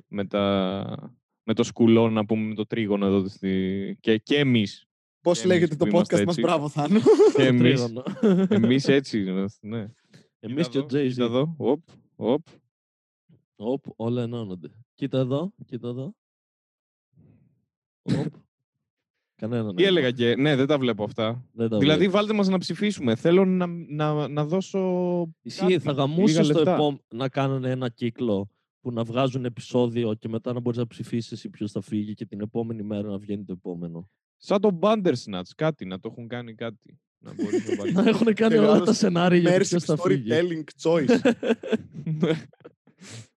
με, 0.08 0.26
τα, 0.26 1.14
με 1.44 1.54
το 1.54 1.64
σκουλό, 1.64 2.10
να 2.10 2.26
πούμε, 2.26 2.48
με 2.48 2.56
το 2.56 2.66
τρίγωνο 2.66 3.06
εδώ. 3.06 3.28
Στη... 3.28 3.98
Και, 4.00 4.18
και 4.18 4.38
εμείς. 4.38 4.88
Πώς 5.22 5.42
Και 5.42 5.48
εμείς 5.48 5.60
λέγεται 5.60 5.76
το 5.76 5.86
που 5.86 5.96
είμαστε 5.96 6.16
podcast 6.16 6.26
μας, 6.26 6.38
έτσι. 6.38 6.42
μπράβο 6.42 6.70
Θάνο. 6.70 7.00
Και 7.36 7.46
εμείς, 7.46 7.84
Τρίγωνο. 7.84 8.04
εμείς 8.50 8.88
έτσι 8.88 9.20
είμαστε, 9.20 9.68
ναι. 9.68 9.88
Εμείς 10.40 10.70
και 10.70 10.80
Κοίτα 10.82 10.98
ο 10.98 11.00
εδώ, 11.00 11.08
Jay-Z. 11.08 11.10
Κοίτα 11.10 11.24
εδώ. 11.24 11.56
Οπ, 11.58 11.84
οπ. 12.16 12.46
Οπ, 13.56 13.84
όλα 13.96 14.22
ενώνονται. 14.22 14.70
Κοίτα 14.96 15.18
εδώ, 15.20 15.52
κοίτα 15.66 15.88
εδώ. 15.88 16.14
Οπ. 18.02 18.34
Κανένα. 19.42 19.74
Τι 19.74 19.84
έλεγα 19.84 20.12
και. 20.12 20.36
Ναι, 20.36 20.56
δεν 20.56 20.68
τα 20.68 20.78
βλέπω 20.78 21.04
αυτά. 21.04 21.46
Δεν 21.54 21.70
τα 21.70 21.78
Δηλαδή, 21.78 22.00
βλέπω. 22.00 22.14
βάλτε 22.18 22.34
μας 22.34 22.48
να 22.48 22.58
ψηφίσουμε. 22.58 23.16
Θέλω 23.16 23.46
να, 23.46 23.66
να, 23.90 24.28
να 24.28 24.46
δώσω. 24.46 24.80
Ισχύει, 25.42 25.62
κάτι, 25.62 25.80
θα 25.80 25.92
λίγα 25.92 26.04
γαμούσες 26.04 26.46
στο 26.46 26.56
λεφτά. 26.56 26.74
επόμενο 26.74 27.00
να 27.14 27.30
κάνουν 27.30 27.64
ένα 27.64 27.90
κύκλο 27.90 28.50
που 28.82 28.92
να 28.92 29.04
βγάζουν 29.04 29.46
επεισόδιο 29.46 30.14
και 30.14 30.28
μετά 30.30 30.54
να 30.54 30.60
μπορείς 30.60 30.80
να 30.80 30.88
ψηφίσεις 30.88 31.32
εσύ 31.32 31.50
ποιος 31.50 31.72
θα 31.72 31.82
φύγει 31.82 32.14
και 32.14 32.26
την 32.26 32.42
επόμενη 32.42 32.84
μέρα 32.84 33.08
να 33.10 33.18
βγαίνει 33.18 33.44
το 33.44 33.54
επόμενο. 33.58 34.10
Σαν 34.38 34.62
το 34.62 34.80
Bandersnatch, 34.82 35.50
κάτι, 35.56 35.86
να 35.86 36.00
το 36.00 36.10
έχουν 36.12 36.28
κάνει 36.28 36.54
κάτι. 36.56 37.00
Να 37.20 37.34
μπορείς 37.34 37.68
να 37.70 37.76
βάλεις. 37.78 37.94
Να 37.94 38.04
έχουν 38.08 38.34
κάνει 38.34 38.54
όλα 38.56 38.66
Μεγάλος 38.68 38.88
τα 38.88 38.94
σενάρια 38.94 39.40
για 39.40 39.58
ποιος 39.58 39.74
Mercy 39.74 39.86
θα 39.86 39.98
φύγει. 39.98 40.30
storytelling 40.30 40.64
choice. 40.82 41.20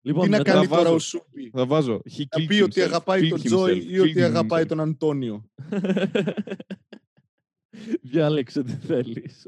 Λοιπόν, 0.00 0.24
Τι 0.24 0.30
να 0.30 0.36
μετά- 0.38 0.52
κάνει 0.52 0.66
βάζω. 0.66 0.82
τώρα 0.82 0.94
ο 0.94 0.98
Σούπι. 0.98 1.50
Θα 1.50 1.66
βάζω. 1.66 2.00
He 2.04 2.22
Να 2.36 2.42
killed 2.42 2.46
πει 2.48 2.60
ότι 2.60 2.80
himself, 2.80 2.84
αγαπάει 2.84 3.20
killed 3.22 3.28
τον 3.28 3.38
himself, 3.38 3.44
Τζόι 3.44 3.86
ή 3.90 3.98
ότι 3.98 4.12
killed 4.16 4.20
αγαπάει 4.20 4.62
himself. 4.62 4.66
τον 4.68 4.80
Αντώνιο. 4.80 5.50
Διάλεξε 8.02 8.62
τι 8.62 8.72
θέλεις. 8.72 9.46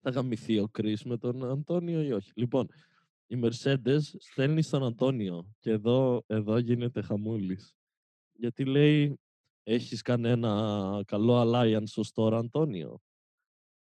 θα 0.00 0.10
γαμηθεί 0.10 0.58
ο 0.58 0.68
Κρι 0.68 0.96
με 1.04 1.16
τον 1.18 1.50
Αντώνιο 1.50 2.02
ή 2.02 2.12
όχι. 2.12 2.30
Λοιπόν, 2.34 2.68
η 3.26 3.40
Mercedes 3.42 3.98
στέλνει 4.18 4.62
στον 4.62 4.84
Αντώνιο 4.84 5.54
και 5.58 5.70
εδώ, 5.70 6.24
εδώ 6.26 6.58
γίνεται 6.58 7.02
χαμούλης. 7.02 7.74
Γιατί 8.32 8.64
λέει, 8.64 9.18
έχεις 9.62 10.02
κανένα 10.02 11.02
καλό 11.06 11.40
alliance 11.42 11.94
ως 11.96 12.12
τώρα, 12.12 12.38
Αντώνιο; 12.38 13.00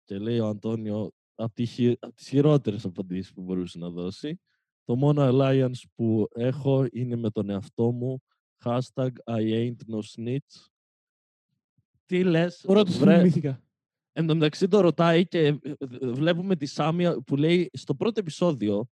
Και 0.04 0.18
λέει 0.18 0.38
ο 0.38 0.46
Αντώνιο, 0.46 1.12
από, 1.34 1.54
τη, 1.54 1.66
χει- 1.66 2.04
απ' 2.04 2.14
τις 2.14 2.28
χειρότερες 2.28 2.84
απαντήσεις 2.84 3.32
που 3.32 3.42
μπορούσε 3.42 3.78
να 3.78 3.90
δώσει, 3.90 4.40
το 4.86 4.96
μόνο 4.96 5.28
alliance 5.30 5.82
που 5.94 6.28
έχω 6.34 6.86
είναι 6.92 7.16
με 7.16 7.30
τον 7.30 7.50
εαυτό 7.50 7.90
μου, 7.90 8.22
hashtag 8.64 9.10
I 9.24 9.40
ain't 9.40 9.94
no 9.94 9.98
snitch. 10.14 10.68
Τι 12.06 12.24
λες, 12.24 12.60
Τώρα 12.66 12.84
το 12.84 12.92
βρε, 12.92 13.16
θυμήθηκα. 13.16 13.60
Εν 14.12 14.26
τω 14.26 14.34
μεταξύ 14.34 14.68
το 14.68 14.80
ρωτάει 14.80 15.26
και 15.26 15.38
ε, 15.38 15.58
ε, 15.62 15.76
βλέπουμε 16.00 16.56
τη 16.56 16.66
Σάμια 16.66 17.22
που 17.22 17.36
λέει 17.36 17.70
στο 17.72 17.94
πρώτο 17.94 18.20
επεισόδιο 18.20 18.88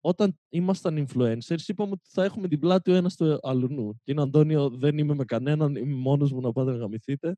όταν 0.00 0.38
ήμασταν 0.48 1.06
influencers 1.06 1.66
είπαμε 1.66 1.90
ότι 1.90 2.08
θα 2.08 2.24
έχουμε 2.24 2.48
την 2.48 2.58
πλάτη 2.58 2.90
ο 2.90 2.94
ένας 2.94 3.16
του 3.16 3.38
αλουνού. 3.42 4.00
Και 4.04 4.12
είναι 4.12 4.22
Αντώνιο 4.22 4.70
δεν 4.70 4.98
είμαι 4.98 5.14
με 5.14 5.24
κανέναν, 5.24 5.74
είμαι 5.74 5.94
μόνος 5.94 6.32
μου 6.32 6.40
να 6.40 6.52
πάτε 6.52 6.70
να 6.70 6.76
γαμηθείτε. 6.76 7.36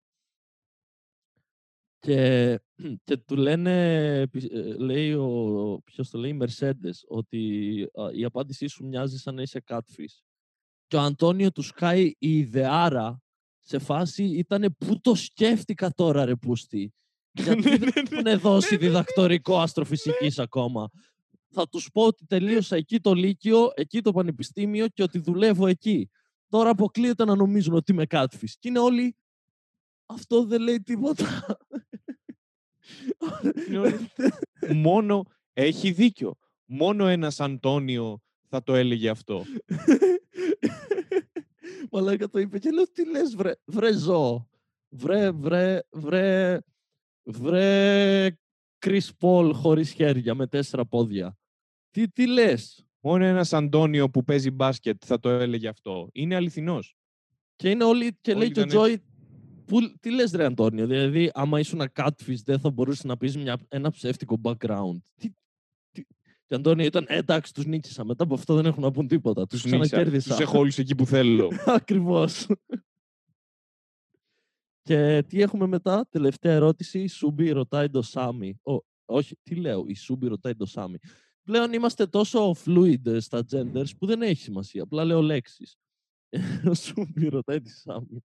Και, 2.00 2.60
και 3.04 3.16
του 3.16 3.36
λένε, 3.36 4.04
επι- 4.20 4.52
ε, 4.52 4.74
λέει 4.74 5.12
ο, 5.12 5.80
ποιος 5.84 6.10
το 6.10 6.18
λέει, 6.18 6.30
η 6.30 6.38
Mercedes, 6.40 6.94
ότι 7.08 7.82
α, 7.82 8.10
η 8.12 8.24
απάντησή 8.24 8.66
σου 8.66 8.86
μοιάζει 8.86 9.18
σαν 9.18 9.34
να 9.34 9.42
είσαι 9.42 9.62
catfish. 9.66 10.20
Και 10.86 10.96
ο 10.96 11.00
Αντώνιο 11.00 11.52
του 11.52 11.62
σκάει 11.62 12.12
η 12.18 12.38
ιδεάρα 12.38 13.22
σε 13.60 13.78
φάση 13.78 14.24
ήταν 14.24 14.76
πού 14.78 15.00
το 15.00 15.14
σκέφτηκα 15.14 15.92
τώρα 15.94 16.24
ρε 16.24 16.36
πούστη; 16.36 16.92
Γιατί 17.32 17.68
Ναι, 17.68 17.76
δεν 18.04 18.26
έχουν 18.26 18.40
δώσει 18.40 18.76
διδακτορικό 18.76 19.60
αστροφυσικής 19.60 20.38
ακόμα. 20.38 20.90
Θα 21.52 21.68
τους 21.68 21.90
πω 21.92 22.06
ότι 22.06 22.26
τελείωσα 22.26 22.76
εκεί 22.76 23.00
το 23.00 23.14
Λύκειο, 23.14 23.70
εκεί 23.74 24.00
το 24.00 24.12
Πανεπιστήμιο 24.12 24.88
και 24.88 25.02
ότι 25.02 25.18
δουλεύω 25.18 25.66
εκεί. 25.66 26.10
Τώρα 26.48 26.70
αποκλείεται 26.70 27.24
να 27.24 27.36
νομίζουν 27.36 27.74
ότι 27.74 27.92
είμαι 27.92 28.06
catfish. 28.10 28.52
Και 28.58 28.68
είναι 28.68 28.78
όλοι... 28.78 29.16
Αυτό 30.06 30.44
δεν 30.44 30.60
λέει 30.60 30.80
τίποτα. 30.80 31.46
Είναι 33.68 33.78
όλοι- 33.78 34.10
μόνο, 34.74 35.22
Έχει 35.52 35.90
δίκιο. 35.90 36.34
Μόνο 36.64 37.06
ένας 37.06 37.40
Αντώνιο 37.40 38.20
θα 38.48 38.62
το 38.62 38.74
έλεγε 38.74 39.08
αυτό. 39.08 39.44
Μαλάκα 41.90 42.28
το 42.28 42.38
είπε 42.38 42.58
και 42.58 42.70
λέω 42.70 42.90
τι 42.90 43.10
λες 43.10 43.34
βρε, 43.34 43.52
βρε 43.64 43.92
ζώο. 43.92 44.48
Βρε, 44.88 45.30
βρε, 45.30 45.80
βρε, 45.90 46.58
βρε 47.22 48.28
Chris 48.86 49.08
Paul 49.20 49.50
χωρίς 49.54 49.92
χέρια 49.92 50.34
με 50.34 50.46
τέσσερα 50.46 50.86
πόδια. 50.86 51.38
Τι, 51.90 52.08
τι 52.08 52.26
λες. 52.26 52.84
Μόνο 53.00 53.24
ένας 53.24 53.52
Αντώνιο 53.52 54.10
που 54.10 54.24
παίζει 54.24 54.50
μπάσκετ 54.50 55.02
θα 55.06 55.18
το 55.18 55.28
έλεγε 55.28 55.68
αυτό. 55.68 56.08
Είναι 56.12 56.34
αληθινός. 56.34 56.94
Και 57.56 57.70
είναι 57.70 57.84
όλοι, 57.84 58.18
και 58.20 58.32
λέει 58.34 58.42
Όλοι 58.42 58.52
και 58.52 58.60
ο 58.60 58.62
ήταν 58.62 58.76
Τζόι, 58.78 59.02
που, 59.70 59.98
τι 60.00 60.10
λες 60.10 60.32
ρε 60.32 60.44
Αντώνιο, 60.44 60.86
δηλαδή 60.86 61.30
άμα 61.34 61.58
ήσουν 61.58 61.82
catfish 61.94 62.42
δεν 62.44 62.58
θα 62.58 62.70
μπορούσε 62.70 63.06
να 63.06 63.16
πεις 63.16 63.36
μια, 63.36 63.58
ένα 63.68 63.90
ψεύτικο 63.90 64.40
background. 64.42 64.98
Τι, 65.14 65.32
τι, 65.90 66.04
και 66.46 66.54
Αντώνιο 66.54 66.84
ήταν, 66.84 67.04
ε, 67.08 67.16
εντάξει, 67.16 67.54
τους 67.54 67.64
νίκησα. 67.64 68.04
Μετά 68.04 68.24
από 68.24 68.34
αυτό 68.34 68.54
δεν 68.54 68.66
έχουν 68.66 68.82
να 68.82 68.90
πούν 68.90 69.06
τίποτα. 69.08 69.46
Τους, 69.46 69.62
Τους, 69.62 69.70
νίξα. 69.70 69.86
ξανακέρδισα. 69.86 70.30
Τους 70.30 70.40
έχω 70.40 70.58
όλους 70.58 70.78
εκεί 70.78 70.94
που 70.94 71.06
θέλω. 71.06 71.50
Ακριβώς. 71.80 72.46
και 74.82 75.24
τι 75.28 75.42
έχουμε 75.42 75.66
μετά, 75.66 76.06
τελευταία 76.10 76.52
ερώτηση. 76.52 77.00
Η 77.00 77.08
Σούμπι 77.08 77.50
ρωτάει 77.50 77.90
το 77.90 78.02
Σάμι. 78.02 78.58
Ω, 78.62 78.76
όχι, 79.04 79.36
τι 79.42 79.54
λέω, 79.54 79.84
η 79.86 79.94
Σούμπι 79.94 80.26
ρωτάει 80.26 80.54
το 80.54 80.66
Σάμι. 80.66 80.98
Πλέον 81.42 81.72
είμαστε 81.72 82.06
τόσο 82.06 82.56
fluid 82.64 83.06
ε, 83.06 83.20
στα 83.20 83.44
genders 83.50 83.96
που 83.98 84.06
δεν 84.06 84.22
έχει 84.22 84.42
σημασία. 84.42 84.82
Απλά 84.82 85.04
λέω 85.04 85.22
λέξεις. 85.22 85.76
Ο 86.70 86.74
Σούμπι 86.74 87.28
ρωτάει 87.28 87.60
τη 87.60 87.70
Σάμι. 87.70 88.24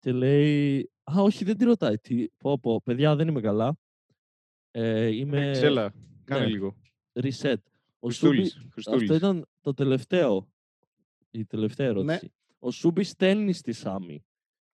Και 0.00 0.12
λέει, 0.12 0.90
α, 1.02 1.22
όχι, 1.22 1.44
δεν 1.44 1.56
τη 1.56 1.64
ρωτάει. 1.64 1.98
Τι, 1.98 2.28
πω, 2.28 2.58
πω, 2.58 2.82
παιδιά, 2.82 3.16
δεν 3.16 3.28
είμαι 3.28 3.40
καλά. 3.40 3.78
Ε, 4.70 5.06
είμαι 5.06 5.50
Ξέλα, 5.52 5.92
κάνε 6.24 6.44
ναι. 6.44 6.50
λίγο. 6.50 6.76
reset. 7.12 7.56
Ο 7.98 8.10
Σούμπι, 8.10 8.36
Χριστούλης. 8.36 8.54
αυτό 8.56 8.68
Χριστούλης. 8.90 9.16
ήταν 9.16 9.46
το 9.60 9.74
τελευταίο. 9.74 10.48
Η 11.30 11.44
τελευταία 11.44 11.92
Ναι. 11.92 12.00
ερώτηση. 12.00 12.32
Ο 12.58 12.70
Σούμπι 12.70 13.02
στέλνει 13.04 13.52
στη 13.52 13.72
Σάμι 13.72 14.24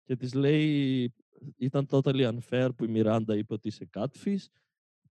και 0.03 0.15
της 0.15 0.33
λέει 0.33 1.13
ήταν 1.57 1.87
totally 1.89 2.37
unfair 2.37 2.69
που 2.77 2.83
η 2.83 2.87
Μιράντα 2.87 3.35
είπε 3.35 3.53
ότι 3.53 3.67
είσαι 3.67 3.89
catfish 3.93 4.45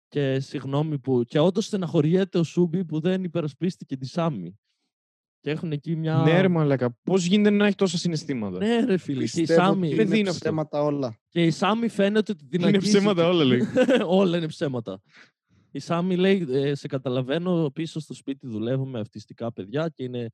και 0.07 0.39
συγγνώμη 0.39 0.99
που... 0.99 1.24
Και 1.24 1.39
όντως 1.39 1.66
στεναχωριέται 1.66 2.38
ο 2.38 2.43
Σούμπι 2.43 2.86
που 2.86 2.99
δεν 2.99 3.24
υπερασπίστηκε 3.24 3.97
τη 3.97 4.05
Σάμι. 4.05 4.59
Και 5.45 5.51
έχουν 5.51 5.71
εκεί 5.71 5.95
μια... 5.95 6.15
Ναι, 6.17 6.41
ρε 6.41 6.47
μαλάκα. 6.47 6.97
Πώς 7.03 7.25
γίνεται 7.25 7.49
να 7.55 7.65
έχει 7.65 7.75
τόσα 7.75 7.97
συναισθήματα; 7.97 8.57
Ναι, 8.57 8.79
ρε 8.85 8.97
φίλε. 8.97 9.17
Και 9.17 9.23
η, 9.23 9.39
Πιστεύω 9.39 9.61
Σάμι... 9.61 9.87
ότι 9.87 9.95
Παιδί 9.95 10.07
είναι 10.09 10.17
είναι 10.17 10.29
αυτό. 10.29 10.39
ψέματα 10.41 10.81
όλα. 10.83 11.19
και 11.29 11.43
η 11.43 11.51
Σάμι 11.51 11.87
φαίνεται 11.87 12.31
ότι 12.31 12.45
την 12.45 12.59
Είναι 12.59 12.69
αγγίζει 12.69 12.97
ψέματα 12.97 13.21
και- 13.21 13.27
όλα, 13.27 13.43
λέει. 13.43 13.61
όλα 14.21 14.37
είναι 14.37 14.47
ψέματα. 14.47 15.01
Η 15.71 15.79
Σάμι 15.79 16.15
λέει, 16.15 16.47
ε, 16.49 16.75
σε 16.75 16.87
καταλαβαίνω, 16.87 17.71
πίσω 17.73 17.99
στο 17.99 18.13
σπίτι 18.13 18.47
δουλεύω 18.47 18.85
με 18.85 18.99
αυτιστικά 18.99 19.53
παιδιά 19.53 19.89
και, 19.89 20.03
είναι, 20.03 20.29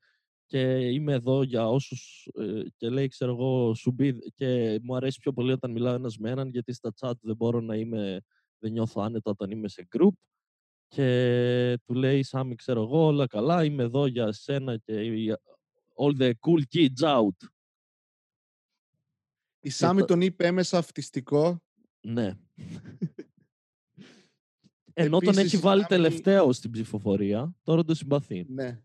και 0.46 0.60
είμαι 0.92 1.14
εδώ 1.14 1.44
για 1.44 1.68
όσους, 1.70 2.30
ε, 2.40 2.62
και 2.78 2.90
λέει, 2.90 3.08
ξέρω 3.08 3.32
εγώ, 3.32 3.74
σουμπί, 3.76 4.18
και 4.36 4.80
μου 4.84 4.96
αρέσει 4.96 5.20
πιο 5.20 5.34
πολύ 5.34 5.52
όταν 5.52 5.72
μιλάω 5.72 5.94
ένας 5.94 6.18
με 6.18 6.30
έναν, 6.30 6.50
γιατί 6.50 6.74
στα 6.74 6.94
chat 7.00 7.14
δεν 7.22 7.36
μπορώ 7.36 7.60
να 7.62 7.76
είμαι, 7.76 8.22
δεν 8.60 8.72
νιώθω 8.72 9.02
άνετα 9.02 9.32
όταν 9.32 9.52
είμαι 9.52 9.68
σε 9.68 9.88
group. 9.98 10.14
Και 10.96 11.78
του 11.86 11.94
λέει 11.94 12.20
η 12.20 12.24
Σάμι, 12.24 12.56
ξέρω 12.56 12.82
εγώ, 12.82 13.06
όλα 13.06 13.28
καλά, 13.28 13.64
είμαι 13.64 13.84
εδώ 13.84 14.06
για 14.06 14.32
σένα 14.32 14.78
και 14.78 15.02
για 15.02 15.40
all 15.96 16.18
the 16.22 16.32
cool 16.40 16.62
kids 16.74 17.04
out. 17.18 17.48
Η 19.60 19.70
Σάμι 19.70 20.00
το- 20.00 20.06
τον 20.06 20.22
είπε 20.22 20.46
έμεσα 20.48 20.78
αυτιστικό. 20.78 21.62
Ναι. 22.02 22.38
Ενώ 24.94 25.20
τον 25.20 25.28
Επίσης, 25.28 25.44
έχει 25.46 25.56
η 25.56 25.60
βάλει 25.60 25.82
Σάμι- 25.82 26.04
τελευταίο 26.04 26.54
στην 26.54 26.72
ψηφοφορία, 26.72 27.56
τώρα 27.64 27.84
τον 27.84 27.96
συμπαθεί. 27.96 28.46
Ναι. 28.50 28.82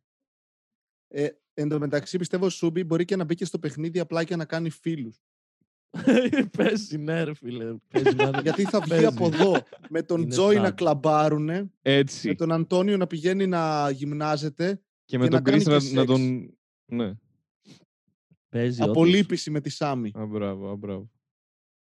Ε, 1.08 1.28
εν 1.54 1.68
τω 1.68 1.78
μεταξύ 1.78 2.18
πιστεύω 2.18 2.46
ο 2.46 2.50
Σούμπι 2.50 2.84
μπορεί 2.84 3.04
και 3.04 3.16
να 3.16 3.24
μπει 3.24 3.34
και 3.34 3.44
στο 3.44 3.58
παιχνίδι 3.58 3.98
απλά 3.98 4.24
και 4.24 4.36
να 4.36 4.44
κάνει 4.44 4.70
φίλους. 4.70 5.20
Παίζει, 6.56 6.98
ναι, 6.98 7.22
ρε 7.24 7.34
φίλε. 7.34 7.74
Παίζει, 7.88 8.14
να 8.16 8.24
είναι- 8.24 8.40
Γιατί 8.42 8.62
θα 8.64 8.80
βγει 8.80 8.88
Παίζει. 8.88 9.04
από 9.06 9.26
εδώ 9.26 9.52
με 9.88 10.02
τον 10.02 10.20
Είναι 10.20 10.30
Τζόι 10.30 10.56
να 10.56 10.68
sad. 10.68 10.74
κλαμπάρουνε, 10.74 11.70
Έτσι. 11.82 12.28
με 12.28 12.34
τον 12.34 12.52
Αντώνιο 12.52 12.96
να 12.96 13.06
πηγαίνει 13.06 13.46
να 13.46 13.90
γυμνάζεται, 13.90 14.80
Και 15.04 15.18
με 15.18 15.24
και 15.28 15.30
να 15.34 15.42
τον 15.42 15.52
κάνει 15.52 15.62
Chris 15.62 15.66
να, 15.70 15.78
και 15.78 15.84
να 15.94 16.00
σεξ. 16.00 16.06
τον... 16.06 16.50
Ναι. 16.86 17.12
Παίζει 18.48 18.82
όντως. 18.82 18.96
απολύπηση 18.96 19.50
με 19.50 19.60
τη 19.60 19.70
Σάμι. 19.70 20.10
Α, 20.14 20.26
μπράβο, 20.26 20.70
α, 20.70 20.76
μπράβο. 20.76 21.10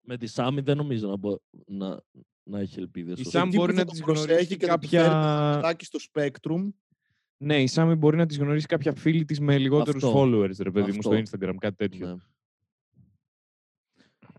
Με 0.07 0.17
τη 0.17 0.27
Σάμι 0.27 0.61
δεν 0.61 0.77
νομίζω 0.77 1.09
να, 1.09 1.17
μπο- 1.17 1.41
να, 1.67 2.01
να 2.43 2.61
έχει 2.61 2.79
ελπίδες. 2.79 3.19
Η 3.19 3.21
όχι. 3.21 3.31
Σάμι 3.31 3.49
Εκεί 3.49 3.57
μπορεί 3.57 3.71
που 3.73 3.79
θα 3.79 3.85
να 3.85 3.87
τον 3.91 3.95
τις 3.97 4.05
προσέχει 4.05 4.29
γνωρίσει 4.33 4.57
και 4.57 4.67
θα 4.67 4.79
του 4.79 4.89
φέρει 4.89 5.03
κάποια... 5.03 5.51
το 5.51 5.55
φωτάκι 5.55 5.85
στο 5.85 5.99
Spectrum. 6.13 6.69
Ναι, 7.37 7.63
η 7.63 7.67
Σάμι 7.67 7.95
μπορεί 7.95 8.17
να 8.17 8.27
τις 8.27 8.39
γνωρίσει 8.39 8.67
κάποια 8.67 8.93
φίλη 8.95 9.25
της 9.25 9.41
με 9.41 9.59
λιγότερους 9.59 10.05
Αυτό. 10.05 10.21
followers, 10.23 10.57
ρε 10.59 10.71
παιδί 10.71 10.93
μου, 10.93 11.03
στο 11.03 11.15
Αυτό. 11.15 11.37
Instagram, 11.39 11.55
κάτι 11.59 11.77
τέτοιο. 11.77 12.21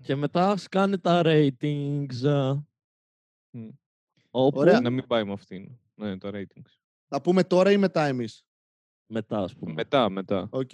Ναι. 0.02 0.08
Και 0.08 0.16
μετά 0.16 0.58
σκάνε 0.58 0.97
τα 0.97 1.22
ratings. 1.26 2.26
α, 2.28 2.54
Μμ. 3.52 3.68
Όπου 4.32 4.60
Ωραία. 4.60 4.82
Να 4.82 4.89
μην 4.89 5.08
πάει 5.08 5.24
με 5.24 5.32
αυτήν. 5.32 5.78
Ναι, 5.95 6.18
τα 6.18 6.30
ratings. 6.34 6.72
Θα 7.08 7.22
πούμε 7.22 7.43
τώρα 7.43 7.72
ή 7.72 7.78
μετά 7.78 8.06
εμείς; 8.06 8.45
μετά, 9.14 9.38
ας 9.39 9.56
πούμε. 9.56 9.74
Μετά, 9.74 10.10
μετά. 10.10 10.47
Οκ. 10.52 10.70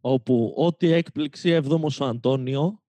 Όπου 0.00 0.54
ό,τι 0.56 0.92
έκπληξη 0.92 1.50
έβδομος 1.50 2.00
ο 2.00 2.04
Αντώνιο, 2.04 2.80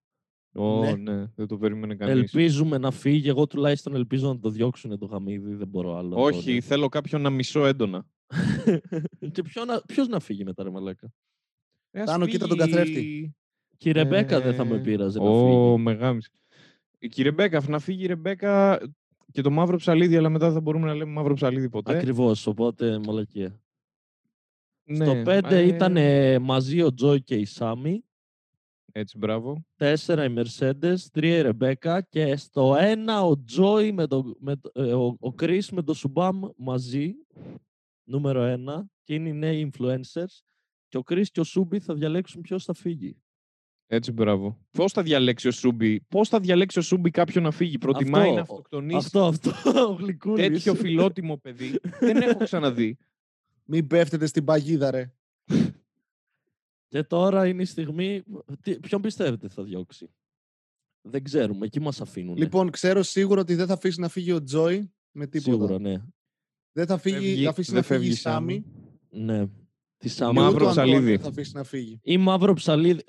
Ω, 0.56 0.80
Ναι. 0.80 0.96
ναι. 0.96 1.26
δεν 1.36 1.48
το 1.48 1.58
περίμενε 1.58 1.96
κανείς. 1.96 2.14
ελπίζουμε 2.16 2.78
να 2.78 2.92
φύγει. 2.92 3.30
Εγώ 3.30 3.48
τουλάχιστον 3.48 3.96
ελπίζω 3.96 4.28
να 4.34 4.40
το 4.40 4.50
διώξουν 4.50 4.98
το 5.00 5.06
γαμίδι, 5.06 5.54
δεν 5.54 5.68
μπορώ 5.68 5.96
άλλο. 5.98 6.22
Όχι, 6.22 6.40
Αντώνιο. 6.40 6.62
θέλω 6.62 6.90
κάποιον 6.90 7.22
να 7.22 7.30
μισώ 7.30 7.66
έντονα. 7.66 8.06
και 9.34 9.42
ποιο 9.42 9.66
να, 9.66 9.82
ποιος 9.82 10.08
να 10.08 10.20
φύγει 10.20 10.44
μετά, 10.44 10.64
ρε 10.64 10.70
μαλάκα. 10.70 11.12
Ε, 11.92 12.02
ας 12.02 12.06
Τάνο, 12.10 12.26
κοίτα 12.26 12.48
τον 12.48 12.58
φύγει- 12.60 12.72
καθρέφτη. 12.76 13.36
Και 13.78 13.90
η 13.90 13.92
Ρεμπέκα 13.92 14.42
δεν 14.42 14.54
θα 14.54 14.66
με 14.66 14.76
Ε, 14.76 14.80
πείραζε 14.80 15.20
να 15.20 15.30
Ω, 15.30 15.46
φύγει. 15.74 15.84
μεγάμιση. 15.84 16.30
Η 17.00 17.10
η 17.16 17.22
Ρεμπέκα, 17.22 17.62
να 17.68 17.80
φύγει 17.80 18.04
η 18.04 18.08
Ρεμπέκα 18.08 18.80
και 19.32 19.42
το 19.42 19.50
μαύρο 19.52 19.78
ψαλίδι, 19.78 20.18
αλλά 20.18 20.30
μετά 20.30 20.46
δεν 20.46 20.54
θα 20.54 20.62
μπορούμε 20.62 20.88
να 20.88 20.94
λέμε 20.96 21.12
μαύρο 21.12 21.34
ψαλίδι 21.34 21.70
ποτέ. 21.70 21.98
Ακριβώς, 21.98 22.48
οπότε 22.48 23.00
μαλακία. 23.06 23.62
Ναι, 24.84 25.06
Στο 25.06 25.22
5 25.26 25.42
ε, 25.52 25.62
ήταν 25.68 25.98
μαζί 26.42 26.82
ο 26.82 26.94
Τζόι 26.94 27.22
και 27.22 27.36
η 27.36 27.46
Σάμι. 27.46 28.02
Έτσι, 28.92 29.18
μπράβο. 29.18 29.66
4 29.78 29.96
η 30.30 30.34
Mercedes, 30.38 30.96
3 31.14 31.24
η 31.24 31.42
Ρεμπέκα 31.42 32.02
και 32.02 32.36
στο 32.36 32.76
1 32.76 33.30
ο 33.30 33.44
Τζόι 33.44 33.92
με 33.92 34.08
το, 34.08 34.36
με, 34.40 34.56
το- 34.56 34.72
ε, 34.74 34.94
ο, 34.94 35.06
ο 35.06 35.34
Chris 35.40 35.64
με 35.72 35.82
το 35.84 35.94
Σουμπάμ 35.94 36.40
μαζί, 36.58 37.14
νούμερο 38.04 38.56
1 38.68 38.84
και 39.04 39.14
είναι 39.14 39.30
οι 39.30 39.34
νέοι 39.34 39.72
influencers 39.74 40.42
και 40.88 40.98
ο 40.98 41.04
Chris 41.10 41.26
και 41.32 41.40
ο 41.40 41.44
Σούμπι 41.44 41.80
θα 41.80 41.94
διαλέξουν 41.94 42.42
ποιος 42.42 42.64
θα 42.64 42.74
φύγει. 42.74 43.18
Έτσι, 43.90 44.12
μπράβο. 44.12 44.58
Πώς 44.72 44.92
θα 44.92 45.04
διαλέξει 45.04 45.48
ο 45.48 45.52
Σούμπι, 45.52 46.00
πώς 46.08 46.30
θα 46.30 46.40
διαλέξει 46.40 46.80
ο 46.80 46.82
Σούμπι 46.82 47.10
κάποιον 47.10 47.44
να 47.44 47.52
φύγει; 47.52 47.78
Προτιμάει 47.78 48.22
Αυτό, 48.22 48.34
να 48.34 48.40
ο- 48.40 48.42
αυτοκτονήσει; 48.42 48.98
Αυτό, 48.98 49.26
αυτό, 49.26 49.52
ο 49.90 49.94
Γλυκούλης. 49.94 50.48
τέτοιο 50.48 50.74
φιλότιμο 50.76 51.38
παιδί. 51.38 51.80
Δεν 52.00 52.22
έχω 52.22 52.44
ξαναδεί. 52.44 52.98
Μην 53.66 53.88
πέφτετε 53.88 54.26
στην 54.26 54.44
παγίδα, 54.44 54.92
ρε. 54.92 55.12
Και 56.88 57.04
τώρα 57.04 57.48
είναι 57.48 57.62
η 57.62 57.66
στιγμή, 57.66 58.24
τι, 58.62 58.80
ποιον 58.80 59.02
πιστεύετε 59.02 59.48
θα 59.48 59.64
διώξει; 59.64 60.10
Δεν 61.02 61.24
ξέρουμε, 61.24 61.66
εκεί 61.66 61.80
μας 61.80 62.02
αφήνουν. 62.02 62.38
Λοιπόν, 62.38 62.70
ξέρω 62.70 63.04
σίγουρα 63.04 63.42
ότι 63.42 63.56
δεν 63.56 63.68
θα 63.68 63.74
αφήσει 63.74 64.00
να 64.00 64.08
φύγει 64.10 64.32
ο 64.32 64.44
Τζόι 64.44 64.92
με 65.12 65.28
τίποτα. 65.28 65.52
Σίγουρα, 65.52 65.80
ναι. 65.80 66.02
Δεν 66.72 66.86
θα 66.86 66.98
φύγει, 66.98 67.16
Φεύγει- 67.16 67.44
θα 67.44 67.50
αφήσει 67.50 67.72
δεν 67.72 67.80
να 67.80 67.86
φύγει 67.86 68.00
η 68.00 68.02
φεύγει 68.04 68.14
η 68.14 68.20
Σάμι. 68.22 68.54
Σάμι. 68.54 69.24
Ναι. 69.26 69.48
Τη 69.98 70.10
Σάμι. 70.10 70.34
και 70.34 70.40
ούτε 70.40 70.52
Μαύρο 70.52 70.66
ο 70.66 70.70
Αντώνιος 70.70 70.94
ψαλίδι. 70.96 71.18
Θα 71.18 71.28
αφήσει 71.30 71.52
να 71.56 71.64
φύγει. 71.64 72.00
Ή 72.04 72.18
μαύρο 72.18 72.54
ψαλίδι. 72.54 73.04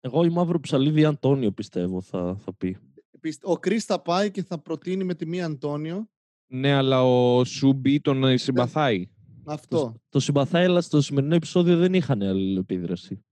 Εγώ 0.00 0.24
ή 0.24 0.28
μαύρο 0.28 0.60
ψαλίδι 0.60 1.04
Αντώνιο 1.04 1.50
πιστεύω 1.52 2.00
θα, 2.00 2.36
θα 2.44 2.52
πει. 2.54 2.76
Πιστε- 3.20 3.48
Ο 3.48 3.56
Κρι 3.58 3.78
θα 3.78 4.00
πάει 4.02 4.30
και 4.30 4.42
θα 4.42 4.58
προτείνει 4.58 5.04
με 5.04 5.14
τη 5.14 5.26
μία 5.26 5.46
Αντώνιο. 5.46 6.08
Ναι, 6.46 6.72
αλλά 6.72 7.02
ο 7.04 7.44
Σούμπι 7.44 8.00
τον 8.00 8.24
ε, 8.24 8.36
συμπαθάει. 8.36 9.08
Αυτό. 9.44 9.94
Το 10.08 10.20
συμπαθάει, 10.20 10.64
αλλά 10.64 10.80
στο 10.80 11.00
σημερινό 11.00 11.34
επεισόδιο 11.34 11.76
δεν 11.76 11.94
είχαν 11.94 12.22
αλληλεπίδραση. 12.22 13.24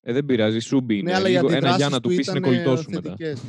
Ε, 0.00 0.12
δεν 0.12 0.24
πειράζει, 0.24 0.58
Σούμπι 0.58 0.98
είναι. 0.98 1.10
Ναι, 1.10 1.16
αλλά 1.16 1.28
οι 1.28 1.32
Λίγο- 1.32 1.46
ένα 1.46 1.56
αντιδράσεις 1.56 1.80
για 1.80 1.88
να 1.88 2.00
του 2.00 2.08
του 2.08 2.14
πεις 2.16 2.26
είναι 2.26 2.38
ήταν 2.38 2.50
κολλητός 2.50 2.80
σου 2.80 2.90
μετά. 2.90 3.02
θετικές. 3.02 3.42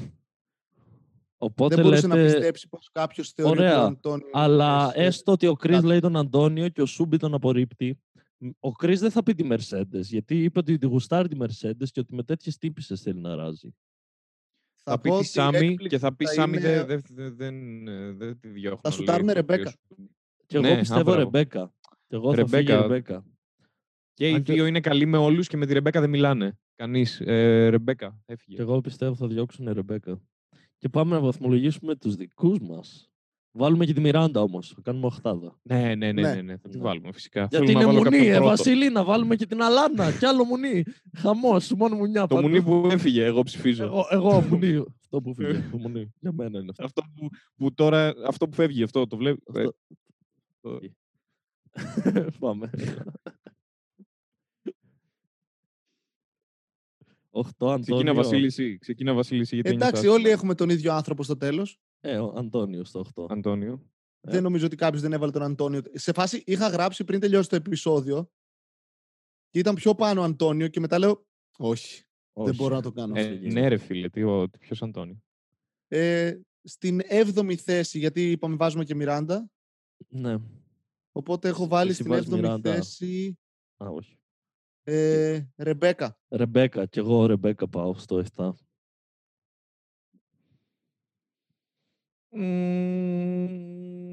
Οπότε 1.38 1.76
Δεν 1.76 1.84
μπορούσε 1.84 2.08
λέτε, 2.08 2.20
να 2.22 2.26
πιστέψει 2.26 2.68
πως 2.68 2.90
κάποιος 2.92 3.30
θεωρεί 3.32 3.52
ότι 3.52 3.62
Ωραία, 3.62 3.82
ο 3.84 3.86
Αντώνιο... 3.86 4.28
αλλά 4.32 4.92
είναι 4.96 5.06
έστω 5.06 5.32
ότι 5.32 5.48
ο 5.48 5.54
Κρι 5.54 5.74
κάτι. 5.74 5.86
λέει 5.86 6.00
τον 6.00 6.16
Αντώνιο 6.18 6.70
και 6.70 6.82
ο 6.82 6.86
Σούμπι 6.86 7.18
τον 7.18 7.34
απορρίπτει. 7.34 8.00
Μ, 8.38 8.50
Ο 8.60 8.72
Κρι 8.72 8.96
δεν 8.96 9.12
θα 9.12 9.24
πει 9.24 9.34
τη 9.34 9.48
Mercedes, 9.52 10.02
γιατί 10.02 10.44
είπε 10.44 10.60
ότι 10.60 10.78
τη 10.78 10.86
γουστάρει 10.86 11.28
τη 11.28 11.38
Mercedes 11.40 11.88
και 11.92 12.00
ότι 12.00 12.16
με 12.16 12.24
τέτοιες 12.24 12.58
τύπησες 12.58 13.02
θέλει 13.02 13.20
να 13.20 13.36
ράζει. 13.36 13.76
Θα 14.84 15.00
πει 15.00 15.10
πω 15.10 15.14
τη 15.16 15.20
ότι 15.20 15.28
η 15.28 15.30
Σάμι 15.30 15.58
έκπληξη 15.58 15.88
και 15.88 15.98
θα 15.98 16.16
πει 16.16 16.26
θα 16.26 16.32
Σάμι 16.34 16.58
είναι- 16.58 16.84
δεν 16.84 17.02
δε, 17.10 17.30
δεν, 17.30 17.88
ε, 17.88 18.12
δεν 18.12 18.40
τη 18.40 18.48
διώχνω. 18.48 18.80
Θα 18.84 18.90
λέει, 18.90 18.98
σουτάρουμε 18.98 19.34
το 19.34 19.40
οποίος 19.40 19.58
Ρεμπέκα. 19.58 19.70
σου- 19.70 20.10
Και 20.46 20.58
εγώ 20.58 20.68
Ναι, 20.68 20.78
πιστεύω 20.80 21.00
α, 21.00 21.04
μπράβο. 21.04 21.20
Ρεμπέκα. 21.20 21.74
Και 22.08 22.16
εγώ 22.16 22.34
θα 22.36 22.48
φύγει 22.48 22.62
η 22.64 22.66
Ρεμπέκα. 22.66 22.82
Ρεμπέκα. 22.82 23.26
Και 24.14 24.30
οι 24.30 24.34
Αν 24.34 24.44
και- 24.44 24.54
δύο 24.54 24.66
είναι 24.66 24.80
καλοί 24.80 25.06
με 25.06 25.18
όλους 25.18 25.48
και 25.48 25.58
με 25.58 25.66
τη 25.66 25.74
Ρεμπέκα 25.74 26.00
δεν 26.02 26.10
μιλάνε. 26.10 26.58
Κανείς. 26.76 27.20
Ε, 27.22 27.68
Ρεμπέκα, 27.70 28.22
έφυγε. 28.26 28.56
Και 28.56 28.62
εγώ 28.62 28.82
πιστεύω 28.82 29.16
θα 29.16 29.28
διώξουν 29.28 29.72
Ρεμπέκα. 29.72 30.22
Και 30.78 30.90
πάμε 30.90 31.12
να 31.16 31.20
βαθμολογήσουμε 31.22 31.96
τους 31.96 32.16
δικούς 32.16 32.60
μας. 32.60 33.10
Βάλουμε 33.58 33.86
και 33.86 33.93
τη 33.93 33.99
Μιράντα 34.01 34.41
όμως. 34.41 34.72
Θα 34.76 34.82
κάνουμε 34.84 35.06
οχτάδα. 35.06 35.60
Ναι, 35.64 35.95
ναι, 35.95 35.95
ναι, 35.95 36.12
Ναι. 36.12 36.34
ναι, 36.36 36.41
ναι, 36.41 36.58
θα 36.58 36.70
τη 36.70 36.78
Ναι. 36.78 36.84
βάλουμε 36.84 37.12
φυσικά. 37.12 37.39
Γιατί 37.49 37.56
Θέλουμε 37.66 37.74
να 37.74 37.80
είναι 37.80 37.88
βάλω 37.88 37.97
μουνί, 38.03 38.10
κάποιον 38.18 38.32
ε, 38.34 38.36
πρώτο. 38.36 38.49
Βασίλη, 38.49 38.89
να 38.89 39.03
βάλουμε 39.03 39.36
και 39.36 39.45
την 39.45 39.62
Αλάνα. 39.62 40.12
Κι 40.20 40.26
άλλο 40.26 40.43
μουνί. 40.43 40.84
Χαμός, 41.18 41.72
μόνο 41.72 41.95
μουνιά. 41.95 42.28
Το 42.28 42.36
παντού. 42.36 42.47
μουνί 42.47 42.64
που 42.64 42.88
έφυγε, 42.91 43.24
εγώ 43.24 43.43
ψηφίζω. 43.43 43.84
Εγώ, 43.84 44.06
εγώ 44.10 44.41
μουνί. 44.41 44.84
Αυτό 45.03 45.22
που 45.22 45.34
φύγε. 45.34 45.68
Το 45.72 45.78
μουνί. 45.78 46.14
Για 46.20 46.32
μένα 46.34 46.60
είναι 46.60 46.70
αυτό. 46.70 46.84
Αυτό 46.86 47.01
που, 47.16 47.30
που 47.56 47.74
τώρα, 47.74 48.14
αυτό 48.28 48.47
που 48.47 48.56
φεύγει, 48.56 48.84
αυτό 48.84 49.08
το 49.08 49.18
βλέπει. 49.18 49.41
Αυτό- 49.49 49.76
το- 50.62 50.80
Πάμε. 52.39 52.70
Οχτώ, 57.30 57.66
Ξεκίνα 57.66 57.95
Αντώνιο. 57.97 58.14
Βασίλη, 58.14 58.45
εσύ. 58.45 58.78
Ξεκίνα 58.78 59.14
Βασίλη, 59.14 59.39
εσύ, 59.41 59.56
γιατί 59.56 59.70
Εντάξει, 59.70 60.01
ένιωσα 60.01 60.18
όλοι 60.20 60.30
έχουμε 60.30 60.56
τον 60.56 60.70
ίδιο 60.70 60.93
άνθρωπο 60.93 61.24
στο 61.24 61.38
τέλος. 61.38 61.80
Ε, 62.08 62.18
ο 62.18 62.34
Αντώνιο 62.36 62.84
στο 62.84 63.06
8. 63.16 63.26
Αντώνιο. 63.30 63.89
Ε. 64.22 64.32
Δεν 64.32 64.43
νομίζω 64.43 64.66
ότι 64.66 64.76
κάποιος 64.76 65.01
δεν 65.01 65.14
έβαλε 65.14 65.32
τον 65.32 65.41
Αντώνιο. 65.43 65.82
Σε 65.93 66.14
φάση 66.14 66.43
είχα 66.45 66.68
γράψει 66.68 67.03
πριν 67.03 67.20
τελειώσει 67.20 67.49
το 67.49 67.56
επεισόδιο 67.56 68.30
και 69.49 69.60
ήταν 69.60 69.76
πιο 69.76 69.95
πάνω 69.95 70.22
ο 70.22 70.24
Αντώνιο 70.24 70.68
και 70.68 70.80
μετά 70.80 70.99
λέω 70.99 71.26
Όχι, 71.58 72.03
δεν 72.34 72.56
μπορώ 72.56 72.76
να 72.76 72.82
το 72.82 72.91
κάνω. 72.91 73.20
Ε, 73.20 73.24
δεν 73.24 73.34
γίνεται. 73.38 73.60
ναι, 73.60 73.68
ρε 73.68 73.78
φίλε, 73.78 74.10
τι, 74.10 74.24
ο- 74.24 74.49
τι- 74.49 74.58
ποιος 74.58 74.82
Αντώνιο; 74.82 75.24
Ε, 75.88 76.39
στην 76.64 77.01
7η 77.10 77.56
θέση, 77.56 77.99
γιατί 77.99 78.32
είπαμε 78.32 78.56
βάζουμε 78.56 78.84
και 78.84 78.95
Μιράντα. 78.95 79.49
Ναι. 80.08 80.36
Οπότε 81.12 81.47
έχω 81.47 81.68
βάλει 81.68 81.89
Εσύ 81.89 81.99
στην 81.99 82.12
βάζεις 82.12 82.28
7η 82.30 82.36
Μιράντα. 82.36 82.74
θέση 82.74 83.39
Α, 83.84 83.88
όχι. 83.89 84.20
ε, 84.84 85.45
Ρεμπέκα. 85.56 86.18
Ρεμπέκα. 86.30 86.86
Κι 86.86 86.99
εγώ 86.99 87.26
Ρεμπέκα 87.26 87.68
πάω 87.68 87.93
στο 87.93 88.24
7. 88.36 88.51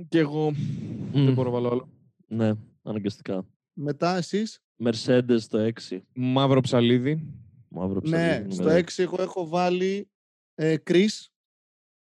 Κι 0.09 0.19
εγώ 0.19 0.53
δεν 1.13 1.23
Μμ. 1.23 1.33
μπορώ 1.33 1.51
να 1.51 1.55
βάλω 1.55 1.69
άλλο. 1.71 1.89
Ναι, 2.27 2.53
αναγκαστικά. 2.83 3.47
Μετά 3.73 4.17
εσείς; 4.17 4.61
Mercedes 4.85 5.37
στο 5.39 5.59
6. 5.89 6.01
Μαύρο 6.15 6.61
ψαλίδι. 6.61 7.27
Μαύρο 7.69 8.01
Ναι, 8.05 8.11
ψαλίδι, 8.11 8.53
στο 8.55 8.63
νούμερο 8.63 8.79
6 8.79 9.03
εγώ 9.03 9.23
έχω 9.23 9.47
βάλει 9.49 10.09
ε, 10.55 10.75
Chris. 10.91 11.09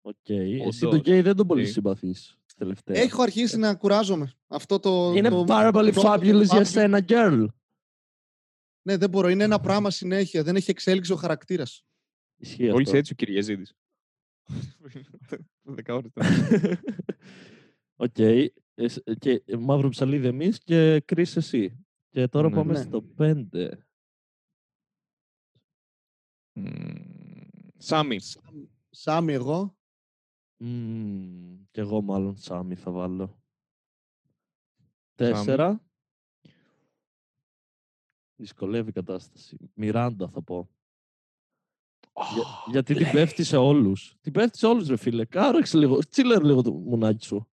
Οκ. 0.01 0.29
Εσύ 0.29 0.79
τον 0.79 0.89
Όντως. 0.89 0.99
γκέι 1.01 1.21
δεν 1.21 1.35
τον 1.35 1.47
πολύ 1.47 1.61
Οκ. 1.61 1.67
συμπαθείς 1.67 2.37
τελευταία. 2.57 3.01
Έχω 3.01 3.21
αρχίσει 3.21 3.57
να 3.57 3.75
κουράζομαι. 3.75 4.31
Αυτό 4.47 4.79
το. 4.79 5.13
Είναι 5.15 5.29
το 5.29 5.43
πάρα 5.43 5.71
πολύ 5.71 5.91
πρώτο 5.91 6.13
fabulous 6.13 6.43
για 6.43 6.59
fabulous- 6.59 6.65
σένα, 6.65 7.05
girl. 7.07 7.45
Ναι, 8.87 8.97
δεν 8.97 9.09
μπορώ. 9.09 9.29
Είναι 9.29 9.43
ένα 9.43 9.59
πράγμα 9.59 9.89
συνέχεια. 9.91 10.43
Δεν 10.43 10.55
έχει 10.55 10.69
εξέλιξη 10.71 11.11
ο 11.11 11.15
χαρακτήρας. 11.15 11.83
Ισχύει 12.35 12.69
Όλοι 12.69 12.83
αυτό. 12.83 12.97
έτσι 12.97 13.11
ο 13.11 13.15
Κυριαζίδης. 13.15 13.73
Δέκα 15.61 15.95
ώρες 15.95 16.11
τώρα. 16.11 16.27
Οκ. 17.95 18.17
Εσ- 18.77 19.17
Και 19.19 19.43
μαύρο 19.59 19.89
ψαλίδι 19.89 20.27
εμείς 20.27 20.59
και 20.63 21.03
Chris 21.07 21.35
εσύ. 21.35 21.85
Και 22.09 22.27
τώρα 22.27 22.49
Ναι. 22.49 22.55
πάμε 22.55 22.73
Ναι. 22.73 22.83
στο 22.83 23.01
5. 23.01 23.77
Μμμ, 26.53 27.69
Σάμι. 27.77 28.17
Σάμι 28.89 29.33
εγώ. 29.33 29.77
Μμμ, 30.57 31.63
Κι 31.71 31.79
εγώ 31.79 32.01
μάλλον 32.01 32.37
Σάμι 32.37 32.75
θα 32.75 32.91
βάλω. 32.91 33.25
Σάμι. 33.27 33.39
Τέσσερα. 35.15 35.83
Δυσκολεύει 38.35 38.89
η 38.89 38.93
κατάσταση. 38.93 39.57
Μιράντα 39.73 40.29
θα 40.29 40.41
πω. 40.41 40.69
Για- 42.33 42.43
γιατί 42.71 42.93
την 42.93 43.11
πέφτει 43.11 43.43
σε 43.43 43.57
όλους. 43.57 44.15
Την 44.21 44.31
πέφτει 44.31 44.57
σε 44.57 44.65
όλους 44.65 44.87
ρε 44.87 44.97
φίλε. 44.97 45.25
Κάρεξε 45.25 45.77
λίγο. 45.77 45.99
Τσίλερ 46.09 46.43
λίγο 46.43 46.61
το 46.61 46.71
μουνάκι 46.71 47.25
σου. 47.25 47.47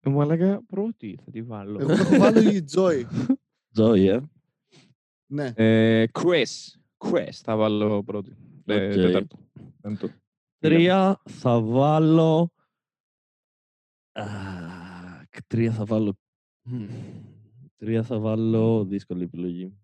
Ε, 0.00 0.10
Μαλάκα 0.10 0.62
πρώτη 0.66 1.18
θα 1.24 1.30
τη 1.30 1.42
βάλω. 1.42 1.80
Εγώ 1.80 1.92
έχω 1.92 2.16
βάλει 2.16 2.54
η 2.56 2.62
Τζόι. 2.62 3.06
Τζόι, 3.74 4.06
ε. 4.08 4.20
Ναι. 5.26 5.52
Ε, 5.56 6.04
Chris. 6.12 6.44
Chris 6.98 7.30
θα 7.32 7.56
βάλω 7.56 8.02
πρώτη. 8.04 8.36
Ε, 8.66 8.86
Οκ. 8.86 8.92
τέταρτο. 8.92 9.38
Πέμπτο. 9.80 10.08
Τρία 10.58 11.20
θα 11.28 11.60
βάλω... 11.60 12.50
Α, 14.12 14.24
τρία 15.46 15.72
θα 15.72 15.84
βάλω... 15.84 16.16
Μμ. 16.62 16.86
Τρία 17.76 18.02
θα 18.02 18.18
βάλω... 18.18 18.84
Δύσκολη 18.84 19.22
επιλογή. 19.22 19.78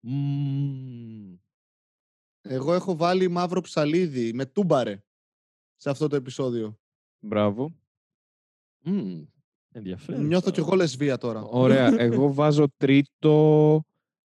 Μμμ. 0.00 1.34
Εγώ 2.42 2.74
έχω 2.74 2.96
βάλει 2.96 3.28
μαύρο 3.28 3.60
ψαλίδι 3.60 4.32
με 4.32 4.46
τούμπαρε 4.46 5.02
σε 5.76 5.90
αυτό 5.90 6.08
το 6.08 6.16
επεισόδιο. 6.16 6.78
Μπράβο. 7.20 7.74
Μμμ. 8.82 9.24
Ενδιαφέρον. 9.72 10.26
Νιώθω 10.26 10.50
κι 10.50 10.60
εγώ 10.60 10.74
λεσβία 10.74 11.18
τώρα. 11.18 11.42
Ωραία. 11.42 11.94
Εγώ 12.00 12.32
βάζω 12.32 12.68
τρίτο. 12.76 13.84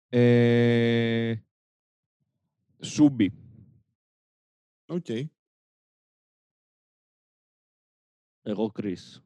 Ε, 0.08 1.34
Σούμπι. 2.80 3.32
Οκ. 4.86 5.06
Εγώ 8.42 8.72
Chris. 8.74 9.20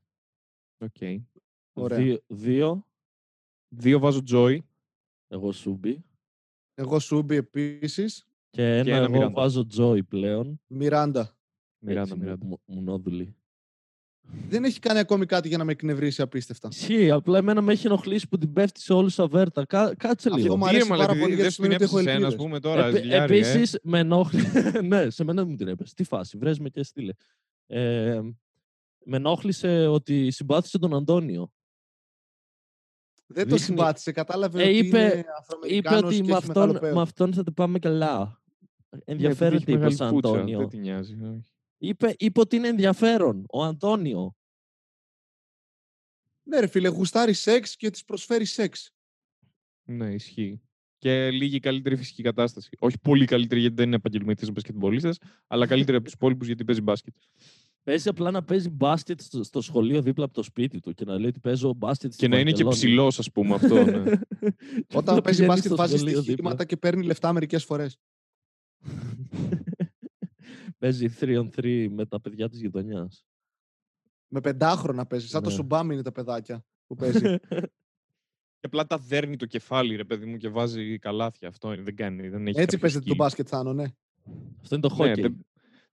Οκ. 0.78 0.96
Ωραία. 1.72 1.98
Δύο, 1.98 2.20
δύο, 2.26 2.86
Δύο 3.68 3.98
βάζω 3.98 4.22
Joy. 4.30 4.58
εγώ 5.28 5.52
Σούμπι. 5.52 6.04
Εγώ 6.74 6.98
Σούμπι 6.98 7.36
επίσης. 7.36 8.27
Και 8.50 8.62
ένα, 8.76 8.90
ένα 8.90 8.96
εγώ 8.96 9.08
Μιράντα. 9.10 9.40
βάζω 9.40 9.66
Τζόι 9.66 10.02
πλέον. 10.02 10.60
Μιράντα. 10.66 11.36
Μιράντα, 11.78 12.00
Έτσι, 12.00 12.14
μου- 12.14 12.22
Μιράντα. 12.22 12.46
μου- 12.46 12.60
Μουνόδουλη. 12.64 13.32
Δεν 14.48 14.64
έχει 14.64 14.78
κάνει 14.78 14.98
ακόμη 14.98 15.26
κάτι 15.26 15.48
για 15.48 15.58
να 15.58 15.64
με 15.64 15.72
εκνευρίσει 15.72 16.22
απίστευτα. 16.22 16.68
Ισχύει, 16.72 17.10
απλά 17.10 17.38
εμένα 17.38 17.60
με 17.60 17.72
έχει 17.72 17.86
ενοχλήσει 17.86 18.28
που 18.28 18.38
την 18.38 18.52
πέφτει 18.52 18.80
σε 18.80 18.92
όλου 18.92 19.10
αβέρτα. 19.16 19.64
Κά, 19.66 19.94
κάτσε 19.96 20.28
Αυτό 20.28 20.40
λίγο. 20.42 20.56
μου 20.56 20.62
Τι 20.62 20.68
αρέσει 20.68 20.82
ρε, 20.84 20.90
μαλάκα, 20.90 21.08
πάρα 21.08 21.20
πολύ, 21.20 21.34
δεν 21.34 21.40
γιατί 21.40 21.52
σου 21.54 21.60
την 21.62 21.70
σημαίνει 21.70 21.74
ότι 21.74 21.84
έχω 21.84 21.98
έπεσε 21.98 22.16
ένα, 22.16 22.26
ας 22.26 22.32
ελπίδες. 22.32 22.58
πούμε, 22.58 22.60
τώρα. 22.60 22.86
Επί, 22.86 22.96
ζηλιάρη, 22.98 23.34
ε. 23.38 23.38
Επίσης, 23.38 23.78
με 23.82 23.98
ενόχλησε. 23.98 24.80
ναι, 24.84 25.10
σε 25.10 25.24
μένα 25.24 25.44
μου 25.44 25.54
την 25.56 25.68
έπεσε. 25.68 25.94
Τι 25.94 26.04
φάση, 26.04 26.36
βρες 26.38 26.58
με 26.58 26.68
και 26.68 26.82
στείλε. 26.82 27.12
Ε, 27.66 28.20
με 29.04 29.16
ενόχλησε 29.16 29.86
ότι 29.86 30.30
συμπάθησε 30.30 30.78
τον 30.78 30.94
Αντώνιο. 30.94 31.50
Δεν 33.30 33.48
το 33.48 33.56
Δείχνει- 33.56 33.78
συμπάτησε. 33.78 34.12
Κατάλαβε 34.12 34.62
Ε, 34.62 34.68
ότι 34.68 34.76
είπε- 34.78 34.96
είναι 34.98 35.08
Είπε 35.18 35.24
Αφροαμερικάνος 35.38 36.02
ότι 36.02 36.14
και 36.16 36.22
με 36.22 36.28
έχει 36.28 36.36
αυτόν, 36.36 36.52
μεγαλοπαίο. 36.66 36.94
με 36.94 37.00
αυτόν 37.00 37.32
θα 37.34 37.42
τα 37.42 37.52
πάμε 37.52 37.78
καλά. 37.78 38.40
Ναι, 38.90 39.00
Ενδιαφέρεται, 39.04 39.56
επειδή 39.56 39.72
είπε 39.72 39.86
έχει 39.86 39.94
σαν 39.94 40.06
μεγάλη 40.06 40.20
πουτσα, 40.22 40.34
Αντώνιο. 40.36 40.58
Δεν 40.58 40.68
τη 40.68 40.78
νοιάζει. 40.78 41.14
όχι. 41.22 41.50
Είπε, 41.78 42.14
είπε 42.18 42.40
ότι 42.40 42.56
είναι 42.56 42.68
ενδιαφέρον. 42.68 43.44
Ο 43.48 43.62
Αντώνιο. 43.64 44.36
Ναι, 46.42 46.60
ρε 46.60 46.66
φίλε, 46.66 46.88
γουστάρει 46.88 47.32
σεξ 47.32 47.76
και 47.76 47.90
της 47.90 48.04
προσφέρει 48.04 48.44
σεξ. 48.44 48.90
Ναι, 49.84 50.14
ισχύει. 50.14 50.60
Και 50.98 51.30
λίγη 51.30 51.58
καλύτερη 51.58 51.96
φυσική 51.96 52.22
κατάσταση. 52.22 52.68
Όχι 52.78 52.98
πολύ 52.98 53.24
καλύτερη 53.24 53.60
γιατί 53.60 53.74
δεν 53.76 53.86
είναι 53.86 53.96
επαγγελματία 53.96 54.48
μπασκετμπολίστα, 54.52 55.14
αλλά 55.46 55.66
καλύτερη 55.66 55.96
από 55.96 56.04
τους 56.04 56.14
υπόλοιπους 56.18 56.46
γιατί 56.46 56.64
παίζει 56.64 56.80
μπάσκετ. 56.80 57.14
Παίζει 57.88 58.08
απλά 58.08 58.30
να 58.30 58.42
παίζει 58.42 58.70
μπάσκετ 58.70 59.20
στο, 59.20 59.42
στο 59.42 59.60
σχολείο 59.60 60.02
δίπλα 60.02 60.24
από 60.24 60.34
το 60.34 60.42
σπίτι 60.42 60.80
του 60.80 60.92
και 60.92 61.04
να 61.04 61.18
λέει 61.18 61.28
ότι 61.28 61.40
παίζω 61.40 61.74
μπάσκετ 61.74 62.12
στη 62.12 62.20
Και 62.20 62.28
να 62.28 62.38
είναι 62.38 62.52
και 62.52 62.64
Βαρκελόνη. 62.64 62.76
ψηλός, 62.76 63.18
ας 63.18 63.30
πούμε 63.32 63.54
αυτό. 63.54 63.74
Ναι. 63.84 64.02
Και 64.86 64.96
Όταν 64.98 65.14
να 65.14 65.20
παίζει 65.20 65.38
πηγαίνει 65.40 65.46
μπάσκετ, 65.46 65.64
στο 65.64 65.76
βάζει 65.76 65.96
σχολείο 65.96 66.16
δίπλα. 66.18 66.32
στοιχήματα 66.32 66.64
και 66.64 66.76
παίρνει 66.76 67.04
λεφτά 67.04 67.32
μερικές 67.32 67.64
φορές. 67.64 67.98
παίζει 70.78 71.08
3 71.20 71.38
on 71.42 71.48
3 71.60 71.86
με 71.90 72.06
τα 72.06 72.20
παιδιά 72.20 72.48
της 72.48 72.60
γειτονιάς. 72.60 73.24
Με 74.28 74.40
πεντάχρονα 74.40 75.06
παίζει. 75.06 75.26
Σαν 75.28 75.42
το 75.42 75.48
Ναι. 75.48 75.54
σουμπάμι 75.54 75.94
είναι 75.94 76.02
τα 76.02 76.12
παιδάκια 76.12 76.64
που 76.86 76.94
παίζει. 76.94 77.20
Και 78.60 78.66
απλά 78.66 78.86
τα 78.86 78.98
δέρνει 78.98 79.36
το 79.36 79.46
κεφάλι, 79.46 79.96
ρε 79.96 80.04
παιδί 80.04 80.26
μου, 80.26 80.36
και 80.36 80.48
βάζει 80.48 80.98
καλάθια. 80.98 81.48
Αυτό 81.48 81.72
είναι, 81.72 81.82
δεν 81.82 81.96
κάνει. 81.96 82.28
Δεν 82.28 82.40
έχει 82.46 82.48
Έτσι 82.48 82.64
κάποιο 82.64 82.78
παίζεται 82.78 83.04
το 83.04 83.12
skill. 83.12 83.16
μπάσκετ, 83.16 83.46
Θάνο, 83.50 83.72
ναι. 83.72 83.84
Αυτό 84.60 84.74
είναι 84.76 84.88
το 84.88 84.94
Ναι, 85.04 85.12
hockey. 85.14 85.30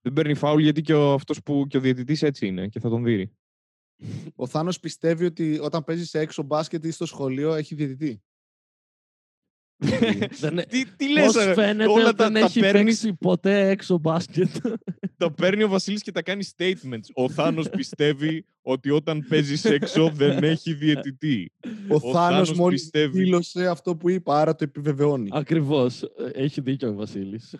Δεν, 0.06 0.12
δεν 0.12 0.12
παίρνει 0.12 0.34
φάουλ 0.34 0.62
γιατί 0.62 0.82
και 0.82 0.94
ο, 0.94 1.12
αυτός 1.12 1.42
που, 1.42 1.66
και 1.68 1.76
ο 1.76 1.80
διαιτητής 1.80 2.22
έτσι 2.22 2.46
είναι 2.46 2.68
και 2.68 2.80
θα 2.80 2.88
τον 2.88 3.04
δει. 3.04 3.32
Ο 4.34 4.46
Θάνος 4.46 4.80
πιστεύει 4.80 5.24
ότι 5.24 5.58
όταν 5.58 5.84
παίζει 5.84 6.04
σε 6.04 6.18
έξω 6.18 6.42
μπάσκετ 6.42 6.84
ή 6.84 6.90
στο 6.90 7.06
σχολείο 7.06 7.54
έχει 7.54 7.74
διαιτητή. 7.74 8.22
Δεν, 9.78 10.56
τι, 10.68 10.84
τι 10.96 11.06
πώς 11.06 11.34
λες, 11.34 11.44
ρε, 11.44 11.54
φαίνεται 11.54 11.90
όλα 11.90 12.08
ότι 12.08 12.16
τα, 12.16 12.24
δεν 12.24 12.32
τα, 12.32 12.38
έχει 12.46 12.60
παίρνει, 12.60 12.84
παίξει 12.84 13.12
ποτέ 13.12 13.68
έξω 13.68 13.98
μπάσκετ; 13.98 14.48
τα 15.16 15.32
παίρνει 15.32 15.62
ο 15.62 15.68
Βασίλης 15.68 16.02
και 16.02 16.12
τα 16.12 16.22
κάνει 16.22 16.44
statements. 16.56 17.08
Ο 17.14 17.30
Θάνος 17.30 17.68
πιστεύει 17.76 18.44
ότι 18.62 18.90
όταν 18.90 19.26
παίζεις 19.28 19.64
έξω 19.64 20.10
δεν 20.10 20.42
έχει 20.52 20.72
διαιτητή. 20.74 21.52
Ο, 21.88 22.00
Θάνος 22.00 22.12
Θάνος 22.12 22.52
μόλις 22.52 22.80
πιστεύει. 22.80 23.18
δήλωσε 23.18 23.66
αυτό 23.66 23.96
που 23.96 24.08
είπα, 24.10 24.40
άρα 24.40 24.54
το 24.54 24.64
επιβεβαιώνει. 24.64 25.28
Ακριβώς. 25.32 26.02
Ε, 26.02 26.30
Έχει 26.32 26.60
δίκιο 26.60 26.88
ο 26.88 26.94
Βασίλης. 26.94 27.54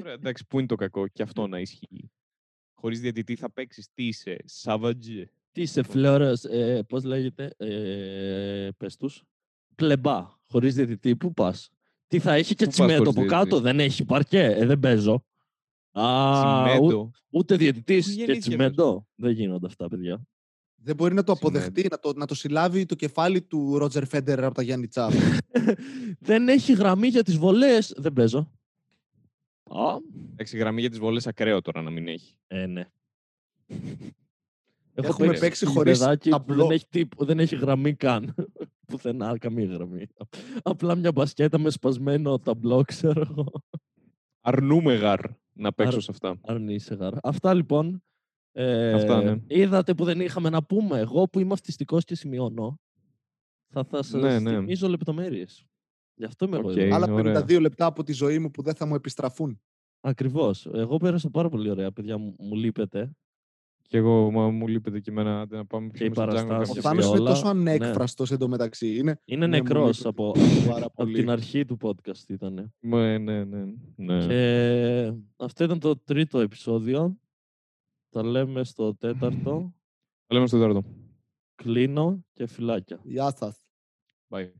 Ωραία, 0.00 0.12
εντάξει, 0.12 0.46
πού 0.46 0.58
είναι 0.58 0.68
το 0.68 0.74
κακό; 0.74 1.06
Και 1.08 1.22
αυτό 1.22 1.46
να 1.46 1.60
ισχύει. 1.60 2.10
Χωρίς 2.74 3.00
διαιτητή 3.00 3.36
θα 3.36 3.50
παίξεις 3.52 3.88
τι 3.94 4.06
είσαι, 4.06 4.36
Σαβατζέ. 4.44 5.30
Τι 5.52 5.62
είσαι 5.62 5.82
φλόρος, 5.82 6.44
ε, 6.44 6.82
πώς 6.88 7.04
λέγεται, 7.04 7.50
ε, 7.56 8.68
πες 8.76 8.96
τους, 8.96 9.22
πλεμπά, 9.82 10.28
χωρίς 10.50 10.74
διαιτητή, 10.74 11.16
πού 11.16 11.32
πας; 11.32 11.70
Τι 12.06 12.18
θα 12.18 12.32
έχει 12.34 12.54
και 12.54 12.64
Πού 12.64 12.70
πας 12.70 12.74
τσιμέντο 12.74 13.04
χωρίς 13.04 13.16
από 13.16 13.26
κάτω, 13.26 13.44
διαιτητή; 13.60 13.62
δεν 13.62 13.80
έχει 13.80 14.04
παρκέ, 14.04 14.42
ε, 14.44 14.66
δεν 14.66 14.78
παίζω. 14.78 15.24
Α, 15.92 16.62
ου- 16.62 16.66
Τσιμέντο. 16.76 17.10
ούτε 17.30 17.56
διαιτητής 17.56 18.04
Πού 18.04 18.10
και 18.10 18.16
γεννήθηκες 18.16 18.48
τσιμέντο; 18.48 19.06
Δεν 19.14 19.30
γίνονται 19.30 19.66
αυτά, 19.66 19.88
παιδιά. 19.88 20.22
Δεν 20.82 20.96
μπορεί 20.96 21.14
να 21.14 21.24
το 21.24 21.34
Σημαίνει. 21.34 21.56
αποδεχτεί, 21.58 21.88
να 21.90 21.98
το, 21.98 22.12
να 22.18 22.26
το 22.26 22.34
συλλάβει 22.34 22.86
το 22.86 22.94
κεφάλι 22.94 23.42
του 23.42 23.78
Ρότζερ 23.78 24.06
Φέντερ 24.06 24.44
από 24.44 24.54
τα 24.54 24.62
Γιάννη 24.62 24.86
Τσάπ. 24.88 25.12
δεν 26.28 26.48
έχει 26.48 26.72
γραμμή 26.72 27.08
για 27.08 27.22
τις 27.22 27.36
βολές. 27.38 27.94
Δεν 27.96 28.12
παίζω. 28.12 28.38
Α, 29.70 29.96
Εντάξει, 30.32 30.56
γραμμή 30.56 30.80
για 30.80 30.90
τις 30.90 30.98
βολές 30.98 31.26
ακραίο 31.26 31.60
τώρα 31.60 31.82
να 31.82 31.90
μην 31.90 32.08
έχει. 32.08 32.36
ε, 32.46 32.66
ναι. 32.66 32.88
Έχουμε 34.94 35.38
παίξει 35.38 35.66
χωρίς 35.66 35.92
γηπεδάκι 35.98 36.30
που 36.30 36.36
ταμπλό. 36.36 36.62
δεν 36.66 36.70
έχει, 36.70 36.84
τύπ- 36.88 37.24
δεν 37.24 37.38
έχει 37.38 37.56
γραμμή 37.56 37.94
καν. 37.94 38.34
Πουθενά, 38.92 39.38
καμία 39.38 39.64
γραμμή. 39.66 40.06
Απλά 40.62 40.94
μια 40.94 41.12
μπασκέτα 41.12 41.58
με 41.58 41.70
σπασμένο 41.70 42.38
ταμπλό, 42.38 42.82
ξέρω 42.82 43.20
εγώ. 43.30 43.46
Αρνούμαι 44.40 44.94
γαρ 44.94 45.20
να 45.52 45.72
παίξω 45.72 45.94
Αρ- 45.96 46.02
σε 46.02 46.10
αυτά. 46.10 46.38
Αρνείσαι 46.42 46.94
γάρα. 46.94 47.18
Αυτά 47.22 47.54
λοιπόν. 47.54 48.02
Ε, 48.52 48.92
Αυτά, 48.92 49.22
ναι. 49.22 49.36
Είδατε 49.46 49.94
που 49.94 50.04
δεν 50.04 50.20
είχαμε 50.20 50.48
να 50.50 50.62
πούμε. 50.64 50.98
Εγώ 50.98 51.28
που 51.28 51.38
είμαι 51.38 51.52
αυτιστικός 51.52 52.04
και 52.04 52.14
σημειώνω, 52.14 52.78
θα, 53.68 53.84
θα 53.84 54.02
σας 54.02 54.22
Ναι, 54.22 54.38
ναι. 54.38 54.50
θυμίζω 54.50 54.88
λεπτομέρειες. 54.88 55.64
Γι' 56.14 56.24
αυτό 56.24 56.44
είμαι 56.46 56.56
εγώ 56.56 56.70
Οκ. 56.70 56.76
εδώ. 56.76 56.94
Άλλα 56.94 57.12
ωραία. 57.12 57.44
52 57.44 57.60
λεπτά 57.60 57.86
από 57.86 58.02
τη 58.02 58.12
ζωή 58.12 58.38
μου 58.38 58.50
που 58.50 58.62
δεν 58.62 58.74
θα 58.74 58.86
μου 58.86 58.94
επιστραφούν. 58.94 59.60
Ακριβώς. 60.00 60.66
Εγώ 60.66 60.96
πέρασα 60.96 61.30
πάρα 61.30 61.48
πολύ 61.48 61.70
ωραία, 61.70 61.92
παιδιά. 61.92 62.18
Μου, 62.18 62.34
μου 62.38 62.54
λείπετε. 62.54 63.10
Και 63.88 63.96
εγώ 63.96 64.30
μα, 64.30 64.50
μου 64.50 64.66
λείπεται 64.68 65.00
και 65.00 65.10
εμένα 65.10 65.40
άντε 65.40 65.56
να 65.56 65.66
πάμε 65.66 65.90
Και 65.94 66.04
οι 66.04 66.10
πιούμε 66.10 66.14
στο 66.14 66.22
Django 66.40 66.46
παραστάσεις. 66.48 66.70
Ο 66.70 66.74
κάποια 66.74 66.90
Θάνος 66.90 67.04
στιγμή. 67.04 67.20
είναι 67.20 67.30
όλα, 67.30 67.40
τόσο 67.40 67.52
ναι. 67.54 67.70
ανέκφραστος 67.70 68.30
εντωμεταξύ. 68.30 68.96
Είναι 68.96 69.20
Είναι 69.24 69.46
Ναι, 69.46 69.56
μου 69.56 69.62
νεκρός 69.62 69.96
λείπετε. 69.96 70.08
από, 70.08 70.32
πάρα 70.68 70.84
από 70.94 70.94
πολύ. 70.94 71.14
την 71.18 71.30
αρχή 71.30 71.64
του 71.64 71.76
podcast 71.82 72.28
ήταν. 72.28 72.72
Ναι, 72.80 73.18
ναι, 73.18 73.44
ναι. 73.44 73.64
ναι. 73.96 74.26
Και 74.26 75.12
αυτό 75.36 75.64
ήταν 75.64 75.78
το 75.78 75.96
τρίτο 75.96 76.38
επεισόδιο. 76.40 77.18
Τα 78.10 78.22
λέμε 78.22 78.64
στο 78.64 78.94
τέταρτο. 78.94 79.74
Τα 80.26 80.34
λέμε 80.34 80.46
στο 80.46 80.58
τέταρτο. 80.58 80.84
Κλείνω 81.54 82.24
και 82.32 82.46
φυλάκια. 82.46 83.00
Γεια 83.04 83.30
σας. 83.36 83.66
Bye. 84.28 84.50